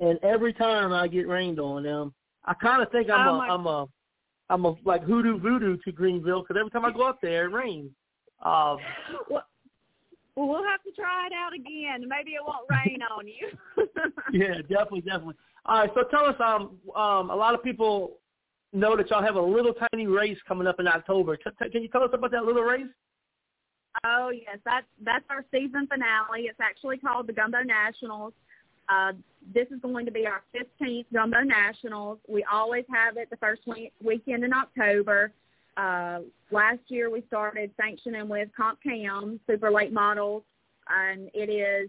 [0.00, 1.86] and every time I get rained on.
[1.86, 2.14] Um,
[2.44, 3.86] I kind of think I'm Oh a, I'm a,
[4.48, 7.52] I'm a like hoodoo voodoo to Greenville because every time I go up there, it
[7.52, 7.90] rains.
[8.42, 8.78] Um,
[9.28, 9.44] well,
[10.36, 12.08] well, we'll have to try it out again.
[12.08, 13.50] Maybe it won't rain on you.
[14.32, 15.34] yeah, definitely, definitely.
[15.66, 18.18] All right, so tell us, um, um, a lot of people
[18.72, 21.36] know that y'all have a little tiny race coming up in October.
[21.36, 22.86] Can you tell us about that little race?
[24.04, 26.42] Oh yes, that's that's our season finale.
[26.42, 28.32] It's actually called the Gumbo Nationals.
[28.88, 29.12] Uh,
[29.54, 32.18] this is going to be our 15th Gumbo Nationals.
[32.28, 35.32] We always have it the first week, weekend in October.
[35.76, 36.20] Uh,
[36.50, 40.42] last year we started sanctioning with Comp Cam Super Late Models,
[40.88, 41.88] and it is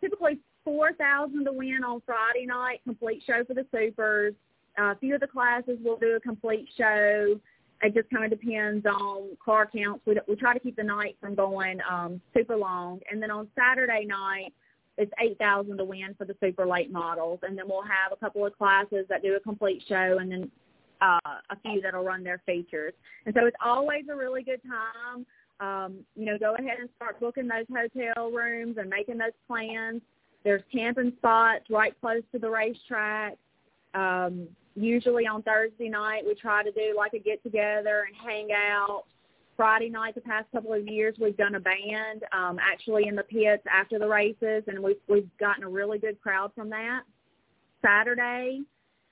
[0.00, 0.38] typically
[0.68, 2.80] four thousand to win on Friday night.
[2.84, 4.34] Complete show for the supers.
[4.78, 7.40] Uh, a few of the classes will do a complete show.
[7.80, 10.04] It just kind of depends on car counts.
[10.04, 13.00] We, we try to keep the night from going um, super long.
[13.10, 14.52] And then on Saturday night,
[14.98, 17.38] it's 8000 to win for the super late models.
[17.42, 20.50] And then we'll have a couple of classes that do a complete show and then
[21.00, 22.92] uh, a few that'll run their features.
[23.24, 25.24] And so it's always a really good time.
[25.60, 30.02] Um, you know, go ahead and start booking those hotel rooms and making those plans.
[30.48, 33.36] There's camping spots right close to the racetrack.
[33.92, 38.48] Um, usually on Thursday night, we try to do like a get together and hang
[38.52, 39.04] out.
[39.58, 43.24] Friday night, the past couple of years, we've done a band um, actually in the
[43.24, 47.02] pits after the races, and we've we've gotten a really good crowd from that.
[47.82, 48.62] Saturday,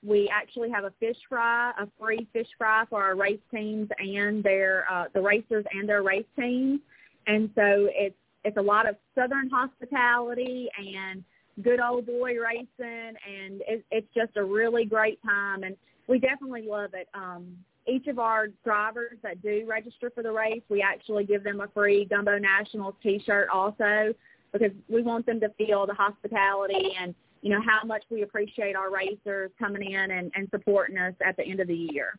[0.03, 4.43] we actually have a fish fry, a free fish fry for our race teams and
[4.43, 6.79] their uh, the racers and their race teams,
[7.27, 8.15] and so it's
[8.47, 11.21] it's a lot of southern hospitality and
[11.61, 15.75] good old boy racing, and it, it's just a really great time, and
[16.07, 17.09] we definitely love it.
[17.13, 17.57] Um,
[17.87, 21.67] each of our drivers that do register for the race, we actually give them a
[21.67, 24.13] free Gumbo Nationals T-shirt also
[24.53, 28.75] because we want them to feel the hospitality and you know how much we appreciate
[28.75, 32.17] our racers coming in and, and supporting us at the end of the year.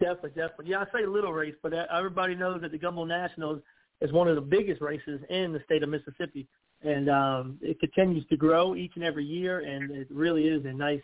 [0.00, 0.66] Definitely, definitely.
[0.68, 3.60] Yeah, I say little race, but uh, everybody knows that the Gumbo Nationals
[4.00, 6.46] is one of the biggest races in the state of Mississippi,
[6.82, 10.72] and um, it continues to grow each and every year, and it really is a
[10.72, 11.02] nice,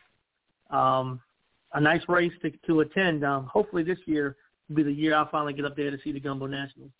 [0.70, 1.20] um,
[1.72, 3.24] a nice race to, to attend.
[3.24, 4.36] Um, hopefully, this year
[4.68, 6.90] will be the year I'll finally get up there to see the Gumbo Nationals.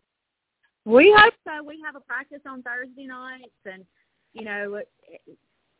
[0.85, 1.63] We hope so.
[1.63, 3.85] We have a practice on Thursday nights, and
[4.33, 4.81] you know,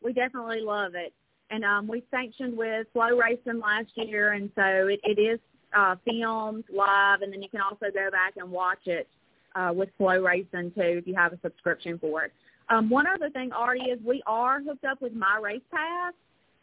[0.03, 1.13] we definitely love it.
[1.51, 5.39] And um, we sanctioned with FloRacing last year, and so it, it is
[5.77, 9.09] uh, filmed live, and then you can also go back and watch it
[9.55, 12.33] uh, with FloRacing too if you have a subscription for it.
[12.69, 16.13] Um, one other thing, Artie, is we are hooked up with MyRacePass,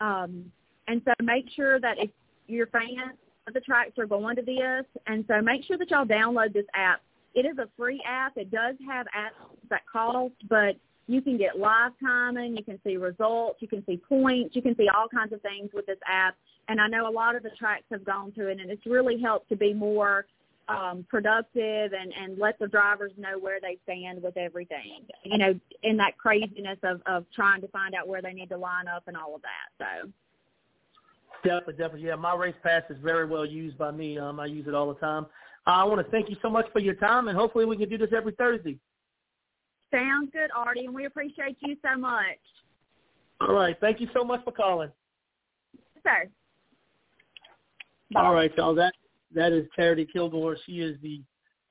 [0.01, 0.51] um,
[0.87, 2.09] and so make sure that if
[2.47, 3.17] your fans
[3.47, 6.65] of the tracks are going to this, and so make sure that y'all download this
[6.73, 7.01] app.
[7.35, 8.37] It is a free app.
[8.37, 10.75] It does have apps that cost, but
[11.07, 14.75] you can get live timing, you can see results, you can see points, you can
[14.75, 16.35] see all kinds of things with this app.
[16.67, 19.19] And I know a lot of the tracks have gone to it, and it's really
[19.19, 20.27] helped to be more
[20.69, 25.05] um, productive and, and let the drivers know where they stand with everything.
[25.23, 28.57] You know, in that craziness of, of trying to find out where they need to
[28.57, 29.85] line up and all of that.
[30.03, 30.09] So.
[31.43, 32.07] Definitely, definitely.
[32.07, 34.17] Yeah, MyRacePass is very well used by me.
[34.19, 35.25] Um, I use it all the time.
[35.65, 37.97] I want to thank you so much for your time, and hopefully we can do
[37.97, 38.77] this every Thursday.
[39.91, 42.37] Sounds good, Artie, and we appreciate you so much.
[43.41, 43.75] All right.
[43.79, 44.91] Thank you so much for calling.
[46.03, 46.29] Sir.
[48.15, 48.75] All right, y'all.
[48.75, 48.93] That
[49.33, 50.57] that is Charity Kilgore.
[50.65, 51.21] She is the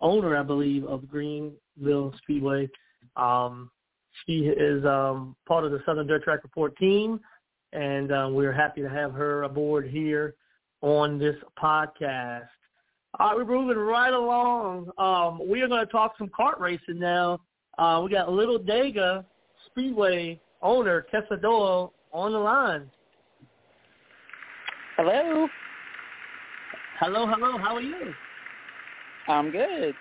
[0.01, 2.69] owner, I believe, of Greenville Speedway.
[3.17, 3.71] Um,
[4.27, 7.21] she is um, part of the Southern Dirt Track Report team,
[7.73, 10.35] and uh, we're happy to have her aboard here
[10.83, 12.49] on this podcast.
[13.19, 14.91] All right, we're moving right along.
[14.99, 17.41] Um, we are going to talk some kart racing now.
[17.79, 19.25] Uh, we got Little Dega
[19.67, 22.91] Speedway owner Tessa Doyle on the line.
[24.97, 25.49] Hello.
[27.01, 27.57] Hello, hello.
[27.59, 28.13] How are you?
[29.29, 29.95] I'm good.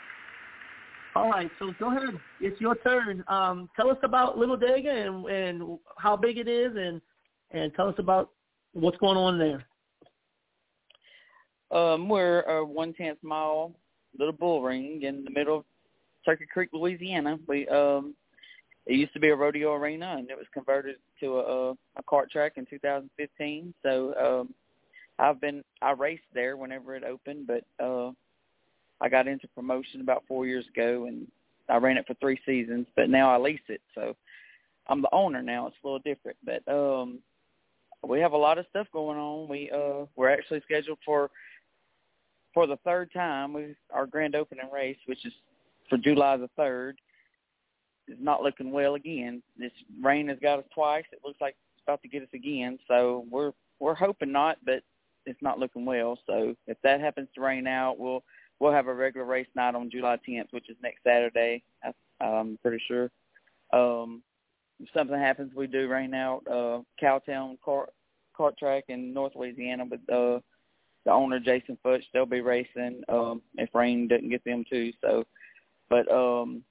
[1.15, 2.19] All right, so go ahead.
[2.41, 3.23] It's your turn.
[3.27, 6.99] Um, tell us about Little Dega and, and how big it is, and
[7.51, 8.31] and tell us about
[8.73, 9.63] what's going on there.
[11.69, 13.75] Um, we're a one tenth mile
[14.17, 15.65] little bull ring in the middle of
[16.25, 17.37] Turkey Creek, Louisiana.
[17.47, 18.15] We um,
[18.87, 22.31] it used to be a rodeo arena, and it was converted to a, a kart
[22.31, 23.71] track in 2015.
[23.83, 24.53] So um,
[25.19, 28.11] I've been I raced there whenever it opened, but uh,
[29.01, 31.27] I got into promotion about four years ago, and
[31.69, 32.87] I ran it for three seasons.
[32.95, 34.15] But now I lease it, so
[34.87, 35.67] I'm the owner now.
[35.67, 37.19] It's a little different, but um,
[38.07, 39.47] we have a lot of stuff going on.
[39.47, 41.29] We uh, we're actually scheduled for
[42.53, 43.53] for the third time.
[43.53, 45.33] We our grand opening race, which is
[45.89, 46.99] for July the third,
[48.07, 49.41] is not looking well again.
[49.57, 49.71] This
[50.01, 51.05] rain has got us twice.
[51.11, 52.77] It looks like it's about to get us again.
[52.87, 54.83] So we're we're hoping not, but
[55.27, 56.17] it's not looking well.
[56.25, 58.23] So if that happens to rain out, we'll
[58.59, 61.63] we'll have a regular race night on July 10th, which is next Saturday.
[62.19, 63.11] I'm pretty sure.
[63.73, 64.23] Um,
[64.79, 67.87] if something happens, we do rain out uh, Cowtown Kart,
[68.37, 70.39] kart track in North Louisiana with uh,
[71.05, 72.03] the owner Jason Futch.
[72.13, 74.91] They'll be racing um, if rain doesn't get them too.
[75.01, 75.23] So,
[75.89, 76.63] but um,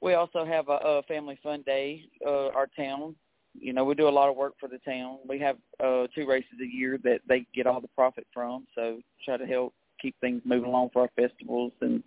[0.00, 2.08] we also have a, a family fun day.
[2.24, 3.14] Uh, our town
[3.58, 5.18] you know, we do a lot of work for the town.
[5.28, 9.00] We have uh two races a year that they get all the profit from, so
[9.24, 12.02] try to help keep things moving along for our festivals and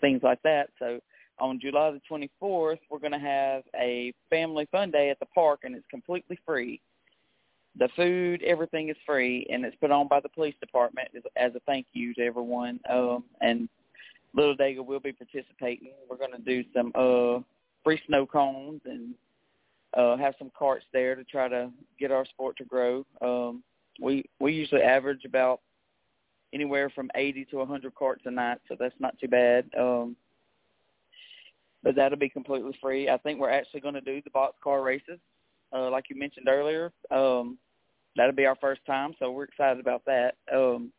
[0.00, 0.70] things like that.
[0.78, 1.00] So
[1.38, 5.60] on July the 24th, we're going to have a family fun day at the park,
[5.64, 6.80] and it's completely free.
[7.76, 11.60] The food, everything is free, and it's put on by the police department as, a
[11.66, 12.78] thank you to everyone.
[12.88, 13.68] Um, and
[14.32, 15.92] Little Dega will be participating.
[16.08, 17.42] We're going to do some uh,
[17.82, 19.14] free snow cones and
[19.96, 23.06] uh, have some carts there to try to get our sport to grow.
[23.20, 23.62] Um,
[24.00, 25.60] we we usually average about
[26.52, 29.66] anywhere from 80 to 100 carts a night, so that's not too bad.
[29.78, 30.16] Um,
[31.82, 33.08] but that'll be completely free.
[33.08, 35.18] I think we're actually going to do the box car races,
[35.72, 36.92] uh, like you mentioned earlier.
[37.10, 37.58] Um,
[38.16, 40.36] that'll be our first time, so we're excited about that.
[40.52, 40.92] Um,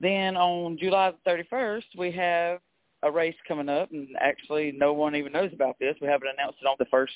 [0.00, 2.60] then on July the 31st, we have
[3.02, 5.96] a race coming up, and actually no one even knows about this.
[6.00, 7.12] We haven't announced it on the first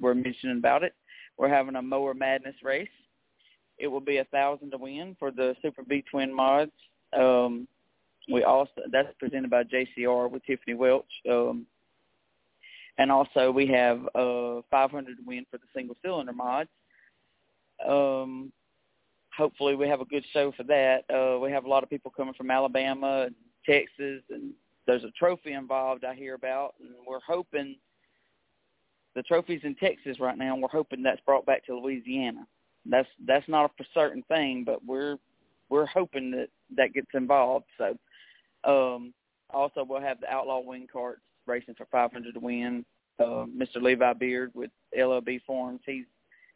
[0.00, 0.94] we're mentioning about it.
[1.38, 2.88] We're having a mower madness race.
[3.78, 6.72] It will be a thousand to win for the Super B Twin mods.
[7.16, 7.68] Um,
[8.32, 11.04] we also that's presented by JCR with Tiffany Welch.
[11.30, 11.66] Um,
[12.98, 16.70] and also we have uh 500 to win for the single cylinder mods.
[17.86, 18.52] Um,
[19.36, 21.04] hopefully we have a good show for that.
[21.10, 23.34] Uh, we have a lot of people coming from Alabama, and
[23.66, 24.52] Texas, and
[24.86, 27.76] there's a trophy involved I hear about, and we're hoping
[29.16, 32.46] the trophy's in Texas right now, and we're hoping that's brought back to Louisiana.
[32.84, 35.16] That's that's not a for certain thing, but we're
[35.70, 37.64] we're hoping that that gets involved.
[37.78, 37.96] So,
[38.64, 39.14] um,
[39.50, 42.84] also we'll have the outlaw wing carts racing for 500 to win.
[43.18, 43.80] Uh, Mr.
[43.80, 46.04] Levi Beard with LLB Forms, he's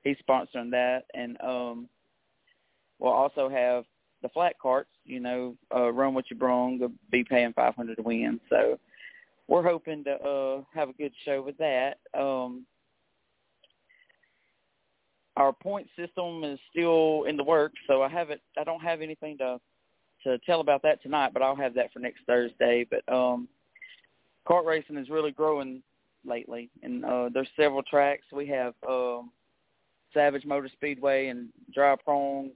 [0.05, 1.89] he's sponsoring that, and um,
[2.99, 3.85] we'll also have
[4.23, 4.91] the flat carts.
[5.07, 6.78] You know, uh, run what you brung,
[7.11, 8.39] be paying 500 to win.
[8.51, 8.78] So
[9.51, 11.98] we're hoping to uh have a good show with that.
[12.18, 12.64] Um
[15.36, 19.36] our point system is still in the works, so I haven't I don't have anything
[19.39, 19.60] to
[20.24, 22.86] to tell about that tonight, but I'll have that for next Thursday.
[22.89, 23.48] But um
[24.48, 25.82] kart racing is really growing
[26.24, 28.24] lately and uh there's several tracks.
[28.32, 29.31] We have um
[30.14, 32.51] Savage Motor Speedway and Dry Prong,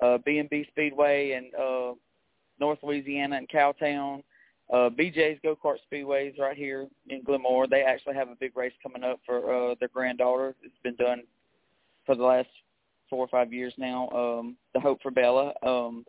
[0.00, 1.94] uh B and B Speedway and uh
[2.60, 4.22] North Louisiana and Cowtown
[4.72, 7.68] uh, BJ's Go Kart Speedways right here in Glenmora.
[7.68, 10.54] They actually have a big race coming up for uh, their granddaughter.
[10.62, 11.22] It's been done
[12.04, 12.48] for the last
[13.08, 14.08] four or five years now.
[14.10, 15.52] Um, the Hope for Bella.
[15.62, 16.04] Um,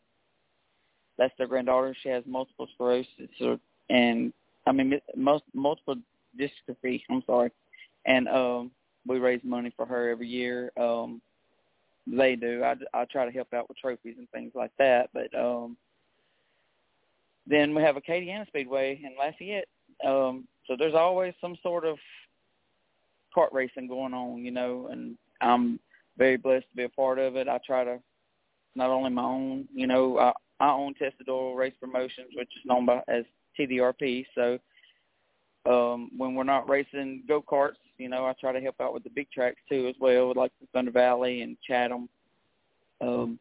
[1.18, 1.96] that's their granddaughter.
[2.02, 3.60] She has multiple sclerosis,
[3.90, 4.34] and
[4.66, 5.96] I mean most multiple
[6.40, 7.02] dystrophy.
[7.10, 7.52] I'm sorry,
[8.06, 8.72] and um,
[9.06, 10.72] we raise money for her every year.
[10.78, 11.22] Um,
[12.08, 12.64] they do.
[12.64, 15.78] I I try to help out with trophies and things like that, but um,
[17.48, 19.68] then we have Acadiana Speedway in Lafayette.
[20.06, 21.98] Um, so there's always some sort of
[23.36, 25.80] kart racing going on, you know, and I'm
[26.18, 27.48] very blessed to be a part of it.
[27.48, 28.00] I try to
[28.76, 32.66] not only my own, you know, I, I own Tessa Doyle Race Promotions, which is
[32.66, 33.24] known by as
[33.58, 34.26] TDRP.
[34.36, 34.60] So
[35.66, 39.04] um, when we're not racing go karts, you know, I try to help out with
[39.04, 42.10] the big tracks too as well, like the Thunder Valley and Chatham.
[43.02, 43.40] Um,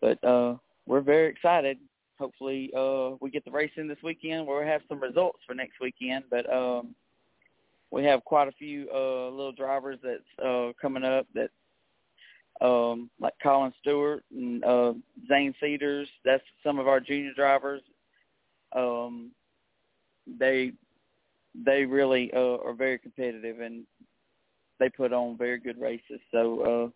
[0.00, 0.56] but uh,
[0.86, 1.78] we're very excited
[2.18, 4.46] hopefully uh we get the race in this weekend.
[4.46, 6.94] We'll have some results for next weekend but um
[7.90, 11.50] we have quite a few uh little drivers that's uh coming up that
[12.64, 14.92] um like Colin Stewart and uh
[15.28, 16.08] Zane Cedars.
[16.24, 17.82] That's some of our junior drivers.
[18.74, 19.30] Um
[20.38, 20.72] they
[21.64, 23.84] they really uh are very competitive and
[24.78, 26.20] they put on very good races.
[26.32, 26.90] So uh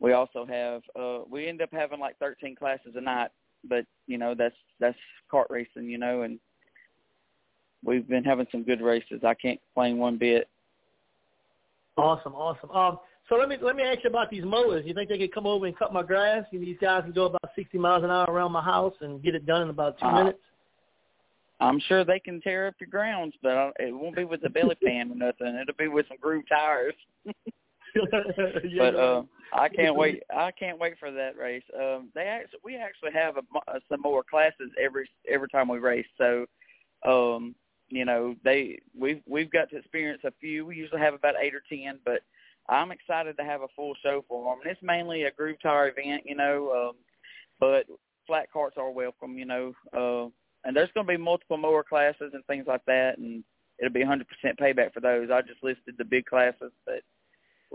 [0.00, 3.30] we also have uh we end up having like 13 classes a night
[3.68, 4.98] but you know that's that's
[5.32, 6.38] kart racing, you know, and
[7.84, 9.20] we've been having some good races.
[9.24, 10.48] I can't complain one bit.
[11.96, 12.70] Awesome, awesome.
[12.70, 12.98] Um,
[13.28, 14.84] so let me let me ask you about these mowers.
[14.86, 16.44] You think they could come over and cut my grass?
[16.52, 19.34] And these guys can go about 60 miles an hour around my house and get
[19.34, 20.38] it done in about two Uh, minutes?
[21.58, 24.50] I'm sure they can tear up your grounds, but I, it won't be with the
[24.50, 25.56] belly pan or nothing.
[25.56, 26.94] It'll be with some groove tires.
[28.78, 29.22] But uh.
[29.52, 30.22] I can't wait.
[30.34, 31.62] I can't wait for that race.
[31.74, 35.78] Um, they actually, we actually have a, uh, some more classes every every time we
[35.78, 36.06] race.
[36.18, 36.46] So,
[37.06, 37.54] um,
[37.88, 40.66] you know, they we've we've got to experience a few.
[40.66, 42.22] We usually have about eight or ten, but
[42.68, 44.60] I'm excited to have a full show for them.
[44.62, 46.96] And it's mainly a groove tire event, you know, um,
[47.60, 47.86] but
[48.26, 49.72] flat carts are welcome, you know.
[49.96, 50.30] Uh,
[50.64, 53.44] and there's going to be multiple mower classes and things like that, and
[53.78, 54.24] it'll be 100%
[54.60, 55.28] payback for those.
[55.32, 57.02] I just listed the big classes, but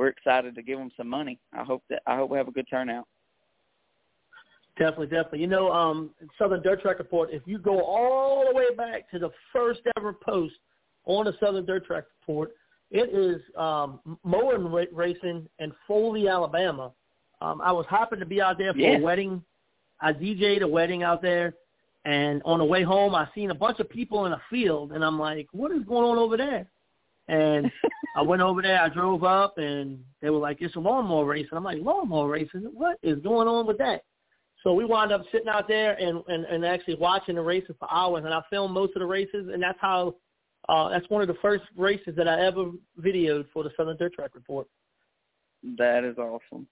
[0.01, 1.39] we're excited to give them some money.
[1.53, 3.07] I hope that I hope we have a good turnout.
[4.79, 5.41] Definitely, definitely.
[5.41, 6.09] You know, um,
[6.39, 10.11] Southern Dirt Track Report, if you go all the way back to the first ever
[10.11, 10.55] post
[11.05, 12.51] on the Southern Dirt Track Report,
[12.89, 16.91] it is um, mowing ra- racing in Foley, Alabama.
[17.39, 18.97] Um, I was happy to be out there for Yeah.
[18.97, 19.43] a wedding.
[20.01, 21.53] I DJ'd a wedding out there,
[22.05, 25.05] and on the way home, I seen a bunch of people in a field, and
[25.05, 26.65] I'm like, what is going on over there?
[27.31, 27.71] And
[28.15, 31.47] I went over there, I drove up, and they were like, it's a lawnmower race.
[31.49, 32.69] And I'm like, lawnmower racing?
[32.73, 34.03] What is going on with that?
[34.63, 37.91] So we wound up sitting out there and, and, and actually watching the races for
[37.91, 40.15] hours, and I filmed most of the races, and that's how
[40.69, 44.13] uh, that's one of the first races that I ever videoed for the Southern Dirt
[44.13, 44.67] Track Report.
[45.77, 46.67] That is awesome.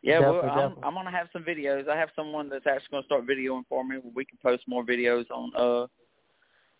[0.00, 0.82] Yeah, Definitely, well, I'm, definitely.
[0.84, 1.88] I'm gonna have some videos.
[1.88, 3.96] I have someone that's actually gonna start videoing for me.
[3.96, 5.86] Where We can post more videos on uh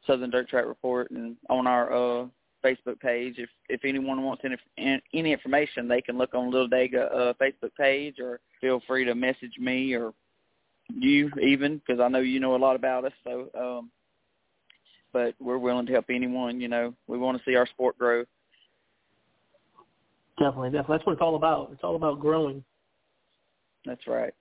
[0.07, 1.93] Southern Dirt Track Report and on our
[2.23, 2.27] uh
[2.65, 3.35] Facebook page.
[3.39, 7.75] If if anyone wants any any information, they can look on Little Dega uh, Facebook
[7.79, 10.13] page, or feel free to message me or
[10.89, 13.13] you even because I know you know a lot about us.
[13.25, 13.91] So, um,
[15.13, 16.61] but we're willing to help anyone.
[16.61, 18.25] You know, we want to see our sport grow.
[20.39, 20.97] Definitely, definitely.
[20.97, 21.71] That's what it's all about.
[21.73, 22.65] It's all about growing.
[23.85, 24.33] That's right.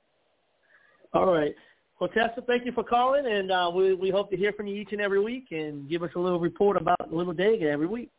[1.14, 1.56] All right.
[2.00, 4.76] Well, Tessa, thank you for calling, and uh, we we hope to hear from you
[4.76, 8.12] each and every week, and give us a little report about Little Dega every week,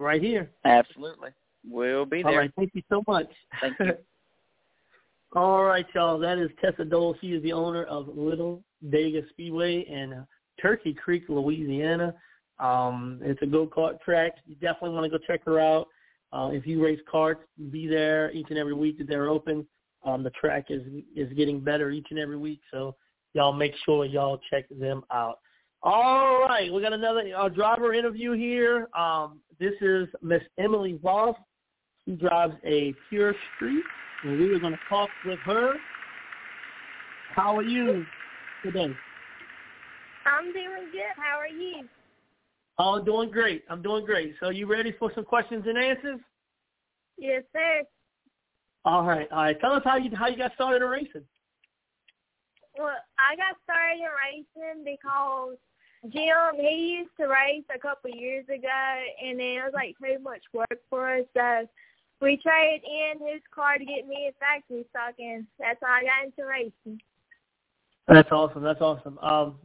[0.00, 0.50] right here.
[0.64, 1.30] Absolutely,
[1.68, 2.38] we'll be there.
[2.38, 2.52] right.
[2.56, 3.28] Thank you so much.
[3.60, 3.92] Thank you.
[5.36, 6.18] All right, y'all.
[6.18, 7.14] That is Tessa Doyle.
[7.20, 10.24] She is the owner of Little Dega Speedway in uh,
[10.60, 12.12] Turkey Creek, Louisiana.
[12.58, 14.32] Um, it's a go-kart track.
[14.46, 15.86] You definitely want to go check her out.
[16.32, 17.36] Uh, if you race karts,
[17.70, 19.64] be there each and every week that they're open.
[20.04, 20.82] Um, the track is
[21.14, 22.96] is getting better each and every week, so
[23.34, 25.38] y'all make sure y'all check them out.
[25.82, 28.88] All right, we got another uh, driver interview here.
[28.94, 31.36] Um, this is Miss Emily Voss.
[32.04, 33.84] She drives a Pure Street,
[34.24, 35.74] and we are going to talk with her.
[37.34, 38.04] How are you
[38.62, 38.88] today?
[40.26, 41.14] I'm doing good.
[41.16, 41.88] How are you?
[42.78, 43.64] Oh, I'm doing great.
[43.70, 44.34] I'm doing great.
[44.40, 46.20] So you ready for some questions and answers?
[47.16, 47.82] Yes, sir.
[48.84, 49.60] All right, all right.
[49.60, 51.24] Tell us how you how you got started in racing.
[52.80, 55.56] Well, I got started in racing because
[56.08, 60.18] Jim he used to race a couple years ago, and then it was like too
[60.22, 61.68] much work for us, so
[62.22, 66.02] we traded in his car to get me a factory stock, and that's how I
[66.02, 67.00] got into racing.
[68.08, 68.62] That's awesome.
[68.62, 69.18] That's awesome.
[69.18, 69.56] Um,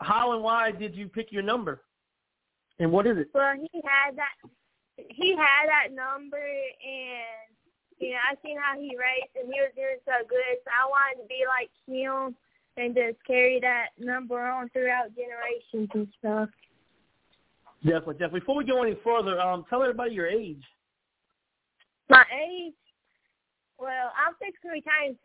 [0.00, 1.82] how and why did you pick your number?
[2.78, 3.28] And what is it?
[3.34, 4.50] Well, he had that
[4.96, 7.51] he had that number, and
[8.02, 10.90] you know I seen how he raced, and he was doing so good, so I
[10.90, 12.34] wanted to be like him
[12.76, 16.48] and just carry that number on throughout generations and stuff.
[17.84, 18.40] Definitely, definitely.
[18.40, 20.62] Before we go any further, um, tell everybody your age.
[22.08, 22.74] My age,
[23.78, 25.16] well, I'm fixing to turn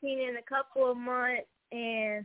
[0.00, 2.24] 17 in a couple of months, and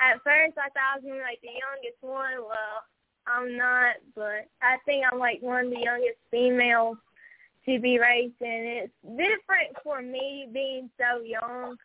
[0.00, 2.40] at first I thought I was gonna be like the youngest one.
[2.40, 2.84] Well,
[3.26, 6.98] I'm not, but I think I'm like one of the youngest females
[7.66, 8.32] to be racing.
[8.40, 11.76] It's different for me being so young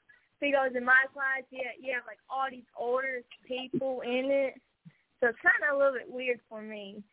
[0.41, 4.53] because in my class you you have like all these older people in it,
[5.19, 7.03] so it's kind of a little bit weird for me.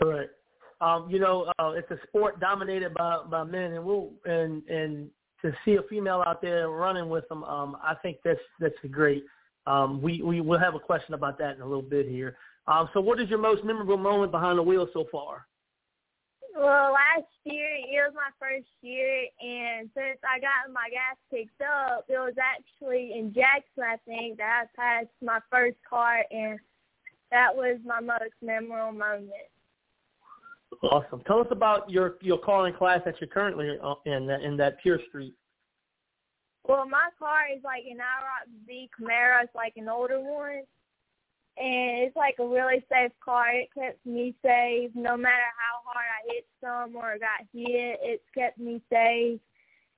[0.00, 0.32] Correct.
[0.80, 5.10] Um, you know, uh, it's a sport dominated by by men, and we'll and and
[5.42, 9.24] to see a female out there running with them, um, I think that's that's great.
[9.66, 12.36] Um, we we will have a question about that in a little bit here.
[12.66, 15.46] Um, so, what is your most memorable moment behind the wheel so far?
[16.56, 21.60] Well, last year it was my first year, and since I got my gas picked
[21.60, 26.58] up, it was actually in Jackson, I think, that I passed my first car, and
[27.30, 29.30] that was my most memorable moment.
[30.82, 31.22] Awesome.
[31.26, 34.56] Tell us about your your car and class that you're currently uh, in that in
[34.56, 35.34] that Pure Street.
[36.66, 39.42] Well, my car is like an IROC Z Camaro.
[39.42, 40.62] It's like an older one,
[41.56, 43.52] and it's like a really safe car.
[43.52, 47.98] It kept me safe no matter how hard I hit some or got hit.
[48.02, 49.40] It's kept me safe.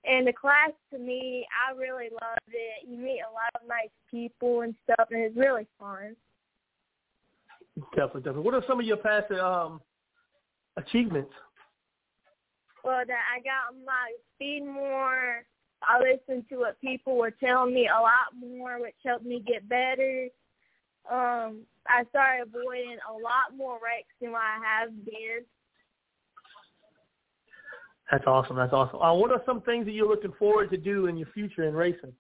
[0.05, 2.89] And the class to me, I really loved it.
[2.89, 6.17] You meet a lot of nice people and stuff, and it's really fun.
[7.95, 8.43] Definitely, definitely.
[8.43, 9.81] What are some of your past um,
[10.77, 11.31] achievements?
[12.85, 15.45] Well, that I got my speed more.
[15.83, 19.69] I listened to what people were telling me a lot more, which helped me get
[19.69, 20.29] better.
[21.11, 25.45] Um, I started avoiding a lot more wrecks than what I have been.
[28.11, 28.57] That's awesome.
[28.57, 29.01] That's awesome.
[29.01, 31.75] Uh, what are some things that you're looking forward to do in your future in
[31.75, 32.13] racing?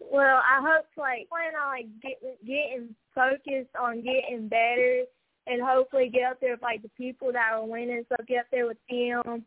[0.00, 5.02] Well, I hope to like plan on like get, getting focused on getting better
[5.46, 8.04] and hopefully get up there with like the people that are winning.
[8.08, 9.44] So get up there with them,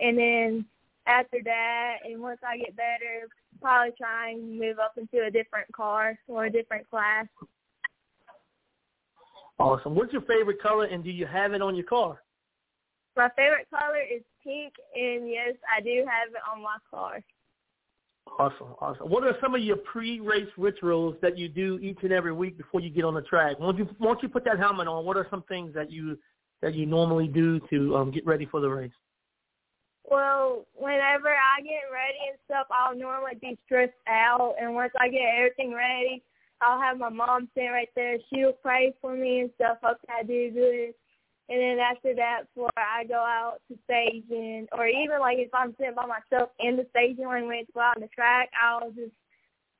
[0.00, 0.64] and then
[1.06, 3.28] after that, and once I get better,
[3.60, 7.26] probably try and move up into a different car or a different class.
[9.58, 9.94] Awesome.
[9.94, 12.22] What's your favorite color, and do you have it on your car?
[13.16, 17.20] My favorite color is pink, and yes, I do have it on my car.
[18.38, 19.10] Awesome, awesome.
[19.10, 22.80] What are some of your pre-race rituals that you do each and every week before
[22.80, 23.58] you get on the track?
[23.58, 26.16] Once you once you put that helmet on, what are some things that you
[26.62, 28.92] that you normally do to um, get ready for the race?
[30.10, 35.08] Well, whenever I get ready and stuff, I'll normally be stressed out, and once I
[35.08, 36.22] get everything ready,
[36.62, 38.16] I'll have my mom stand right there.
[38.32, 39.78] She'll pray for me and stuff.
[39.82, 40.94] Hope I do good.
[41.50, 45.74] And then after that, before I go out to staging, or even like if I'm
[45.78, 49.12] sitting by myself in the staging ring when go out on the track, I'll just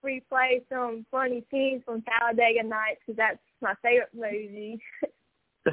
[0.05, 4.81] replay some funny scenes from Talladega Nights because that's my favorite movie.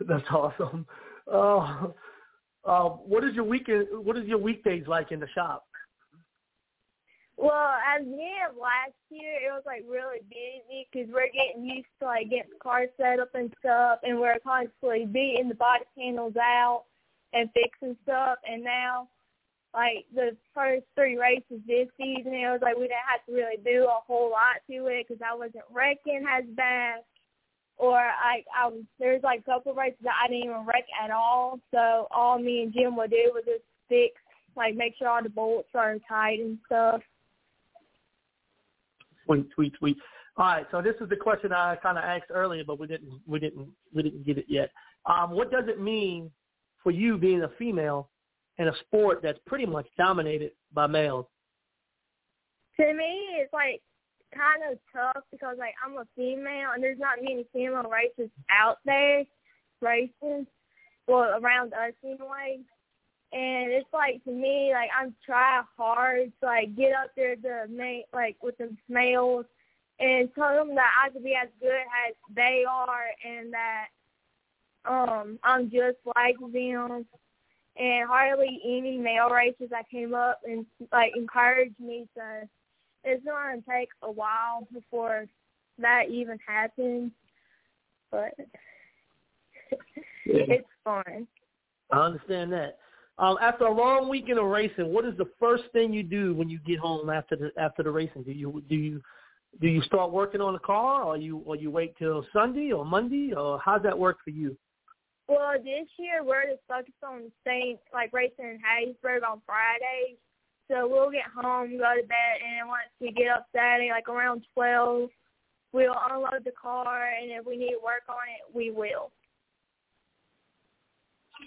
[0.00, 0.86] that's awesome.
[1.30, 1.88] Uh,
[2.66, 3.86] uh, what is your weekend?
[3.92, 5.66] What is your weekdays like in the shop?
[7.36, 11.90] Well, the end of last year, it was like really busy because we're getting used
[12.00, 15.84] to like getting the car set up and stuff, and we're constantly beating the body
[15.98, 16.84] panels out
[17.32, 18.38] and fixing stuff.
[18.48, 19.08] And now,
[19.74, 23.58] like the first three races this season, it was like we didn't have to really
[23.64, 27.00] do a whole lot to it because I wasn't wrecking as bad,
[27.76, 31.10] or like I was there's like a couple races that I didn't even wreck at
[31.10, 31.58] all.
[31.72, 34.14] So all me and Jim would do was just fix,
[34.56, 37.00] like make sure all the bolts are tight and stuff.
[39.26, 39.96] Sweet, sweet, sweet.
[40.36, 43.20] All right, so this is the question I kind of asked earlier, but we didn't,
[43.24, 44.70] we didn't, we didn't get it yet.
[45.06, 46.30] Um, what does it mean
[46.82, 48.10] for you being a female
[48.58, 51.26] in a sport that's pretty much dominated by males?
[52.80, 53.80] To me, it's like
[54.34, 58.78] kind of tough because like I'm a female and there's not many female racers out
[58.84, 59.24] there
[59.80, 60.46] racing,
[61.06, 62.58] well around us anyway.
[63.32, 67.66] And it's like to me, like I'm trying hard to like get up there to
[67.68, 69.46] make like with the males
[70.00, 73.86] and tell them that I could be as good as they are and that
[74.84, 77.06] um I'm just like them.
[77.76, 82.48] And hardly any male racers that came up and like encouraged me to.
[83.04, 85.26] It's gonna take a while before
[85.78, 87.10] that even happens,
[88.10, 88.32] but
[90.24, 91.26] it's fun.
[91.92, 92.78] I understand that.
[93.18, 96.48] Um, after a long weekend of racing, what is the first thing you do when
[96.48, 98.24] you get home after the after the racing?
[98.24, 99.02] Do you do you
[99.60, 102.84] do you start working on the car, or you or you wait till Sunday or
[102.84, 104.56] Monday, or how's that work for you?
[105.28, 110.18] Well, this year we're just focused on staying like racing in Hattiesburg on Fridays.
[110.70, 114.46] So we'll get home, go to bed, and once we get up Saturday, like around
[114.54, 115.10] twelve,
[115.72, 119.10] we'll unload the car, and if we need to work on it, we will.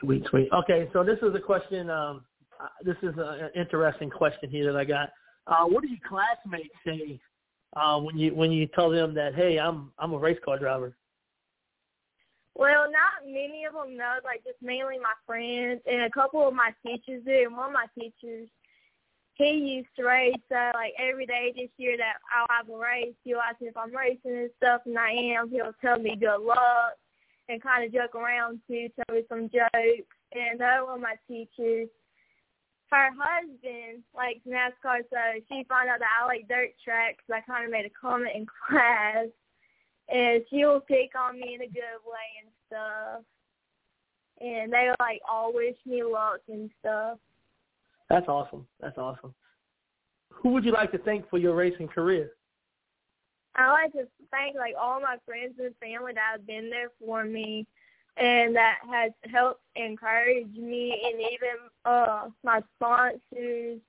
[0.01, 0.49] Sweet, sweet.
[0.53, 1.89] Okay, so this is a question.
[1.89, 2.23] Um,
[2.59, 5.09] uh, this is an interesting question here that I got.
[5.47, 7.19] Uh, what do your classmates say
[7.75, 10.95] uh, when you when you tell them that hey, I'm I'm a race car driver?
[12.53, 14.15] Well, not many of them know.
[14.23, 17.43] Like just mainly my friends and a couple of my teachers do.
[17.45, 18.49] And one of my teachers,
[19.37, 20.35] he used to race.
[20.49, 23.77] So like every day this year that I'll have a race, he'll ask me if
[23.77, 25.49] I'm racing and stuff, and I am.
[25.49, 26.97] He'll tell me good luck
[27.49, 30.15] and kind of joke around too, tell me some jokes.
[30.33, 31.87] And another one of my teachers,
[32.91, 37.23] her husband likes NASCAR, so she found out that I like dirt tracks.
[37.27, 39.27] So I kind of made a comment in class,
[40.09, 43.23] and she'll pick on me in a good way and stuff.
[44.39, 47.17] And they like all wish me luck and stuff.
[48.09, 48.65] That's awesome.
[48.79, 49.33] That's awesome.
[50.31, 52.31] Who would you like to thank for your racing career?
[53.55, 57.23] I like to thank like all my friends and family that have been there for
[57.25, 57.65] me
[58.15, 63.79] and that has helped encourage me and even uh my sponsors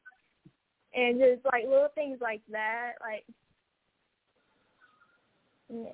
[0.94, 3.24] and just like little things like that like
[5.68, 5.92] Yeah.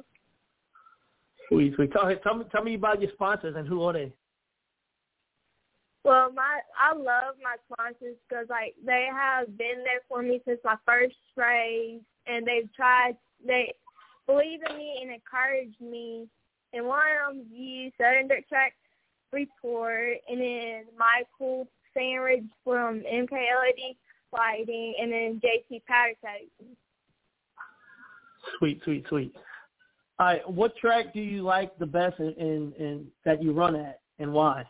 [1.49, 1.93] Sweet, sweet.
[1.93, 4.13] Tell, tell me, tell me about your sponsors and who are they?
[6.05, 10.61] Well, my I love my sponsors because like they have been there for me since
[10.63, 13.17] my first race, and they've tried
[13.47, 13.73] they
[14.27, 16.29] believe in me and encouraged me.
[16.75, 18.75] And one of them you Southern Dirt Track
[19.33, 23.97] Report, and then Michael Sandridge from MKLAD
[24.33, 26.49] Lighting, and then JT Patterson.
[28.59, 29.35] Sweet, sweet, sweet.
[30.19, 33.75] All right, what track do you like the best in, in, in that you run
[33.75, 34.65] at, and why?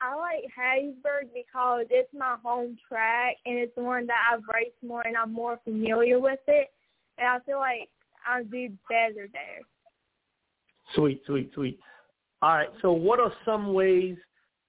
[0.00, 4.76] I like Hattiesburg because it's my home track and it's the one that I've raced
[4.86, 6.68] more and I'm more familiar with it.
[7.18, 7.88] And I feel like
[8.26, 9.62] I'll do better there.
[10.94, 11.78] Sweet, sweet, sweet.
[12.42, 12.68] All right.
[12.82, 14.16] So, what are some ways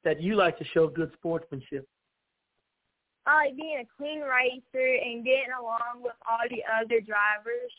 [0.04, 1.88] that you like to show good sportsmanship?
[3.26, 7.72] I like being a clean racer and getting along with all the other drivers.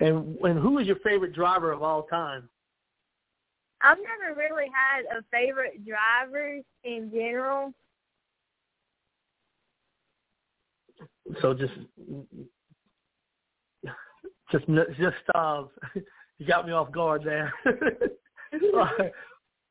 [0.00, 2.48] And and who is your favorite driver of all time?
[3.84, 7.72] I've never really had a favorite driver in general.
[11.42, 11.72] So just
[14.50, 14.66] just
[14.98, 15.64] just uh,
[16.38, 17.52] you got me off guard there.
[17.66, 19.12] all, right.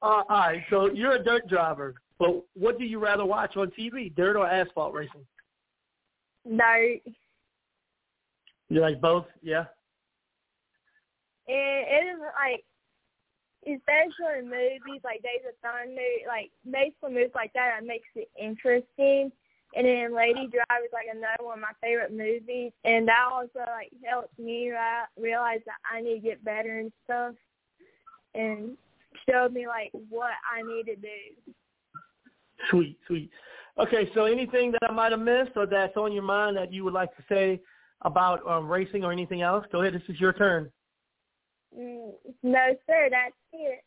[0.01, 3.71] Uh, all right, so you're a dirt driver, but what do you rather watch on
[3.79, 5.25] TV, dirt or asphalt racing?
[6.45, 6.99] Dirt.
[8.69, 9.25] You like both?
[9.41, 9.65] Yeah.
[11.47, 12.63] And it is like
[13.65, 18.29] especially in movies like Days of Thunder, like basically movies like that, that makes it
[18.39, 19.31] interesting.
[19.75, 23.59] And then Lady Driver is like another one of my favorite movies, and that also
[23.59, 24.71] like helps me
[25.17, 27.33] realize that I need to get better and stuff,
[28.35, 28.77] and
[29.27, 31.53] showed me like what I need to do.
[32.69, 33.31] Sweet, sweet.
[33.79, 36.83] Okay, so anything that I might have missed or that's on your mind that you
[36.83, 37.59] would like to say
[38.03, 39.65] about um, racing or anything else?
[39.71, 39.95] Go ahead.
[39.95, 40.69] This is your turn.
[41.77, 42.11] Mm,
[42.43, 43.09] no, sir.
[43.09, 43.83] That's it.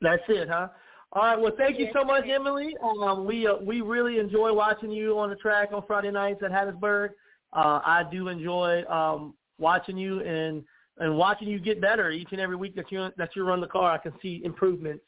[0.00, 0.68] That's it, huh?
[1.12, 1.40] All right.
[1.40, 2.76] Well, thank you so much, Emily.
[2.82, 6.52] Um, we uh, we really enjoy watching you on the track on Friday nights at
[6.52, 7.10] Hattiesburg.
[7.52, 10.62] Uh, I do enjoy um, watching you and
[10.98, 13.66] and watching you get better each and every week that you that you run the
[13.66, 13.90] car.
[13.90, 15.04] I can see improvements.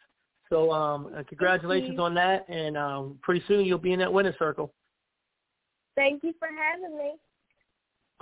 [0.48, 4.34] So um, uh, congratulations on that, and um, pretty soon you'll be in that winner's
[4.38, 4.74] circle.
[5.94, 7.12] Thank you for having me.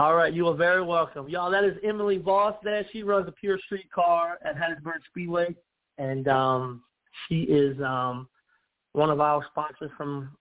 [0.01, 1.29] All right, you are very welcome.
[1.29, 2.87] Y'all, that is Emily Voss there.
[2.91, 5.55] She runs a pure street car at Hattiesburg Speedway.
[5.99, 6.83] And um,
[7.29, 8.27] she is um,
[8.95, 10.35] one of our sponsors from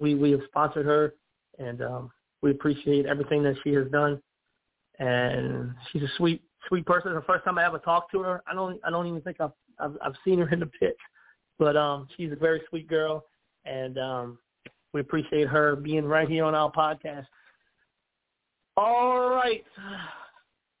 [0.00, 1.12] we we have sponsored her
[1.58, 2.10] and um,
[2.40, 4.22] we appreciate everything that she has done.
[4.98, 7.12] And she's a sweet sweet person.
[7.12, 9.52] The first time I ever talked to her, I don't I don't even think I've
[9.78, 10.96] I've, I've seen her in the pit,
[11.58, 13.26] but um, she's a very sweet girl,
[13.66, 14.38] and um,
[14.94, 17.26] we appreciate her being right here on our podcast.
[18.78, 19.64] All right.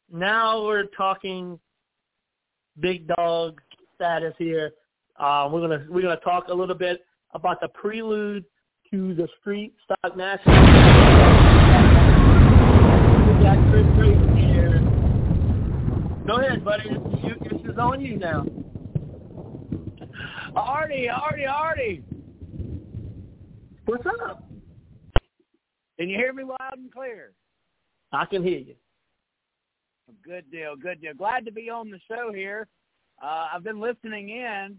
[0.08, 1.58] Now we're talking
[2.78, 3.60] big dog
[3.96, 4.70] status here.
[5.18, 7.04] Uh, we're gonna we're gonna talk a little bit
[7.34, 8.44] about the prelude
[8.92, 10.54] to the Street Stock National.
[16.24, 16.90] Go ahead, buddy.
[17.50, 18.46] This is on you now.
[20.54, 22.04] Artie, Artie, Artie.
[23.86, 24.48] What's up?
[25.98, 27.32] Can you hear me loud and clear?
[28.12, 28.74] I can hear you.
[30.24, 31.14] Good deal, good deal.
[31.14, 32.66] Glad to be on the show here.
[33.22, 34.78] Uh, I've been listening in.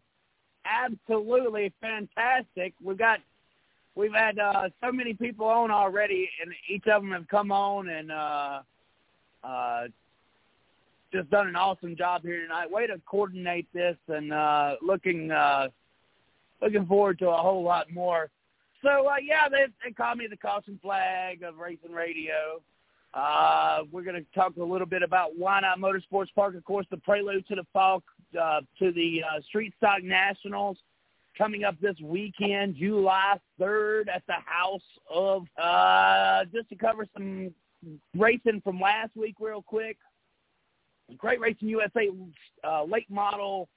[0.65, 2.73] Absolutely fantastic.
[2.83, 3.19] We've got
[3.95, 7.89] we've had uh, so many people on already, and each of them have come on
[7.89, 8.61] and uh,
[9.43, 9.87] uh,
[11.11, 12.69] just done an awesome job here tonight.
[12.69, 15.67] Way to coordinate this, and uh, looking uh,
[16.61, 18.29] looking forward to a whole lot more.
[18.81, 22.61] So uh, yeah, they they call me the caution flag of racing radio.
[23.13, 26.97] Uh, we're going to talk a little bit about Whynot Motorsports Park, of course, the
[26.97, 28.03] prelude to the fall
[28.39, 30.77] uh, to the uh, Street Stock Nationals
[31.37, 37.51] coming up this weekend, July 3rd at the House of, uh, just to cover some
[38.15, 39.97] racing from last week real quick.
[41.17, 42.09] Crate Racing USA
[42.63, 43.67] uh, late model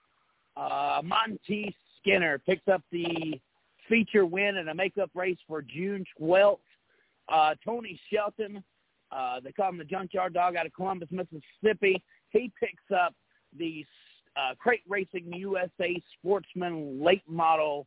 [0.57, 3.41] uh, Monty Skinner picks up the
[3.89, 6.59] feature win in a makeup race for June 12th.
[7.29, 8.63] Uh, Tony Shelton
[9.15, 12.03] uh, they call him the Junkyard Dog out of Columbus, Mississippi.
[12.31, 13.15] He picks up
[13.59, 13.85] the
[14.37, 17.87] uh, Crate Racing USA Sportsman Late Model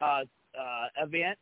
[0.00, 0.22] uh,
[0.58, 1.38] uh, event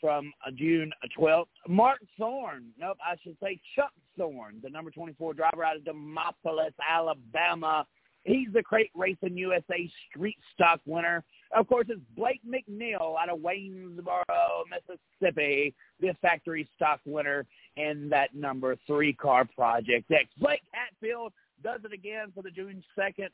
[0.00, 1.46] from uh, June 12th.
[1.68, 6.72] Mark Thorne, nope, I should say Chuck Thorne, the number 24 driver out of Demopolis,
[6.88, 7.86] Alabama,
[8.24, 11.24] He's the Crate Racing USA Street Stock winner.
[11.56, 17.46] Of course, it's Blake McNeil out of Waynesboro, Mississippi, the factory stock winner
[17.76, 20.26] in that number three car Project X.
[20.38, 21.32] Blake Hatfield
[21.62, 23.28] does it again for the June 2nd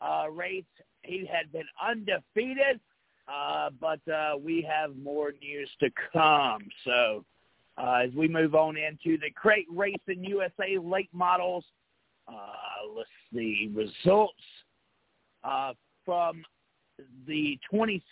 [0.00, 0.64] uh, race.
[1.02, 2.80] He had been undefeated,
[3.28, 6.62] uh, but uh, we have more news to come.
[6.84, 7.24] So
[7.78, 11.64] uh, as we move on into the Crate Racing USA late models,
[12.94, 14.34] let's see results
[15.44, 15.72] uh,
[16.04, 16.42] from
[17.26, 18.02] the 26th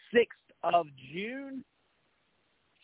[0.63, 1.65] of June.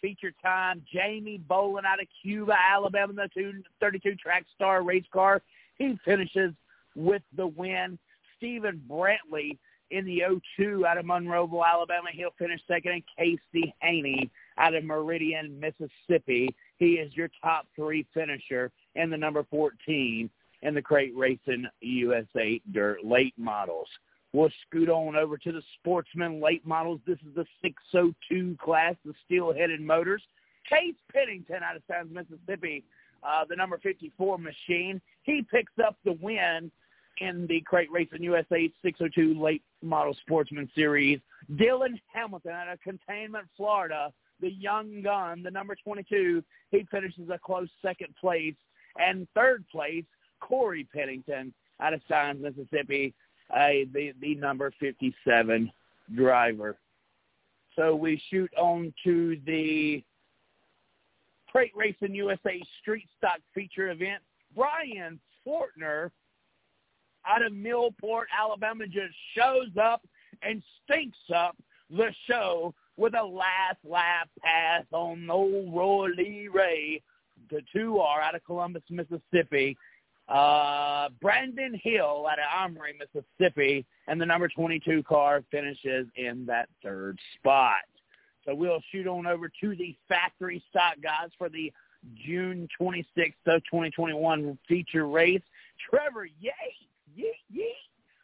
[0.01, 5.40] Feature time, Jamie Bolin out of Cuba, Alabama, the 32 track star race car.
[5.77, 6.52] He finishes
[6.94, 7.98] with the win.
[8.36, 9.56] Stephen Brantley
[9.90, 10.23] in the
[10.59, 12.09] 02 out of Monroeville, Alabama.
[12.12, 12.93] He'll finish second.
[12.93, 16.55] And Casey Haney out of Meridian, Mississippi.
[16.77, 20.28] He is your top three finisher in the number 14
[20.64, 23.88] in the Crate Racing USA Dirt Late Models.
[24.32, 27.00] We'll scoot on over to the Sportsman Late Models.
[27.06, 30.22] This is the 602 class, the steel-headed motors.
[30.68, 32.82] Chase Pennington out of Sounds, Mississippi,
[33.22, 35.00] uh, the number 54 machine.
[35.22, 36.72] He picks up the win
[37.18, 41.20] in the Crate Racing USA 602 Late Model Sportsman Series.
[41.52, 46.42] Dylan Hamilton out of Cantonment, Florida, the young gun, the number 22.
[46.70, 48.56] He finishes a close second place.
[48.98, 50.04] And third place,
[50.46, 53.14] Corey Pennington out of Signs, Mississippi,
[53.50, 55.70] uh, the the number 57
[56.14, 56.76] driver.
[57.76, 60.02] So we shoot on to the
[61.50, 64.22] Crate Racing USA Street Stock Feature event.
[64.54, 66.10] Brian Fortner
[67.26, 70.02] out of Millport, Alabama, just shows up
[70.42, 71.56] and stinks up
[71.90, 77.02] the show with a last lap pass on old Roy Lee Ray.
[77.50, 79.76] The two are out of Columbus, Mississippi.
[80.28, 86.68] Uh, Brandon Hill out of Amory, Mississippi, and the number 22 car finishes in that
[86.82, 87.82] third spot.
[88.44, 91.72] So we'll shoot on over to the factory stock guys for the
[92.26, 95.42] June 26th of 2021 feature race.
[95.90, 96.55] Trevor Yates,
[97.16, 97.72] yeet, yeet,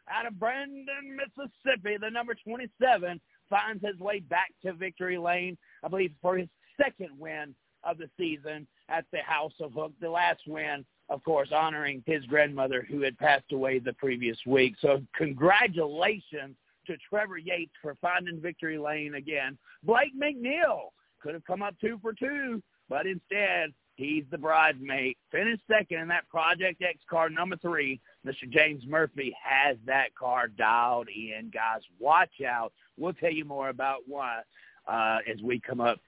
[0.09, 3.19] out of Brandon, Mississippi, the number 27,
[3.49, 6.47] finds his way back to victory lane, I believe, for his
[6.81, 9.93] second win of the season at the House of Hook.
[9.99, 14.75] The last win of course, honoring his grandmother who had passed away the previous week.
[14.79, 16.55] So congratulations
[16.87, 19.57] to Trevor Yates for finding victory lane again.
[19.83, 20.89] Blake McNeil
[21.21, 25.17] could have come up two for two, but instead he's the bridesmaid.
[25.31, 27.99] Finished second in that Project X car number three.
[28.25, 28.49] Mr.
[28.49, 31.51] James Murphy has that car dialed in.
[31.53, 32.71] Guys, watch out.
[32.97, 34.43] We'll tell you more about why
[34.87, 35.99] uh, as we come up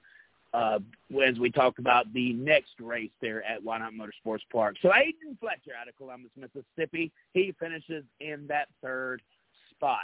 [0.54, 0.80] uh,
[1.26, 4.76] as we talk about the next race there at Whynot Motorsports Park.
[4.82, 9.22] So Aiden Fletcher out of Columbus, Mississippi, he finishes in that third
[9.72, 10.00] spot.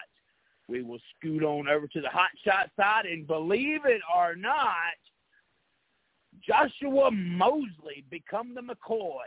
[0.67, 4.97] We will scoot on over to the hot shot side, and believe it or not,
[6.47, 9.17] Joshua Mosley become the McCoy.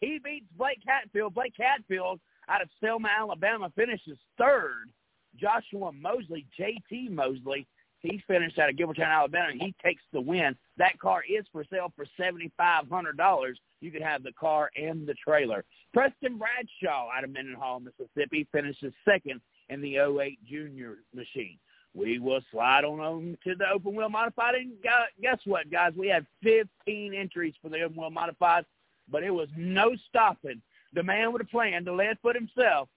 [0.00, 1.34] He beats Blake Hatfield.
[1.34, 4.90] Blake Hatfield out of Selma, Alabama, finishes third.
[5.36, 7.66] Joshua Mosley, JT Mosley,
[8.02, 10.56] he finished out of Gilbertown, Alabama, and he takes the win.
[10.76, 13.54] That car is for sale for $7,500.
[13.80, 15.64] You can have the car and the trailer.
[15.92, 21.58] Preston Bradshaw out of Mendenhall, Mississippi, finishes second in the 08 Junior machine.
[21.94, 24.72] We will slide on over to the open wheel modified, and
[25.20, 25.92] guess what, guys?
[25.96, 28.64] We had 15 entries for the open wheel modified,
[29.10, 30.62] but it was no stopping
[30.94, 32.88] the man with a plan, the lead foot himself,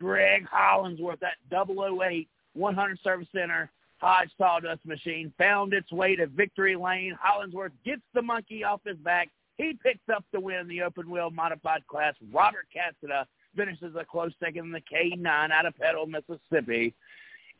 [0.00, 6.76] Greg Hollingsworth, that 008 100 Service Center Hodge Sawdust Machine found its way to victory
[6.76, 7.16] lane.
[7.20, 9.30] Hollingsworth gets the monkey off his back.
[9.56, 12.14] He picks up the win in the open wheel modified class.
[12.30, 16.94] Robert Cassida finishes a close second in the K9 out of Petal, Mississippi.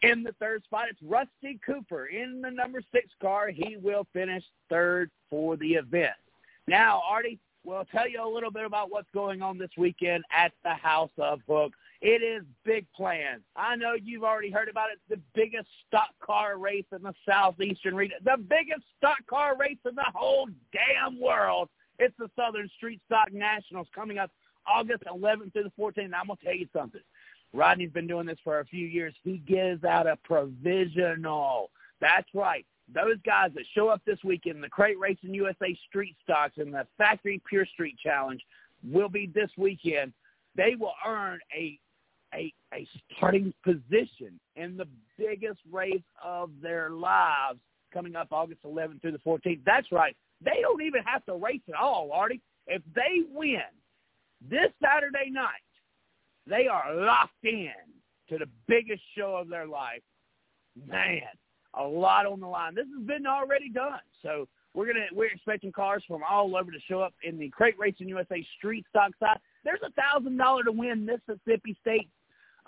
[0.02, 2.06] In the third spot, it's Rusty Cooper.
[2.06, 6.12] In the number six car, he will finish third for the event.
[6.68, 10.52] Now, Artie, we'll tell you a little bit about what's going on this weekend at
[10.64, 11.72] the House of Hook.
[12.02, 13.42] It is big plans.
[13.56, 14.98] I know you've already heard about it.
[15.08, 18.18] It's the biggest stock car race in the southeastern region.
[18.24, 21.68] The biggest stock car race in the whole damn world.
[21.98, 24.30] It's the Southern Street Stock Nationals coming up
[24.66, 26.12] August 11th through the 14th.
[26.14, 27.00] I'm going to tell you something.
[27.52, 29.14] Rodney's been doing this for a few years.
[29.22, 31.70] He gives out a provisional.
[32.00, 32.66] That's right.
[32.94, 36.86] Those guys that show up this weekend, the Crate Racing USA Street Stocks and the
[36.98, 38.40] Factory Pure Street Challenge
[38.88, 40.12] will be this weekend.
[40.54, 41.78] They will earn a
[42.34, 42.86] a, a
[43.16, 44.86] starting position in the
[45.18, 47.58] biggest race of their lives
[47.92, 49.60] coming up August 11th through the 14th.
[49.64, 50.16] That's right.
[50.44, 52.42] They don't even have to race at all, Artie.
[52.66, 53.60] If they win
[54.50, 55.62] this Saturday night,
[56.48, 57.72] They are locked in
[58.28, 60.02] to the biggest show of their life.
[60.88, 61.22] Man,
[61.74, 62.74] a lot on the line.
[62.74, 64.00] This has been already done.
[64.22, 67.78] So we're gonna we're expecting cars from all over to show up in the Crate
[67.78, 69.38] Racing USA Street Stock side.
[69.64, 72.08] There's a thousand dollar to win Mississippi State,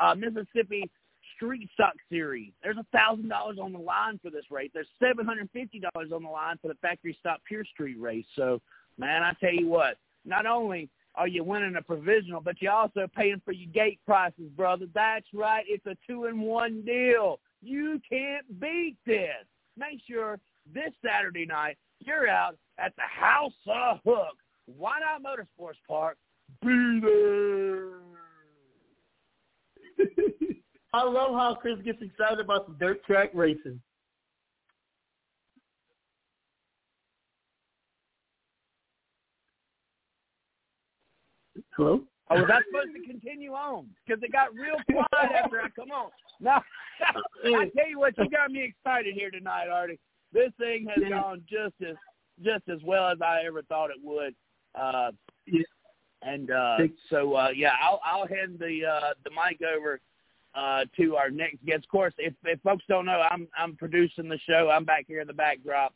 [0.00, 0.90] uh, Mississippi
[1.36, 2.52] Street Stock Series.
[2.62, 4.70] There's a thousand dollars on the line for this race.
[4.74, 8.26] There's seven hundred fifty dollars on the line for the Factory Stock Pure Street race.
[8.34, 8.60] So,
[8.98, 13.06] man, I tell you what, not only are you winning a provisional, but you're also
[13.16, 14.86] paying for your gate prices, brother.
[14.94, 15.64] That's right.
[15.68, 17.40] It's a two-in-one deal.
[17.60, 19.44] You can't beat this.
[19.76, 20.38] Make sure
[20.72, 24.36] this Saturday night you're out at the House of Hook.
[24.80, 26.16] Whynot Motorsports Park?
[26.62, 27.98] Be there.
[30.92, 33.80] I love how Chris gets excited about the dirt track racing.
[41.76, 42.00] Hello?
[42.30, 43.86] Oh, was I supposed to continue on?
[44.04, 46.10] Because it got real quiet after I come on.
[46.40, 46.62] Now,
[47.44, 49.98] I tell you what, you got me excited here tonight, Artie.
[50.32, 51.96] This thing has gone just as
[52.42, 54.34] just as well as I ever thought it would.
[54.74, 55.10] Uh,
[56.22, 56.78] and uh,
[57.10, 60.00] so, uh, yeah, I'll I'll hand the uh, the mic over
[60.54, 61.84] uh, to our next guest.
[61.84, 64.70] Of course, if if folks don't know, I'm I'm producing the show.
[64.70, 65.94] I'm back here in the backdrop.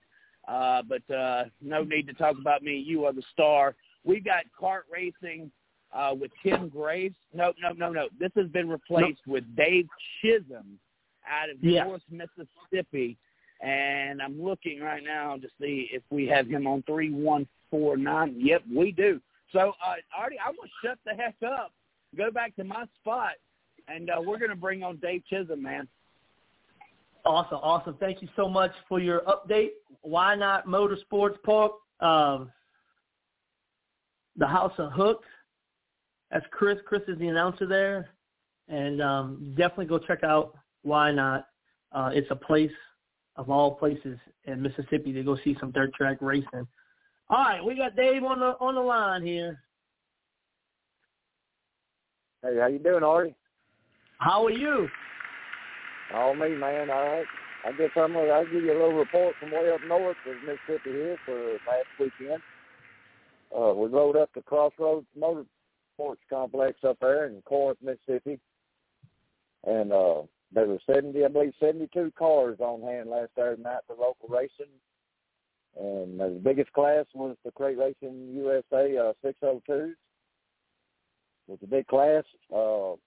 [0.49, 2.77] Uh, but uh, no need to talk about me.
[2.77, 3.75] You are the star.
[4.05, 5.51] We've got kart racing
[5.93, 7.13] uh, with Tim Grace.
[7.33, 8.09] No, no, no, no.
[8.19, 9.87] This has been replaced with Dave
[10.21, 10.79] Chisholm
[11.29, 11.85] out of Yeah.
[11.85, 13.17] North Mississippi.
[13.61, 18.35] And I'm looking right now to see if we have him on 3149.
[18.41, 19.21] Yep, we do.
[19.53, 21.73] So, uh, Artie, I'm going to shut the heck up,
[22.17, 23.33] go back to my spot,
[23.89, 25.87] and uh, we're going to bring on Dave Chisholm, man.
[27.25, 27.97] Awesome, awesome.
[28.01, 29.71] Thank you so much for your update.
[30.07, 31.73] Whynot Motorsports Park?
[32.01, 32.51] Um,
[34.37, 35.23] the House of Hook.
[36.31, 36.79] That's Chris.
[36.87, 38.09] Chris is the announcer there,
[38.69, 41.45] and um, definitely go check out Whynot.
[41.93, 42.73] Uh, it's a place
[43.37, 46.67] of all places in Mississippi to go see some dirt track racing.
[47.33, 49.59] All right, we got Dave on the on the line here.
[52.43, 53.35] Hey, how you doing, Artie?
[54.19, 54.87] How are you?
[56.15, 56.91] All me, man.
[56.91, 57.25] All right.
[57.65, 58.29] I guess I'm gonna.
[58.29, 61.89] I'll give you a little report from way up north of Mississippi here for last
[61.99, 62.43] weekend.
[63.59, 68.41] Uh, we rode up to Crossroads Motorsports Complex up there in Corinth, Mississippi,
[69.67, 70.21] and uh,
[70.53, 74.67] there were seventy, I believe, seventy-two cars on hand last Saturday night for local racing.
[75.79, 79.95] And the biggest class was the Crate Racing USA uh, 602s.
[81.49, 82.25] Was a big class.
[82.53, 82.99] Uh, of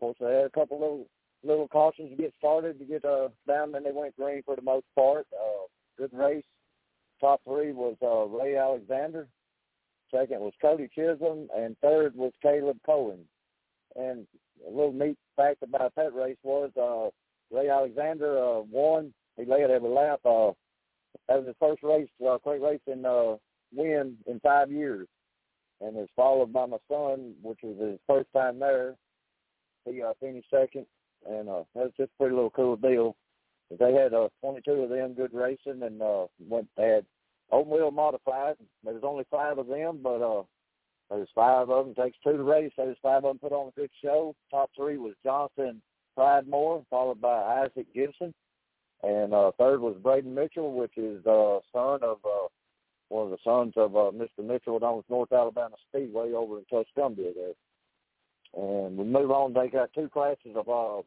[0.00, 1.06] course, they had a couple little
[1.44, 4.62] little cautions to get started to get uh, down, then they went green for the
[4.62, 5.26] most part.
[5.32, 5.66] Uh,
[5.96, 6.44] good race.
[7.20, 9.28] Top three was uh, Ray Alexander.
[10.10, 13.20] Second was Cody Chisholm, and third was Caleb Cohen.
[13.96, 14.26] And
[14.66, 17.10] a little neat fact about that race was uh,
[17.54, 19.12] Ray Alexander uh, won.
[19.36, 20.20] He led every lap.
[20.24, 20.52] Uh,
[21.36, 23.36] was his first race, uh, crate racing uh,
[23.74, 25.06] win in five years,
[25.80, 28.94] and was followed by my son, which was his first time there.
[29.84, 30.86] He uh, finished second,
[31.28, 33.16] and uh, that was just a pretty little cool deal.
[33.78, 37.04] They had uh, 22 of them good racing, and uh, went they had
[37.50, 38.56] open wheel modified.
[38.84, 40.42] There was only five of them, but uh,
[41.10, 41.94] there's five of them.
[41.94, 42.72] Takes two to race.
[42.76, 44.34] There's five of them put on a good show.
[44.50, 45.82] Top three was Johnson
[46.16, 48.34] Pridemore, followed by Isaac Gibson,
[49.02, 52.48] and uh, third was Braden Mitchell, which is uh, son of uh,
[53.08, 54.44] one of the sons of uh, Mr.
[54.44, 57.54] Mitchell down with North Alabama Speedway over in Tuscumbia there.
[58.54, 59.52] And we move on.
[59.52, 61.02] They got two classes of uh,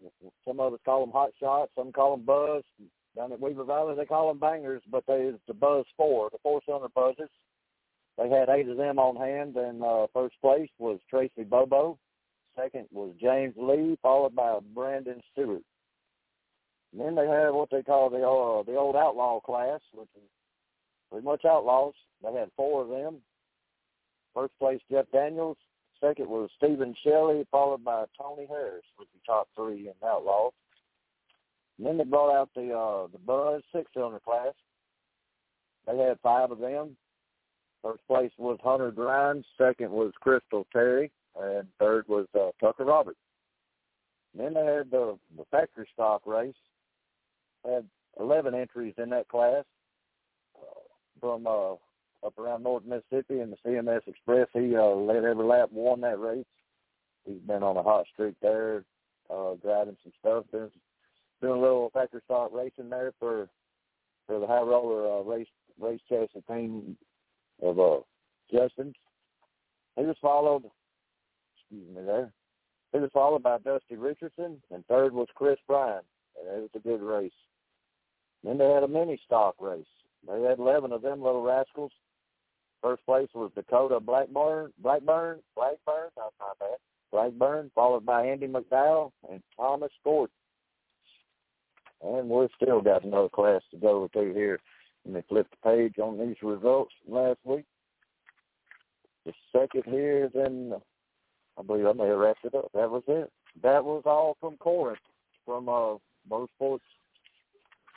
[0.48, 2.64] some us call them hot shots, some call them buzz.
[3.16, 6.38] Down at Weaver Valley, they call them bangers, but they is the Buzz Four, the
[6.42, 7.30] four cylinder buzzes.
[8.18, 11.98] They had eight of them on hand, and uh, first place was Tracy Bobo.
[12.56, 15.64] Second was James Lee, followed by Brandon Stewart.
[16.98, 20.30] Then they had what they call the uh, the old outlaw class, which is
[21.10, 21.94] pretty much outlaws.
[22.22, 23.18] They had four of them.
[24.34, 25.58] First place Jeff Daniels.
[26.02, 30.54] Second was Stephen Shelley, followed by Tony Harris, with the top three in outlaws.
[31.78, 34.54] And then they brought out the uh, the Buzz six cylinder class.
[35.88, 36.98] They had five of them.
[37.82, 39.46] First place was Hunter Grimes.
[39.58, 43.18] Second was Crystal Terry, and third was uh, Tucker Roberts.
[44.34, 46.54] And then they had the the factory stock race.
[47.66, 47.86] Had
[48.20, 49.64] eleven entries in that class
[50.56, 50.80] uh,
[51.20, 51.74] from uh,
[52.26, 54.48] up around North Mississippi and the CMS Express.
[54.54, 56.46] He uh, led every lap, won that race.
[57.26, 58.84] He's been on a hot streak there,
[59.30, 60.72] uh, driving some stuff, doing
[61.42, 63.48] doing a little factory stock racing there for
[64.28, 65.48] for the high roller uh, race
[65.80, 66.98] race chassis team
[67.62, 68.00] of uh,
[68.52, 68.96] Justin's.
[69.98, 70.64] He was followed,
[71.56, 72.32] excuse me there.
[72.94, 76.02] He was followed by Dusty Richardson, and third was Chris Bryan.
[76.40, 77.32] And it was a good race.
[78.44, 79.86] Then they had a mini stock race.
[80.28, 81.92] They had 11 of them little rascals.
[82.82, 86.78] First place was Dakota Blackburn, Blackburn, Blackburn, not bad.
[87.12, 90.34] Blackburn, followed by Andy McDowell and Thomas Gordon.
[92.04, 94.60] And we've still got another class to go to here.
[95.06, 97.66] And they flipped the page on these results last week.
[99.26, 100.74] The second here, then
[101.60, 102.72] I believe I may have wrapped it up.
[102.74, 103.32] That was it.
[103.62, 105.00] That was all from Corinth,
[105.46, 105.98] from uh,
[106.30, 106.80] Motorsports,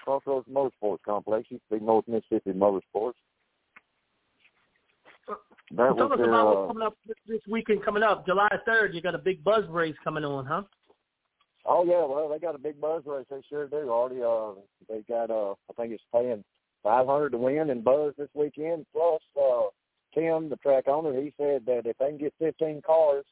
[0.05, 3.15] Crossroads Motorsports Complex, used to be North Mississippi Motorsports.
[5.71, 8.27] That Tell was us their, about uh, what's coming up this- weekend coming up.
[8.27, 10.63] July 3rd, you got a big buzz race coming on, huh?
[11.67, 13.25] Oh yeah, well they got a big buzz race.
[13.31, 13.89] They sure do.
[13.89, 16.45] Already, uh, they got uh, I think it's paying
[16.83, 18.85] five hundred to win in buzz this weekend.
[18.93, 19.63] Plus, uh,
[20.15, 23.25] Tim, the track owner, he said that if they can get fifteen cars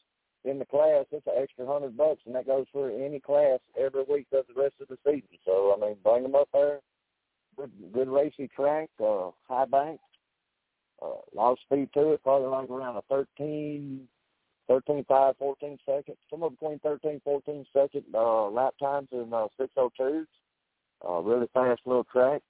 [0.45, 4.05] in the class, it's an extra hundred bucks, and that goes for any class every
[4.09, 5.39] week of the rest of the season.
[5.45, 6.81] So I mean, bring them up there.
[7.57, 10.01] Good, good racy track, uh, high bank,
[11.03, 12.23] uh, a lot of speed to it.
[12.23, 14.09] Probably like around a thirteen
[14.69, 20.27] thirteen five, fourteen seconds, somewhere between 13, 14 second uh, lap times in uh, 602s.
[21.07, 22.43] Uh, really fast little track.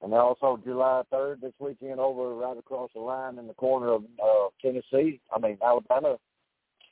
[0.00, 4.02] And also July 3rd this weekend over right across the line in the corner of
[4.22, 6.18] uh, Tennessee, I mean Alabama,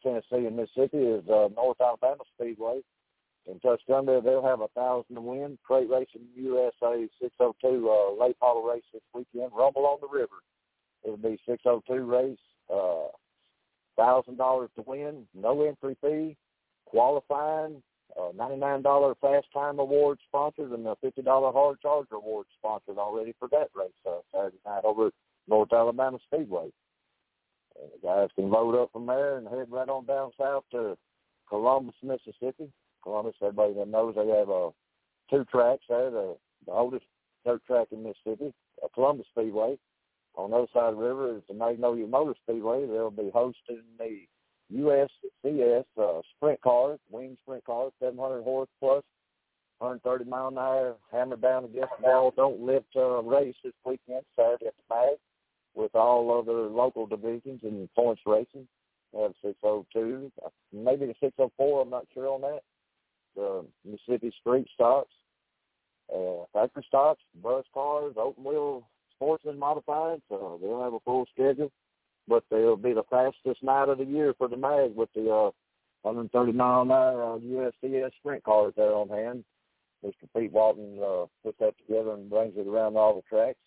[0.03, 2.81] Tennessee and Mississippi is uh, North Alabama Speedway.
[3.51, 5.59] In Tuscaloosa, they'll have a thousand to win.
[5.65, 9.51] Crate Racing USA 602 uh, late model race this weekend.
[9.55, 10.41] Rumble on the River.
[11.05, 12.39] It'll be 602 race.
[12.73, 13.09] Uh,
[14.01, 16.37] thousand dollars to win, no entry fee,
[16.87, 17.83] qualifying,
[18.19, 22.99] uh, ninety-nine dollar fast time award sponsored, and a fifty dollar hard charger award sponsored
[22.99, 25.13] already for that race uh, Saturday night over at
[25.49, 26.71] North Alabama Speedway.
[27.81, 30.97] The guys can load up from there and head right on down south to
[31.49, 32.71] Columbus, Mississippi.
[33.03, 34.71] Columbus, everybody that knows they have uh,
[35.31, 36.11] two tracks there.
[36.11, 36.37] The,
[36.67, 37.05] the oldest
[37.45, 38.53] dirt track in Mississippi,
[38.83, 39.79] uh, Columbus Speedway.
[40.37, 42.87] On the other side of the river is the Magnolia Motor Speedway.
[42.87, 44.27] They'll be hosting the
[44.73, 49.03] USCS uh, sprint cars, wing sprint cars, 700 horse plus,
[49.79, 54.23] 130 mile an hour, hammer down against the wall, don't lift uh, race this weekend,
[54.37, 55.17] Saturday at the mag,
[55.75, 58.67] with all other local divisions and points racing.
[59.13, 62.61] They have 602, uh, maybe the 604, I'm not sure on that.
[63.35, 65.13] The Mississippi Street stocks,
[66.15, 71.71] uh, factory stocks, bus cars, open wheel sportsman modified, so they'll have a full schedule.
[72.29, 75.51] But they'll be the fastest night of the year for the mag with the uh,
[76.03, 79.45] 130 mile hour uh, USCS sprint cars there on hand.
[80.05, 80.13] Mr.
[80.35, 83.59] Pete Walton uh, put that together and brings it around all the tracks.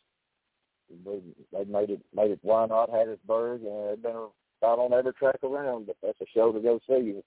[0.89, 1.19] They,
[1.51, 4.27] they made it made it Whynot Hattiesburg, and they've been
[4.61, 5.87] about on every track around.
[5.87, 7.21] But that's a show to go see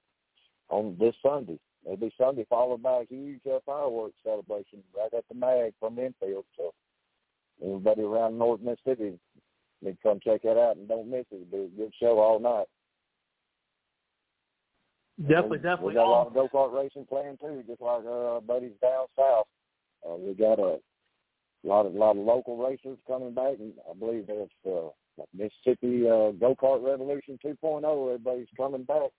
[0.69, 1.59] on this Sunday.
[1.85, 5.97] It'll be Sunday followed by a huge uh, fireworks celebration right at the mag from
[5.97, 6.45] the infield.
[6.57, 6.73] So
[7.65, 9.19] everybody around North Mississippi
[9.83, 11.47] need to come check that out and don't miss it.
[11.53, 12.67] It'll be a good show all night.
[15.21, 15.89] Definitely, we, definitely.
[15.89, 18.73] We got a lot of go kart racing planned too, just like our uh, buddies
[18.83, 19.47] down south.
[20.07, 20.79] Uh, we got a
[21.67, 24.89] lot of lot of local racers coming back, and I believe there's uh,
[25.35, 28.07] Mississippi uh, Go Kart Revolution 2.0.
[28.07, 29.11] Everybody's coming back.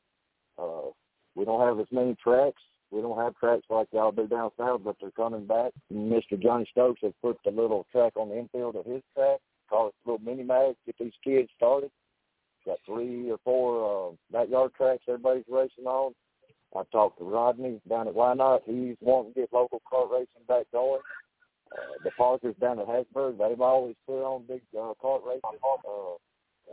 [0.57, 0.89] Uh,
[1.35, 2.61] we don't have as many tracks.
[2.89, 5.71] We don't have tracks like y'all do down south, but they're coming back.
[5.93, 6.41] Mr.
[6.41, 9.93] Johnny Stokes has put the little track on the infield of his track, call it
[10.05, 11.91] little mini mag, get these kids started.
[12.65, 16.13] Got three or four uh, backyard tracks everybody's racing on.
[16.75, 18.61] I talked to Rodney down at Whynot.
[18.65, 20.99] He's wanting to get local kart racing back going.
[21.71, 25.59] Uh, the Parkers down at Hattiesburg, they've always put on big uh, kart racing.
[25.63, 26.15] Uh,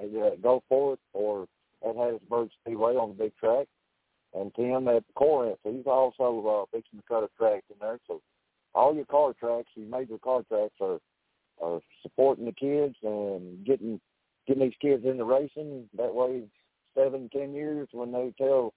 [0.00, 1.46] they uh, go for it or
[1.86, 3.66] at Hattiesburg Speedway on the big track.
[4.34, 8.00] And Tim at Corinth, he's also uh, fixing to cut a track in there.
[8.08, 8.20] So
[8.74, 10.98] all your car tracks, your major car tracks are
[11.62, 14.00] are supporting the kids and getting
[14.46, 15.88] getting these kids into racing.
[15.96, 16.42] That way,
[16.96, 18.74] seven, ten years when they tell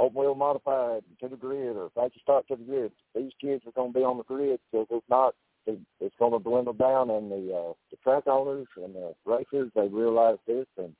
[0.00, 3.72] open wheel modified to the grid or factory stock to the grid, these kids are
[3.72, 4.58] going to be on the grid.
[4.72, 5.34] Because if not,
[5.66, 7.10] it's going to dwindle down.
[7.10, 10.94] And the uh, the track owners and the racers they realize this, and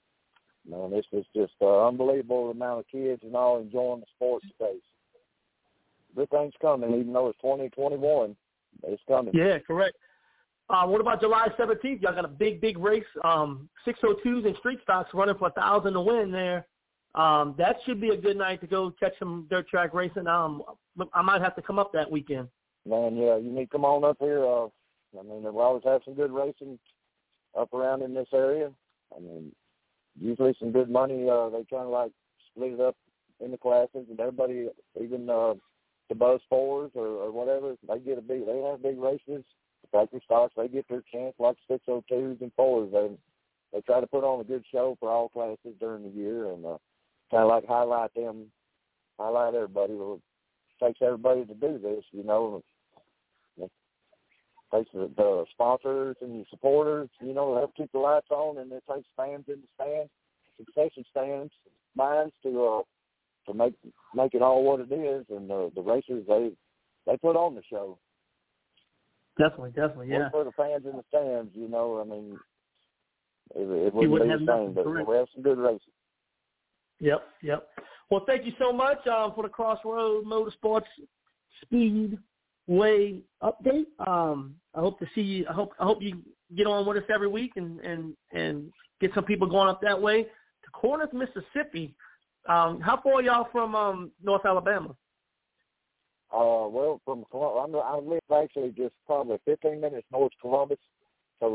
[0.69, 4.83] man, this is just uh, unbelievable amount of kids and all enjoying the sport space.
[6.15, 8.37] Good things coming, even though it's 2021.
[8.85, 9.33] It's coming.
[9.35, 9.97] Yeah, correct.
[10.69, 12.01] Uh, what about July 17th?
[12.01, 13.03] Y'all got a big, big race.
[13.25, 16.67] Um, 602s and street stocks running for a thousand to win there.
[17.15, 20.27] Um, that should be a good night to go catch some dirt track racing.
[20.27, 20.63] Um,
[21.13, 22.49] I might have to come up that weekend.
[22.87, 24.45] Man, yeah, you need to come on up here.
[24.45, 24.67] Uh,
[25.19, 26.79] I mean, we always have some good racing
[27.59, 28.71] up around in this area.
[29.15, 29.53] I mean,
[30.19, 31.29] usually some good money.
[31.29, 32.13] Uh, they kind of like
[32.51, 32.97] split it up
[33.45, 34.69] in the classes, and everybody,
[35.01, 35.55] even uh,
[36.09, 38.47] the buzz fours or, or whatever, they get a big.
[38.47, 39.45] They have big races.
[39.83, 42.91] The factory stocks, they get their chance like six oh twos and fours.
[42.93, 43.11] They
[43.73, 46.65] they try to put on a good show for all classes during the year, and
[46.65, 46.79] uh,
[47.31, 48.47] kind of like highlight them,
[49.19, 49.95] highlight everybody.
[49.95, 50.21] Well,
[50.81, 52.63] it takes everybody to do this, you know.
[53.59, 53.71] It
[54.73, 58.73] takes the, the sponsors and the supporters, you know, help keep the lights on, and
[58.73, 60.11] it takes fans in the stands,
[60.57, 61.53] concession stands,
[61.97, 62.83] minds to uh,
[63.47, 63.75] to make
[64.15, 65.27] make it all what it is.
[65.29, 66.51] And uh, the racers, they
[67.07, 67.99] they put on the show.
[69.39, 70.29] Definitely, definitely, yeah.
[70.33, 72.01] Work for the fans in the stands, you know.
[72.01, 72.39] I mean,
[73.55, 75.83] it, it wouldn't, be the same, but we have some good races.
[77.01, 77.69] Yep, yep.
[78.11, 80.83] Well, thank you so much um, for the Crossroad Motorsports
[81.63, 83.87] Speedway update.
[84.07, 85.47] Um, I hope to see you.
[85.49, 86.23] I hope I hope you
[86.57, 90.01] get on with us every week and and and get some people going up that
[90.01, 91.95] way to Corinth, Mississippi.
[92.49, 94.95] Um, how far y'all from um, North Alabama?
[96.33, 100.79] Uh, well, from I'm, I live actually just probably 15 minutes north of Columbus,
[101.41, 101.47] so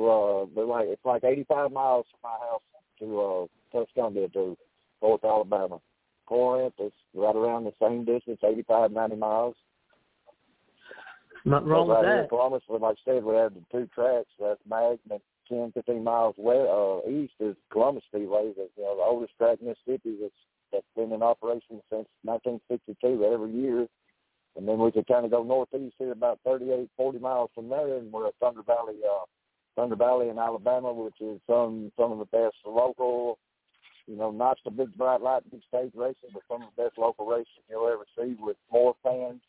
[0.44, 2.62] uh, they're like it's like 85 miles from my house
[3.00, 4.58] to uh, Tuscumbia to
[5.06, 5.80] North Alabama.
[6.26, 9.56] Corinth is right around the same distance, 85, 90 miles.
[11.46, 12.28] Nothing wrong But with right here.
[12.28, 14.34] Columbus, like I said, we have the two tracks.
[14.40, 18.52] That's Magna, 10, 15 miles west, uh, east is Columbus Speedway.
[18.58, 20.34] That's you know, the oldest track in Mississippi that's,
[20.74, 23.86] that's been in operation since 1962 every year.
[24.58, 27.98] And then we could kind of go northeast here about 38, 40 miles from there,
[27.98, 29.26] and we're at Thunder Valley, uh,
[29.76, 33.38] Thunder Valley in Alabama, which is some some of the best local,
[34.08, 36.98] you know, not the big bright light, big stage racing, but some of the best
[36.98, 39.42] local racing you'll ever see with more fans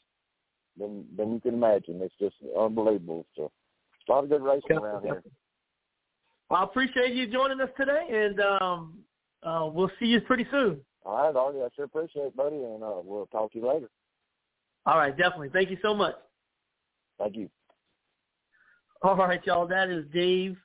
[0.78, 2.00] than than you can imagine.
[2.02, 3.26] It's just unbelievable.
[3.36, 3.50] So,
[4.08, 5.22] a lot of good racing around here.
[6.48, 8.98] Well, I appreciate you joining us today, and um,
[9.42, 10.80] uh, we'll see you pretty soon.
[11.04, 13.88] All right, Artie, I sure appreciate it, buddy, and uh, we'll talk to you later.
[14.86, 15.50] All right, definitely.
[15.52, 16.14] Thank you so much.
[17.18, 17.48] Thank you.
[19.02, 19.66] All right, y'all.
[19.66, 20.56] That is Dave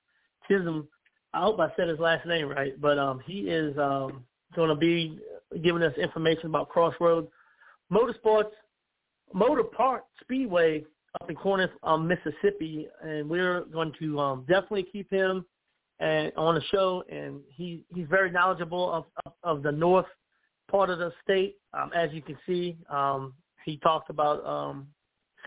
[0.48, 0.88] Chisholm.
[1.34, 4.24] I hope I said his last name right, but um, he is um,
[4.56, 5.18] going to be
[5.64, 7.28] giving us information about Crossroads
[7.92, 8.52] Motorsports,
[9.34, 10.86] Motor Park Speedway
[11.20, 15.46] up in Corinth, um, Mississippi, and we're going to um, definitely keep him
[16.00, 17.04] and on the show.
[17.10, 20.06] And he he's very knowledgeable of of, of the north
[20.70, 22.78] part of the state, um, as you can see.
[22.90, 23.34] Um,
[23.66, 24.88] he talked about um,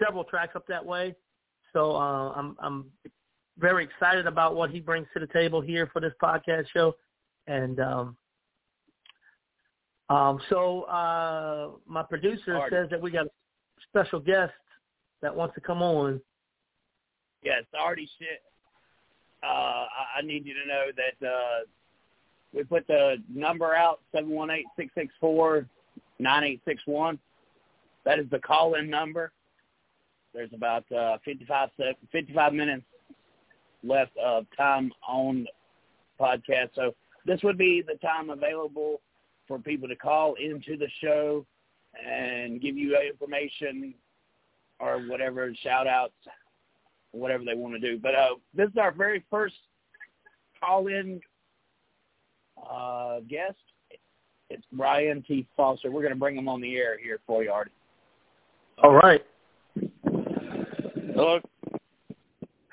[0.03, 1.15] several tracks up that way.
[1.73, 2.87] So uh, I'm I'm
[3.59, 6.95] very excited about what he brings to the table here for this podcast show,
[7.47, 8.17] and um,
[10.11, 12.75] um, so uh, my producer Artie.
[12.75, 13.31] says that we got a
[13.89, 14.53] special guest
[15.23, 16.21] that wants to come on.
[17.43, 18.43] Yes, already shit.
[19.43, 21.65] Uh, I, I need you to know that uh,
[22.53, 25.67] we put the number out seven one eight six six four
[26.19, 27.19] nine eight six one.
[28.05, 29.33] That is the call-in number.
[30.35, 31.71] There's about uh, 55,
[32.13, 32.85] 55 minutes
[33.85, 35.47] left of time on
[36.21, 36.71] podcast.
[36.75, 36.95] So
[37.27, 39.01] this would be the time available
[39.47, 41.45] for people to call into the show
[42.07, 43.95] and give you information
[44.81, 46.15] or whatever shout outs,
[47.13, 47.99] whatever they want to do.
[47.99, 49.55] But uh, this is our very first
[50.61, 51.21] call in
[52.71, 53.57] uh, guest.
[54.51, 55.47] It's Brian T.
[55.57, 55.91] Foster.
[55.91, 57.71] We're going to bring him on the air here for you, Artie.
[58.83, 59.25] All right.
[61.15, 61.41] Hello.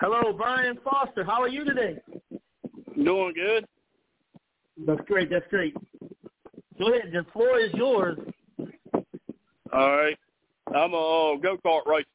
[0.01, 1.23] Hello, Brian Foster.
[1.23, 1.97] How are you today?
[2.95, 3.67] Doing good.
[4.87, 5.29] That's great.
[5.29, 5.75] That's great.
[6.79, 7.11] Go ahead.
[7.13, 8.17] The floor is yours.
[9.71, 10.17] All right.
[10.69, 12.05] I'm a uh, go kart race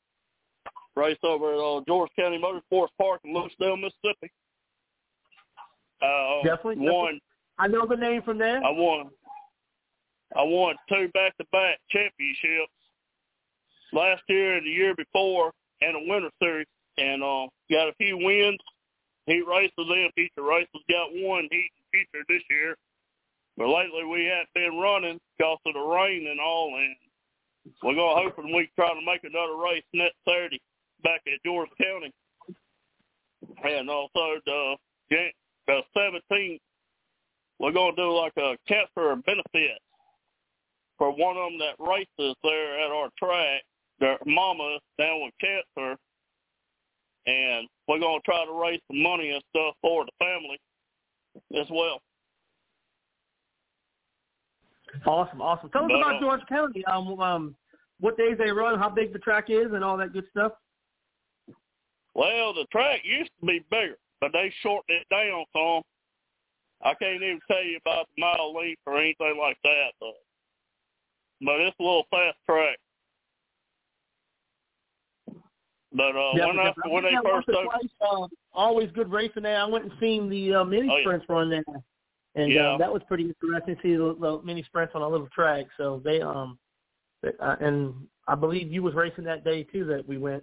[0.97, 4.33] race over at uh, George County Motorsports Park in Lucedale, Mississippi.
[6.03, 6.89] Uh, Definitely.
[6.91, 7.21] won.
[7.61, 8.65] I know the name from there.
[8.65, 9.11] I won.
[10.37, 12.73] I won two back-to-back championships
[13.93, 15.53] last year and the year before,
[15.83, 16.67] and a winter series,
[16.99, 18.59] and uh, got a few wins.
[19.27, 20.81] Heat races and feature races.
[20.89, 22.77] Got one heat feature this year,
[23.57, 26.95] but lately we haven't been running because of the rain and all, and
[27.83, 30.61] we're gonna hoping we try to make another race next Saturday
[31.03, 32.13] back at George County,
[33.65, 34.77] and also the
[35.67, 36.61] the 17th
[37.59, 39.79] we're gonna do like a cancer benefit
[40.99, 43.63] for one of them that races there at our track.
[43.99, 45.97] Their mama down with cancer,
[47.27, 50.59] and we're gonna try to raise some money and stuff for the family
[51.61, 52.01] as well.
[55.05, 55.71] Awesome, awesome.
[55.71, 56.85] Tell us But, about uh, George County.
[56.87, 57.57] Um, um,
[58.01, 60.53] what days they run, how big the track is, and all that good stuff.
[62.15, 65.83] Well, the track used to be bigger, but they shortened it down some.
[66.83, 70.15] I can't even tell you about the mile length or anything like that, but
[71.43, 72.79] but it's a little fast track.
[75.93, 79.61] But uh, Yeah, when I, when they first opened, twice, um, always good racing there.
[79.61, 81.03] I went and seen the uh, mini Oh, yeah.
[81.03, 81.65] sprints run there,
[82.35, 82.73] and Yeah.
[82.75, 85.67] uh, that was pretty interesting to see the, the mini sprints on a little track.
[85.77, 86.59] So they um,
[87.25, 87.95] uh, and
[88.29, 90.43] I believe you was racing that day too that we went.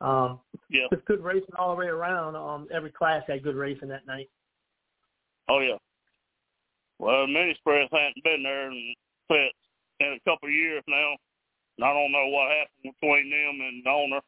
[0.00, 2.36] Um, yeah, just good racing all the way around.
[2.36, 4.28] Um, every class had good racing that night.
[5.48, 5.76] oh yeah.
[6.98, 8.94] Well, mini sprints hadn't been there in,
[10.00, 11.16] in a couple of years now.
[11.78, 14.20] And I don't know what happened between them and the owner.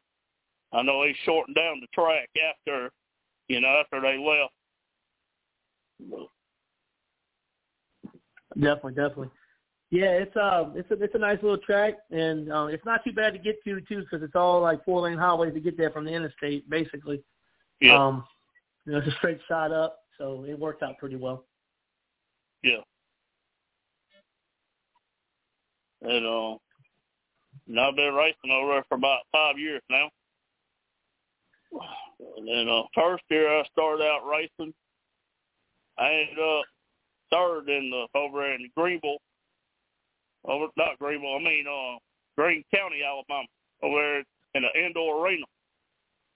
[0.73, 2.91] I know they shortened down the track after,
[3.47, 4.53] you know, after they left.
[8.55, 9.29] Definitely, definitely.
[9.89, 13.13] Yeah, it's uh, it's a it's a nice little track, and uh, it's not too
[13.13, 15.91] bad to get to too, because it's all like four lane highways to get there
[15.91, 17.23] from the interstate, basically.
[17.79, 18.07] Yeah.
[18.07, 18.25] Um,
[18.85, 21.45] you know, it's a straight shot up, so it worked out pretty well.
[22.63, 22.81] Yeah.
[26.01, 26.57] And uh,
[27.67, 30.09] and I've been racing over there for about five years now.
[31.71, 34.73] And then uh, first year I started out racing,
[35.97, 36.65] I ended up
[37.31, 39.17] third in the over in Greenville.
[40.45, 41.97] Over not Greenville, I mean uh
[42.37, 43.47] Greene County, Alabama,
[43.83, 44.19] over
[44.53, 45.45] in the indoor arena.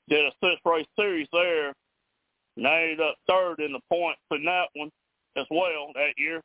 [0.09, 1.73] Did a six race series there,
[2.57, 4.91] and I ended up third in the points in that one
[5.37, 6.41] as well that year.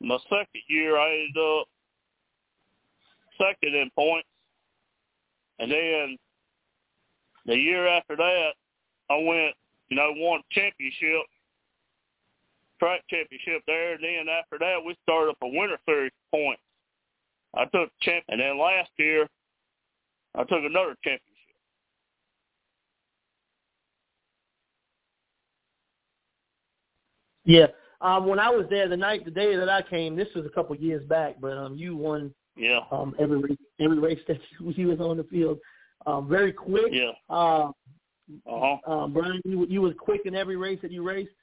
[0.00, 1.66] My second year, I ended up
[3.38, 4.28] second in points,
[5.58, 6.16] and then
[7.50, 8.50] the year after that,
[9.10, 9.54] I went,
[9.88, 11.26] you know, won championship,
[12.78, 13.94] track championship there.
[13.94, 16.62] And then after that, we started up a winter series points.
[17.56, 19.26] I took champ, and then last year,
[20.36, 21.26] I took another championship.
[27.44, 27.66] Yeah.
[28.00, 30.50] Um, when I was there the night, the day that I came, this was a
[30.50, 32.80] couple years back, but um, you won Yeah.
[32.92, 35.58] um every every race that you was on the field.
[36.06, 36.92] Um, very quick.
[36.92, 37.12] Yeah.
[37.28, 37.70] Uh,
[38.46, 38.92] Uh-huh.
[38.92, 41.34] um, Brian, you you was quick in every race that you raced,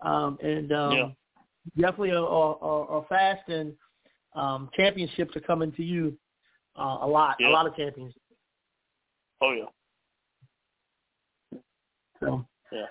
[0.00, 1.08] um, and um, Yeah.
[1.76, 3.76] definitely are, are, are fast, and
[4.34, 6.16] um, championships are coming to you
[6.76, 7.48] uh, a lot, Yeah.
[7.48, 8.18] a lot of championships.
[9.42, 9.66] Oh yeah.
[12.20, 12.86] So, Yeah.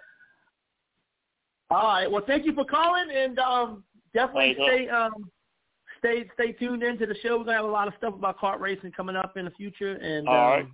[1.71, 2.11] all right.
[2.11, 3.83] Well, thank you for calling, and um,
[4.13, 5.31] definitely Thanks, stay um,
[5.97, 7.37] stay stay tuned into the show.
[7.39, 9.93] We're gonna have a lot of stuff about kart racing coming up in the future,
[9.95, 10.67] and All um, right.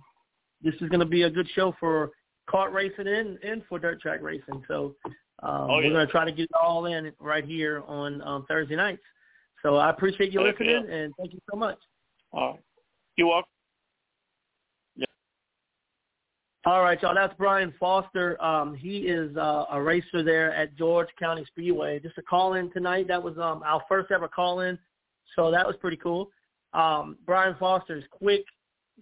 [0.62, 2.10] This is gonna be a good show for
[2.48, 4.62] kart racing and and for dirt track racing.
[4.68, 4.94] So
[5.42, 5.90] um, Oh, we're yeah.
[5.92, 9.02] gonna try to get it all in right here on um, Thursday nights.
[9.62, 10.94] So I appreciate you listening, yeah.
[10.94, 11.78] and thank you so much.
[12.32, 12.60] All right.
[13.16, 13.48] You welcome.
[16.66, 17.14] All right, y'all.
[17.14, 18.40] That's Brian Foster.
[18.44, 21.98] Um, he is uh, a racer there at George County Speedway.
[21.98, 23.08] Just a call in tonight.
[23.08, 24.78] That was um, our first ever call in,
[25.34, 26.30] so that was pretty cool.
[26.74, 28.44] Um, Brian Foster is quick.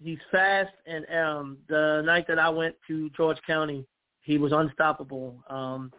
[0.01, 3.85] He's fast, and um, the night that I went to George County,
[4.21, 5.43] he was unstoppable.
[5.49, 5.91] Um,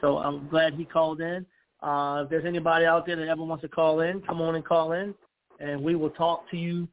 [0.00, 1.46] so I'm glad he called in.
[1.82, 4.64] Uh, if there's anybody out there that ever wants to call in, come on and
[4.64, 5.14] call in,
[5.60, 6.88] and we will talk to you.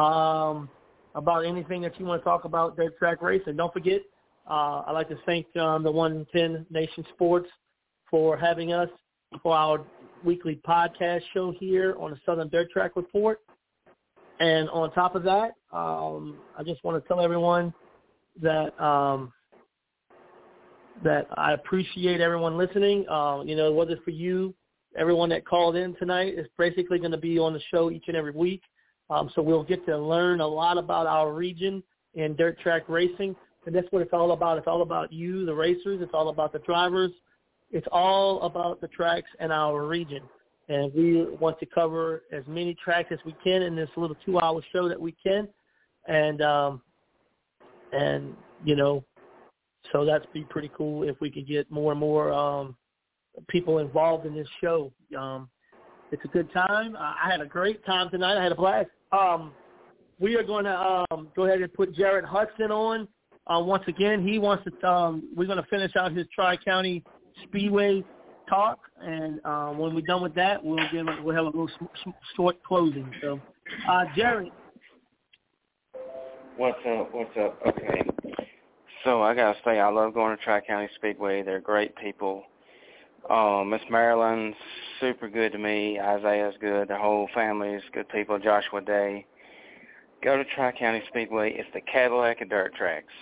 [0.00, 0.68] Um,
[1.14, 3.56] about anything that you want to talk about dirt track racing.
[3.56, 4.00] Don't forget,
[4.48, 7.48] uh, I'd like to thank um, the 110 Nation Sports
[8.10, 8.88] for having us
[9.42, 9.84] for our
[10.24, 13.40] weekly podcast show here on the Southern Dirt Track Report.
[14.42, 17.72] And on top of that, um, I just want to tell everyone
[18.42, 19.32] that um,
[21.04, 23.08] that I appreciate everyone listening.
[23.08, 24.52] Uh, you know, whether it's for you,
[24.98, 28.16] everyone that called in tonight is basically going to be on the show each and
[28.16, 28.62] every week.
[29.10, 31.80] Um, so we'll get to learn a lot about our region
[32.16, 33.36] and dirt track racing.
[33.66, 34.58] And that's what it's all about.
[34.58, 36.00] It's all about you, the racers.
[36.02, 37.12] It's all about the drivers.
[37.70, 40.22] It's all about the tracks and our region.
[40.68, 44.62] And we want to cover as many tracks as we can in this little two-hour
[44.72, 45.48] show that we can.
[46.06, 46.82] And, um,
[47.92, 48.34] and
[48.64, 49.04] you know,
[49.92, 52.76] so that's be pretty cool if we could get more and more um,
[53.48, 54.92] people involved in this show.
[55.18, 55.48] Um,
[56.12, 56.96] it's a good time.
[56.96, 58.38] I I had a great time tonight.
[58.38, 58.90] I had a blast.
[59.12, 59.52] Um,
[60.20, 63.08] we are going to um, go ahead and put Jared Hudson on
[63.46, 64.26] uh, once again.
[64.26, 64.88] He wants to.
[64.88, 67.02] Um, we're going to finish out his Tri County
[67.44, 68.04] Speedway
[68.52, 71.70] talk, and uh, when we're done with that, we'll give a, we'll have a little
[71.78, 73.10] sm- short closing.
[73.20, 73.40] So,
[73.88, 74.52] uh, Jared,
[76.58, 77.14] What's up?
[77.14, 77.58] What's up?
[77.66, 78.02] Okay.
[79.04, 81.42] So I gotta say, I love going to Tri County Speedway.
[81.42, 82.44] They're great people.
[83.28, 84.54] Uh, Miss Marilyn's
[85.00, 85.98] super good to me.
[85.98, 86.88] Isaiah's good.
[86.88, 88.38] The whole family's good people.
[88.38, 89.24] Joshua Day.
[90.22, 91.54] Go to Tri County Speedway.
[91.54, 93.12] It's the Cadillac of dirt tracks.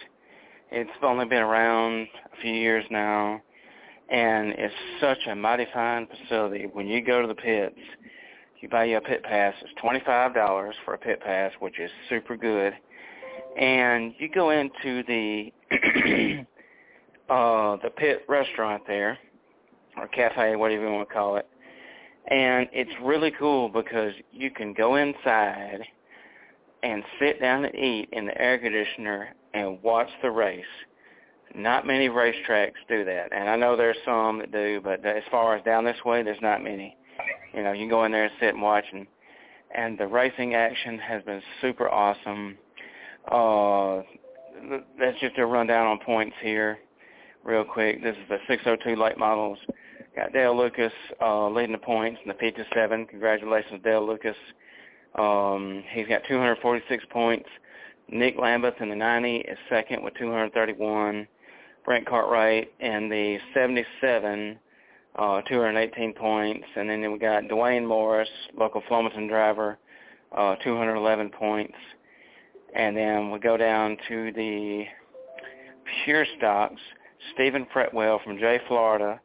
[0.72, 3.40] It's only been around a few years now,
[4.10, 6.66] and it's such a mighty fine facility.
[6.72, 7.78] When you go to the pits,
[8.60, 9.54] You buy you a pit pass.
[9.62, 12.74] It's $25 for a pit pass, which is super good.
[13.58, 15.52] And you go into the
[17.30, 19.18] uh the pit restaurant there
[19.96, 21.48] or cafe, whatever you want to call it.
[22.28, 25.80] And it's really cool because you can go inside
[26.82, 30.64] and sit down and eat in the air conditioner and watch the race.
[31.54, 35.56] Not many racetracks do that, and I know there's some that do, but as far
[35.56, 36.96] as down this way, there's not many.
[37.52, 39.06] You know, you can go in there and sit and watch, and
[39.74, 42.56] and the racing action has been super awesome.
[43.30, 44.02] Uh,
[44.98, 46.78] that's just a rundown on points here,
[47.44, 48.02] real quick.
[48.02, 49.58] This is the 602 late models.
[50.16, 53.06] Got Dale Lucas uh, leading the points in the 57.
[53.06, 54.36] Congratulations, Dale Lucas.
[55.16, 57.48] Um, he's got 246 points.
[58.08, 61.28] Nick Lambeth in the 90 is second with 231.
[61.84, 64.58] Brent Cartwright in the 77,
[65.16, 66.66] uh, 218 points.
[66.76, 69.78] And then we got Dwayne Morris, local Flomaton driver,
[70.36, 71.74] uh, 211 points.
[72.74, 74.84] And then we go down to the
[76.04, 76.80] pure stocks.
[77.34, 79.20] Stephen Fretwell from Jay, Florida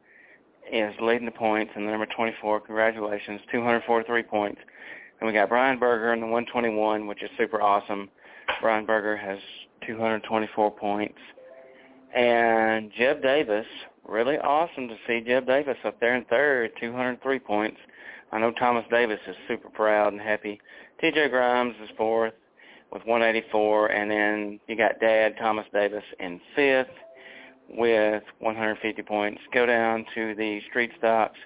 [0.70, 2.60] is leading the points in the number 24.
[2.60, 4.60] Congratulations, 243 points.
[5.20, 8.10] And we got Brian Berger in the 121, which is super awesome.
[8.60, 9.38] Brian Berger has
[9.86, 11.18] 224 points.
[12.14, 13.66] And Jeb Davis,
[14.06, 17.78] really awesome to see Jeb Davis up there in third, 203 points.
[18.32, 20.60] I know Thomas Davis is super proud and happy.
[21.02, 22.32] TJ Grimes is fourth
[22.92, 26.88] with 184, and then you got Dad Thomas Davis in fifth
[27.68, 29.40] with 150 points.
[29.52, 31.38] Go down to the street stocks.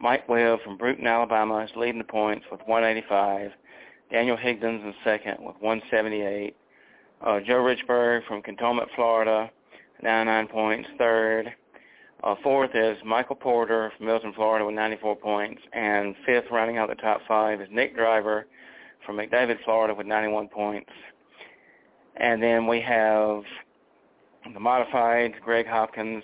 [0.00, 3.52] Mike Webb from Brewton, Alabama is leading the points with 185.
[4.10, 6.56] Daniel Higdon's in second with 178.
[7.24, 9.50] Uh, Joe Richburg from Cantonment, Florida,
[10.02, 11.54] 99 points, third.
[12.24, 15.62] Uh, fourth is Michael Porter from Milton, Florida with 94 points.
[15.72, 18.46] And fifth, rounding out the top five, is Nick Driver
[19.04, 20.90] from McDavid, Florida with 91 points.
[22.16, 23.42] And then we have
[24.52, 26.22] the modified Greg Hopkins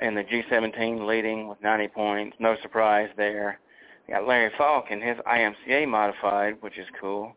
[0.00, 2.36] in the G17 leading with 90 points.
[2.38, 3.58] No surprise there.
[4.06, 7.34] We got Larry Falk in his IMCA modified, which is cool.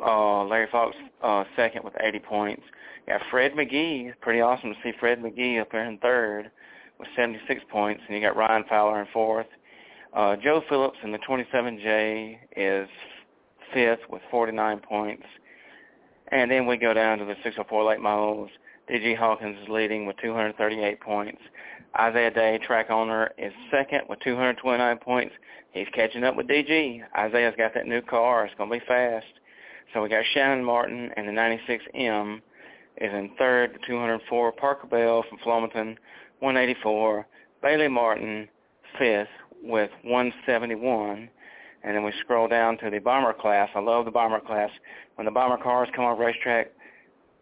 [0.00, 2.62] Uh, Larry Falk's uh, second with 80 points.
[3.06, 4.12] Got Fred McGee.
[4.20, 6.50] Pretty awesome to see Fred McGee up there in third
[6.98, 8.02] with 76 points.
[8.06, 9.46] And you got Ryan Fowler in fourth.
[10.14, 12.88] Uh, Joe Phillips in the 27J is
[13.74, 15.24] fifth with 49 points.
[16.28, 18.50] And then we go down to the 604 late models.
[18.88, 19.14] D.G.
[19.14, 21.40] Hawkins is leading with 238 points.
[21.98, 25.34] Isaiah Day, track owner, is second with 229 points.
[25.72, 27.02] He's catching up with DG.
[27.16, 28.46] Isaiah's got that new car.
[28.46, 29.26] It's going to be fast.
[29.92, 32.40] So we got Shannon Martin and the 96M
[32.98, 34.52] is in third 204.
[34.52, 35.96] Parker Bell from Flomaton,
[36.40, 37.26] 184.
[37.62, 38.48] Bailey Martin,
[38.98, 39.28] fifth
[39.62, 41.28] with 171.
[41.82, 43.68] And then we scroll down to the bomber class.
[43.74, 44.70] I love the bomber class.
[45.16, 46.70] When the bomber cars come off racetrack,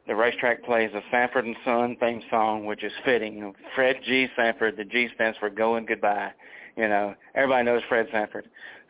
[0.06, 3.54] the racetrack plays a Sanford and Son theme song, which is fitting.
[3.74, 4.26] Fred G.
[4.36, 6.32] Sanford, the G stands for going goodbye.
[6.76, 8.48] You know, everybody knows Fred Sanford.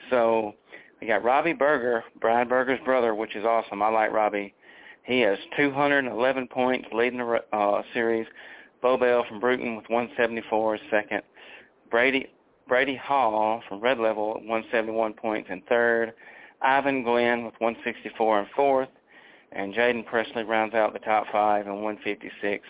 [0.08, 0.54] So
[1.00, 3.82] we got Robbie Berger, Brian Berger's brother, which is awesome.
[3.82, 4.54] I like Robbie.
[5.04, 8.26] He has 211 points leading the uh, series.
[8.80, 11.22] Bo Bell from Brewton with 174 is second.
[11.90, 12.28] Brady
[12.68, 16.12] Brady Hall from Red Level at 171 points in third.
[16.62, 18.88] Ivan Glenn with 164 in fourth
[19.54, 22.64] and Jaden Presley rounds out the top five in 156.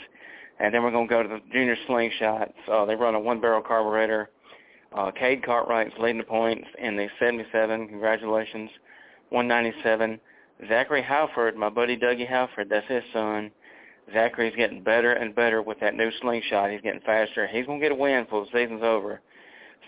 [0.59, 2.52] And then we're going to go to the junior slingshots.
[2.70, 4.30] Uh, they run a one-barrel carburetor.
[4.92, 7.88] Uh, Cade Cartwright's leading the points in the 77.
[7.88, 8.70] Congratulations.
[9.30, 10.20] 197.
[10.68, 13.51] Zachary Halford, my buddy Dougie Halford, that's his son.
[14.12, 16.70] Zachary's getting better and better with that new slingshot.
[16.70, 17.47] He's getting faster.
[17.47, 19.20] He's going to get a win before the season's over.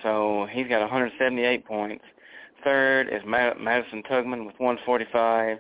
[0.03, 2.05] So he's got 178 points.
[2.63, 5.59] Third is Madison Tugman with 145.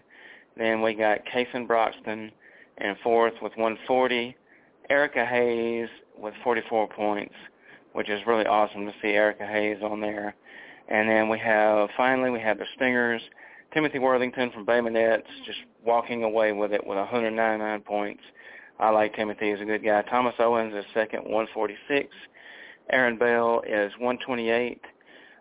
[0.56, 2.30] Then we got Kason Broxton
[2.80, 4.36] in fourth with 140.
[4.90, 5.88] Erica Hayes
[6.18, 7.34] with 44 points,
[7.92, 10.34] which is really awesome to see Erica Hayes on there.
[10.88, 13.22] And then we have, finally, we have the Stingers.
[13.74, 14.80] Timothy Worthington from Bay
[15.44, 18.22] just walking away with it with 199 points.
[18.78, 19.50] I like Timothy.
[19.50, 20.02] He's a good guy.
[20.02, 22.08] Thomas Owens is second, 146.
[22.90, 24.80] Aaron Bell is 128.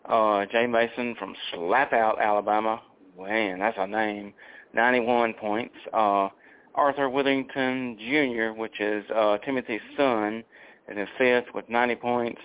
[0.06, 2.82] Uh, Jay Mason from Slapout, Alabama.
[3.20, 4.34] Man, that's a name.
[4.74, 5.76] 91 points.
[5.94, 6.30] Uh,
[6.74, 10.44] Arthur Worthington Jr., which is uh, Timothy's son,
[10.88, 12.42] is in fifth with 90 points.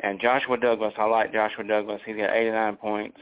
[0.00, 2.00] And Joshua Douglas, I like Joshua Douglas.
[2.06, 3.18] He's got 89 points,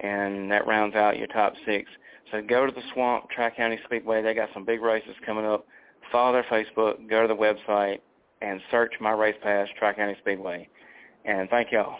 [0.00, 1.90] and that rounds out your top six.
[2.30, 4.22] So go to the Swamp Tri-County Speedway.
[4.22, 5.66] They got some big races coming up.
[6.12, 7.98] Follow their Facebook, go to the website,
[8.40, 10.68] and search MyRacePass, Tri-County Speedway.
[11.24, 11.96] And thank y'all.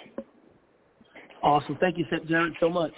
[1.42, 1.76] Awesome.
[1.80, 2.92] Thank you, Jared, so much.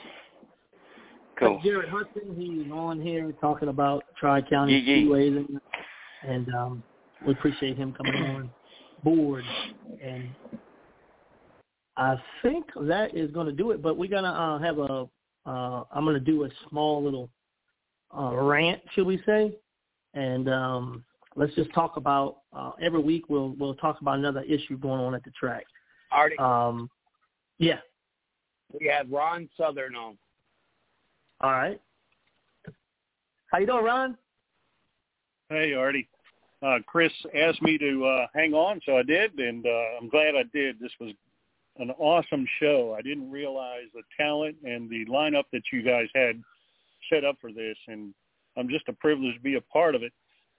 [1.38, 1.60] Cool.
[1.64, 2.34] Jared Hudson.
[2.36, 5.04] He's on here talking about Tri County Yeah, yeah.
[5.04, 5.60] Speedways, and,
[6.28, 6.82] and um,
[7.26, 8.50] we appreciate him coming on
[9.02, 9.44] board.
[10.02, 10.28] And
[11.96, 13.82] I think that is going to do it.
[13.82, 15.08] But we're gonna uh, have a.
[15.44, 17.28] Uh, I'm going to do a small little
[18.16, 19.52] uh, rant, should we say?
[20.14, 21.04] And um,
[21.34, 23.24] let's just talk about uh, every week.
[23.28, 25.64] We'll we'll talk about another issue going on at the track.
[26.12, 26.90] Artie, Um,
[27.58, 27.78] yeah.
[28.78, 30.16] we have Ron Southern on.
[31.40, 31.80] All right.
[33.50, 34.16] How you doing, Ron?
[35.48, 36.08] Hey, Artie.
[36.62, 40.36] Uh, Chris asked me to uh, hang on, so I did, and uh, I'm glad
[40.36, 40.78] I did.
[40.78, 41.12] This was
[41.78, 42.94] an awesome show.
[42.96, 46.42] I didn't realize the talent and the lineup that you guys had
[47.10, 48.14] set up for this, and
[48.56, 50.12] I'm just a privilege to be a part of it.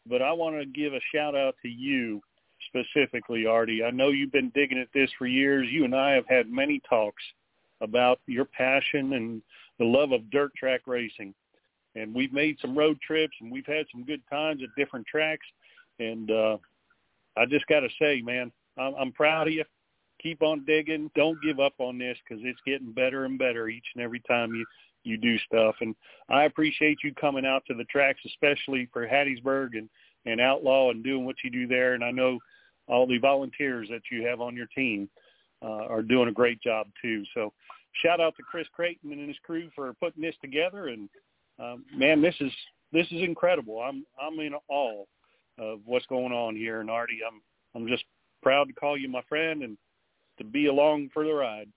[0.06, 2.22] But I want to give a shout out to you
[2.68, 3.84] specifically, Artie.
[3.84, 5.68] I know you've been digging at this for years.
[5.70, 7.24] You and I have had many talks
[7.82, 9.42] about your passion and
[9.80, 11.34] the love of dirt track racing.
[11.96, 15.46] And we've made some road trips and we've had some good times at different tracks.
[16.00, 16.58] And uh,
[17.38, 19.66] I just got to say, man, I'm, I'm proud of you.
[20.24, 21.12] Keep on digging.
[21.16, 24.54] Don't give up on this because it's getting better and better each and every time
[24.56, 24.66] you
[25.04, 25.76] you do stuff.
[25.82, 25.94] And
[26.30, 29.90] I appreciate you coming out to the tracks, especially for Hattiesburg and
[30.26, 31.94] and Outlaw and doing what you do there.
[31.94, 32.40] And I know
[32.88, 35.10] all the volunteers that you have on your team
[35.62, 37.24] uh, are doing a great job too.
[37.34, 37.52] So
[38.02, 40.88] shout out to Chris Creighton and his crew for putting this together.
[40.88, 41.10] And
[41.60, 42.52] um, man, this is
[42.92, 43.80] this is incredible.
[43.80, 45.04] I'm I'm in awe
[45.60, 46.82] of what's going on here.
[46.82, 47.42] And Artie, I'm
[47.76, 48.06] I'm just
[48.42, 49.78] proud to call you my friend and
[50.38, 51.70] to be along for the ride.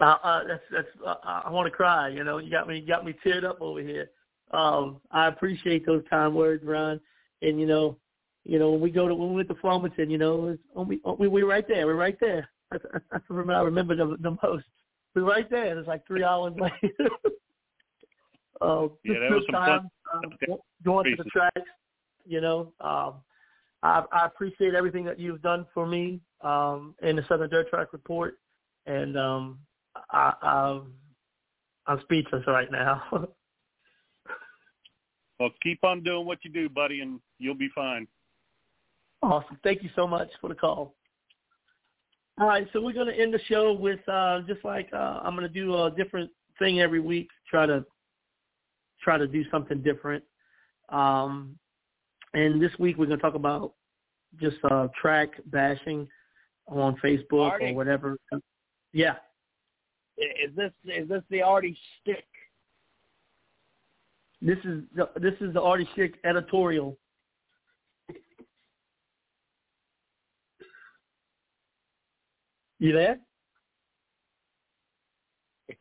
[0.00, 0.88] Uh, uh, that's that's.
[1.06, 2.08] Uh, I want to cry.
[2.08, 4.10] You know, you got me, you got me teared up over here.
[4.50, 7.00] Um, I appreciate those kind words, Ron.
[7.42, 7.96] And you know,
[8.44, 10.82] you know, when we go to when we went to Flemington, you know, it's, oh,
[10.82, 11.86] we oh, we we're right there.
[11.86, 12.48] We're right there.
[12.72, 14.64] That's, that's what I remember the, the most.
[15.14, 15.78] We're right there.
[15.78, 16.72] It's like three hours later.
[18.60, 19.68] uh, Yeah, that was some fun.
[19.68, 21.70] time, um, going to the tracks.
[22.26, 23.14] You know, um,
[23.84, 27.92] I, I appreciate everything that you've done for me um, in the Southern Dirt Track
[27.92, 28.38] Report,
[28.86, 29.58] and um,
[30.10, 30.80] I, I,
[31.86, 33.28] I'm speechless right now.
[35.40, 38.06] Well, keep on doing what you do, buddy, and you'll be fine.
[39.20, 39.58] awesome.
[39.64, 40.94] Thank you so much for the call.
[42.40, 45.34] All right, so we're going to end the show with uh, just like uh, I'm
[45.36, 46.30] going to do a different
[46.60, 47.28] thing every week.
[47.50, 47.84] Try to
[49.02, 50.22] try to do something different.
[50.88, 51.58] Um,
[52.34, 53.72] and this week we're going to talk about
[54.40, 56.08] just uh, track bashing
[56.66, 57.66] on Facebook Artie.
[57.66, 58.18] or whatever.
[58.92, 59.14] Yeah.
[60.16, 62.24] Is this is this the Artie stick?
[64.40, 66.96] This is the, this is the Artie Schick editorial.
[72.78, 73.18] You there?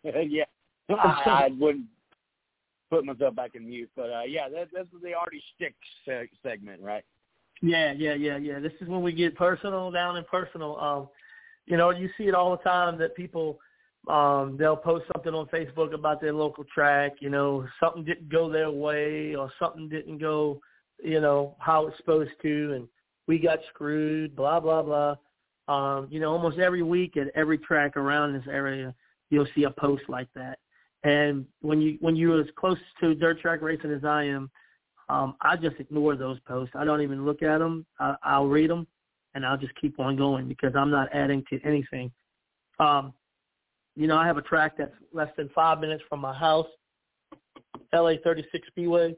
[0.27, 0.45] yeah,
[0.89, 1.85] I, I wouldn't
[2.93, 5.73] put myself back in mute, but uh, yeah, that, this is the Artie stick
[6.05, 7.03] se- segment, right?
[7.63, 8.59] Yeah, yeah, yeah, yeah.
[8.59, 10.77] This is when we get personal, down and personal.
[10.77, 11.09] Um,
[11.65, 13.59] you know, you see it all the time that people
[14.09, 18.51] um they'll post something on Facebook about their local track, you know, something didn't go
[18.51, 20.59] their way or something didn't go,
[21.01, 22.87] you know, how it's supposed to and
[23.27, 25.15] we got screwed, blah blah blah.
[25.69, 28.93] Um, you know, almost every week at every track around this area,
[29.29, 30.59] you'll see a post like that.
[31.03, 34.49] And when you when you're as close to dirt track racing as I am,
[35.09, 36.73] um, I just ignore those posts.
[36.77, 37.85] I don't even look at them.
[37.99, 38.87] I, I'll read them,
[39.35, 42.11] and I'll just keep on going because I'm not adding to anything.
[42.79, 43.13] Um,
[43.95, 46.67] you know, I have a track that's less than five minutes from my house,
[47.93, 49.15] LA 36 Speedway.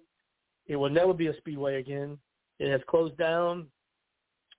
[0.67, 2.17] It will never be a speedway again.
[2.59, 3.67] It has closed down,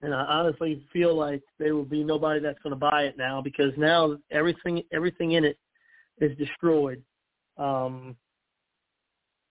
[0.03, 3.43] and I honestly feel like there will be nobody that's going to buy it now
[3.43, 5.59] because now everything everything in it
[6.21, 7.03] is destroyed.
[7.59, 8.17] Um,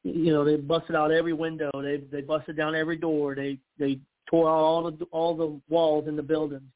[0.04, 1.72] you know, they busted out every window.
[1.74, 3.34] They they busted down every door.
[3.34, 6.70] They they tore out all the all the walls in the buildings,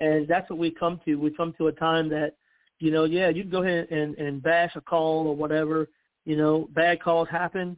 [0.00, 1.16] and that's what we come to.
[1.16, 2.34] We come to a time that,
[2.78, 5.88] you know, yeah, you can go ahead and and bash a call or whatever.
[6.26, 7.76] You know, bad calls happen.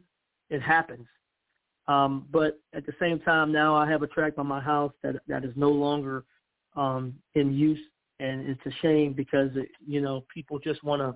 [0.49, 1.07] It happens.
[1.87, 5.15] Um, but at the same time, now I have a track by my house that
[5.27, 6.25] that is no longer
[6.75, 7.79] um, in use,
[8.19, 11.15] and it's a shame because it, you know people just want to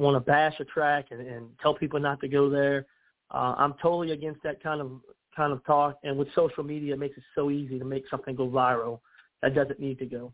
[0.00, 2.86] want to bash a track and, and tell people not to go there.
[3.32, 5.00] Uh, I'm totally against that kind of
[5.36, 5.98] kind of talk.
[6.02, 9.00] And with social media, it makes it so easy to make something go viral
[9.42, 10.32] that doesn't need to go.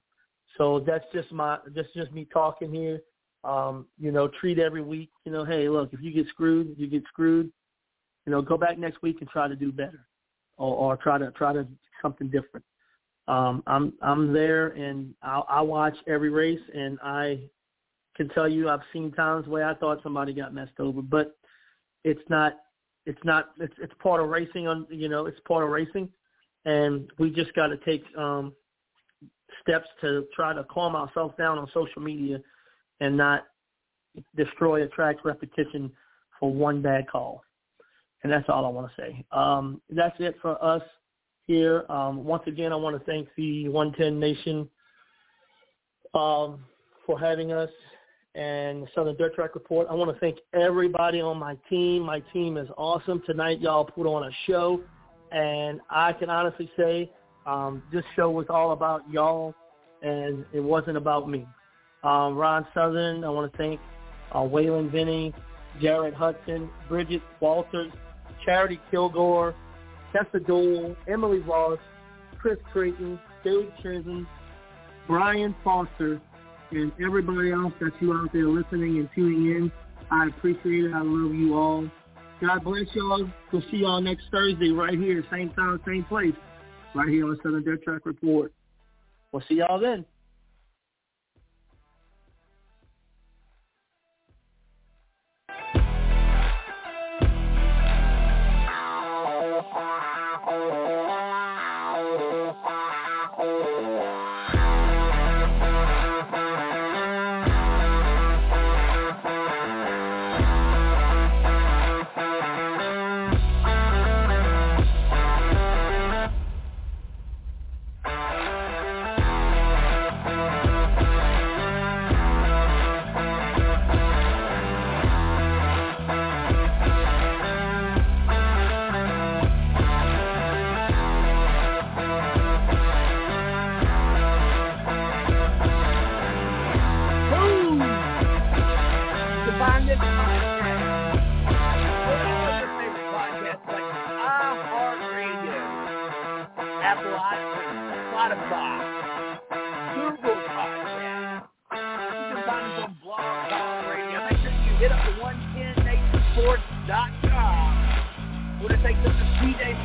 [0.57, 3.01] So that's just my that's just me talking here.
[3.45, 5.11] Um, you know, treat every week.
[5.25, 7.51] You know, hey, look, if you get screwed, you get screwed.
[8.25, 10.07] You know, go back next week and try to do better,
[10.57, 11.67] or, or try to try to
[12.03, 12.65] something different.
[13.29, 17.41] Um, I'm I'm there and I, I watch every race and I
[18.17, 21.37] can tell you I've seen times where I thought somebody got messed over, but
[22.05, 22.55] it's not
[23.05, 26.09] it's not it's it's part of racing on you know it's part of racing,
[26.65, 28.53] and we just got to take um,
[29.63, 32.41] steps to try to calm ourselves down on social media,
[33.01, 33.45] and not
[34.37, 35.93] destroy a track's repetition
[36.41, 37.43] for one bad call.
[38.23, 39.25] And that's all I want to say.
[39.31, 40.83] Um, that's it for us
[41.47, 41.85] here.
[41.89, 44.69] Um, once again, I want to thank the 110 Nation
[46.15, 46.65] um,
[47.05, 47.71] for having us
[48.37, 49.87] and the Southern Dirt Track Report.
[49.91, 52.03] I want to thank everybody on my team.
[52.03, 53.23] My team is awesome.
[53.25, 54.83] Tonight, y'all put on a show,
[55.33, 57.11] and I can honestly say
[57.47, 59.55] um, this show was all about y'all,
[60.03, 61.47] and it wasn't about me.
[62.05, 63.81] Um, Ron Southern, I want to thank
[64.33, 65.33] uh, Waylon Vinny,
[65.81, 67.93] Jared Hudson, Bridget Walters,
[68.45, 69.55] Charity Kilgore,
[70.13, 71.79] Tessa Doyle, Emily Ross,
[72.39, 74.29] Chris Creighton, Dave Chisholm,
[75.07, 76.21] Brian Foster,
[76.73, 79.73] and everybody else that you out there listening and tuning in.
[80.11, 80.93] I appreciate it.
[80.95, 81.89] I love you all.
[82.41, 83.29] God bless y'all.
[83.53, 86.35] We'll see y'all next Thursday right here, same time, same place,
[86.95, 88.53] right here on Southern Dirt Track Report.
[89.33, 90.05] We'll see y'all then.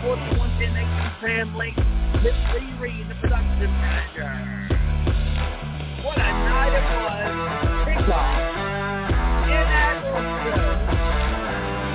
[0.02, 1.74] 41 Generation family,
[2.24, 4.34] Miss Lee Reed, the production manager.
[6.04, 7.30] What a night it was.
[7.86, 8.34] Kickoff.
[9.46, 10.78] In Admiralsville.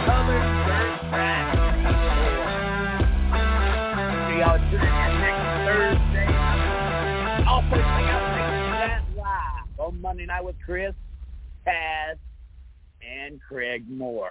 [0.07, 1.47] Colored shirt track.
[4.31, 4.87] See y'all tune
[5.19, 6.31] next Thursday.
[7.43, 8.23] Also check out
[8.71, 10.95] that live on Monday night with Chris,
[11.67, 12.19] Taz,
[13.03, 14.31] and Craig Moore.